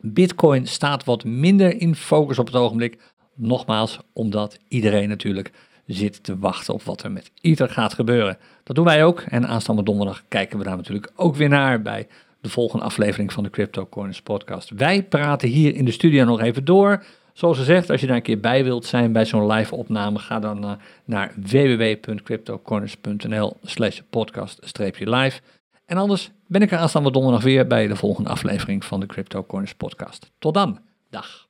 Bitcoin 0.00 0.66
staat 0.66 1.04
wat 1.04 1.24
minder 1.24 1.80
in 1.80 1.94
focus 1.94 2.38
op 2.38 2.46
het 2.46 2.56
ogenblik, 2.56 2.98
Nogmaals, 3.34 3.98
omdat 4.12 4.58
iedereen 4.68 5.08
natuurlijk 5.08 5.52
zit 5.86 6.22
te 6.24 6.38
wachten 6.38 6.74
op 6.74 6.82
wat 6.82 7.02
er 7.02 7.12
met 7.12 7.30
Ether 7.40 7.68
gaat 7.68 7.94
gebeuren. 7.94 8.38
Dat 8.62 8.76
doen 8.76 8.84
wij 8.84 9.04
ook. 9.04 9.20
En 9.20 9.48
aanstaande 9.48 9.82
donderdag 9.82 10.24
kijken 10.28 10.58
we 10.58 10.64
daar 10.64 10.76
natuurlijk 10.76 11.12
ook 11.16 11.36
weer 11.36 11.48
naar 11.48 11.82
bij 11.82 12.06
de 12.40 12.48
volgende 12.48 12.84
aflevering 12.84 13.32
van 13.32 13.42
de 13.42 13.50
Crypto 13.50 13.86
Coins 13.86 14.22
podcast. 14.22 14.70
Wij 14.70 15.02
praten 15.02 15.48
hier 15.48 15.74
in 15.74 15.84
de 15.84 15.90
studio 15.90 16.24
nog 16.24 16.40
even 16.40 16.64
door. 16.64 17.04
Zoals 17.32 17.58
gezegd, 17.58 17.90
als 17.90 18.00
je 18.00 18.06
daar 18.06 18.16
een 18.16 18.22
keer 18.22 18.40
bij 18.40 18.64
wilt 18.64 18.86
zijn 18.86 19.12
bij 19.12 19.24
zo'n 19.24 19.46
live 19.46 19.74
opname, 19.74 20.18
ga 20.18 20.40
dan 20.40 20.64
uh, 20.64 20.72
naar 21.04 21.32
www.cryptocorners.nl 21.36 23.56
slash 23.62 24.00
podcast-live. 24.10 25.40
En 25.86 25.96
anders 25.96 26.30
ben 26.46 26.62
ik 26.62 26.70
er 26.70 26.78
aanstaande 26.78 27.10
donderdag 27.10 27.42
weer 27.42 27.66
bij 27.66 27.86
de 27.86 27.96
volgende 27.96 28.30
aflevering 28.30 28.84
van 28.84 29.00
de 29.00 29.06
Crypto 29.06 29.44
Corners 29.44 29.74
podcast. 29.74 30.30
Tot 30.38 30.54
dan. 30.54 30.78
Dag. 31.10 31.49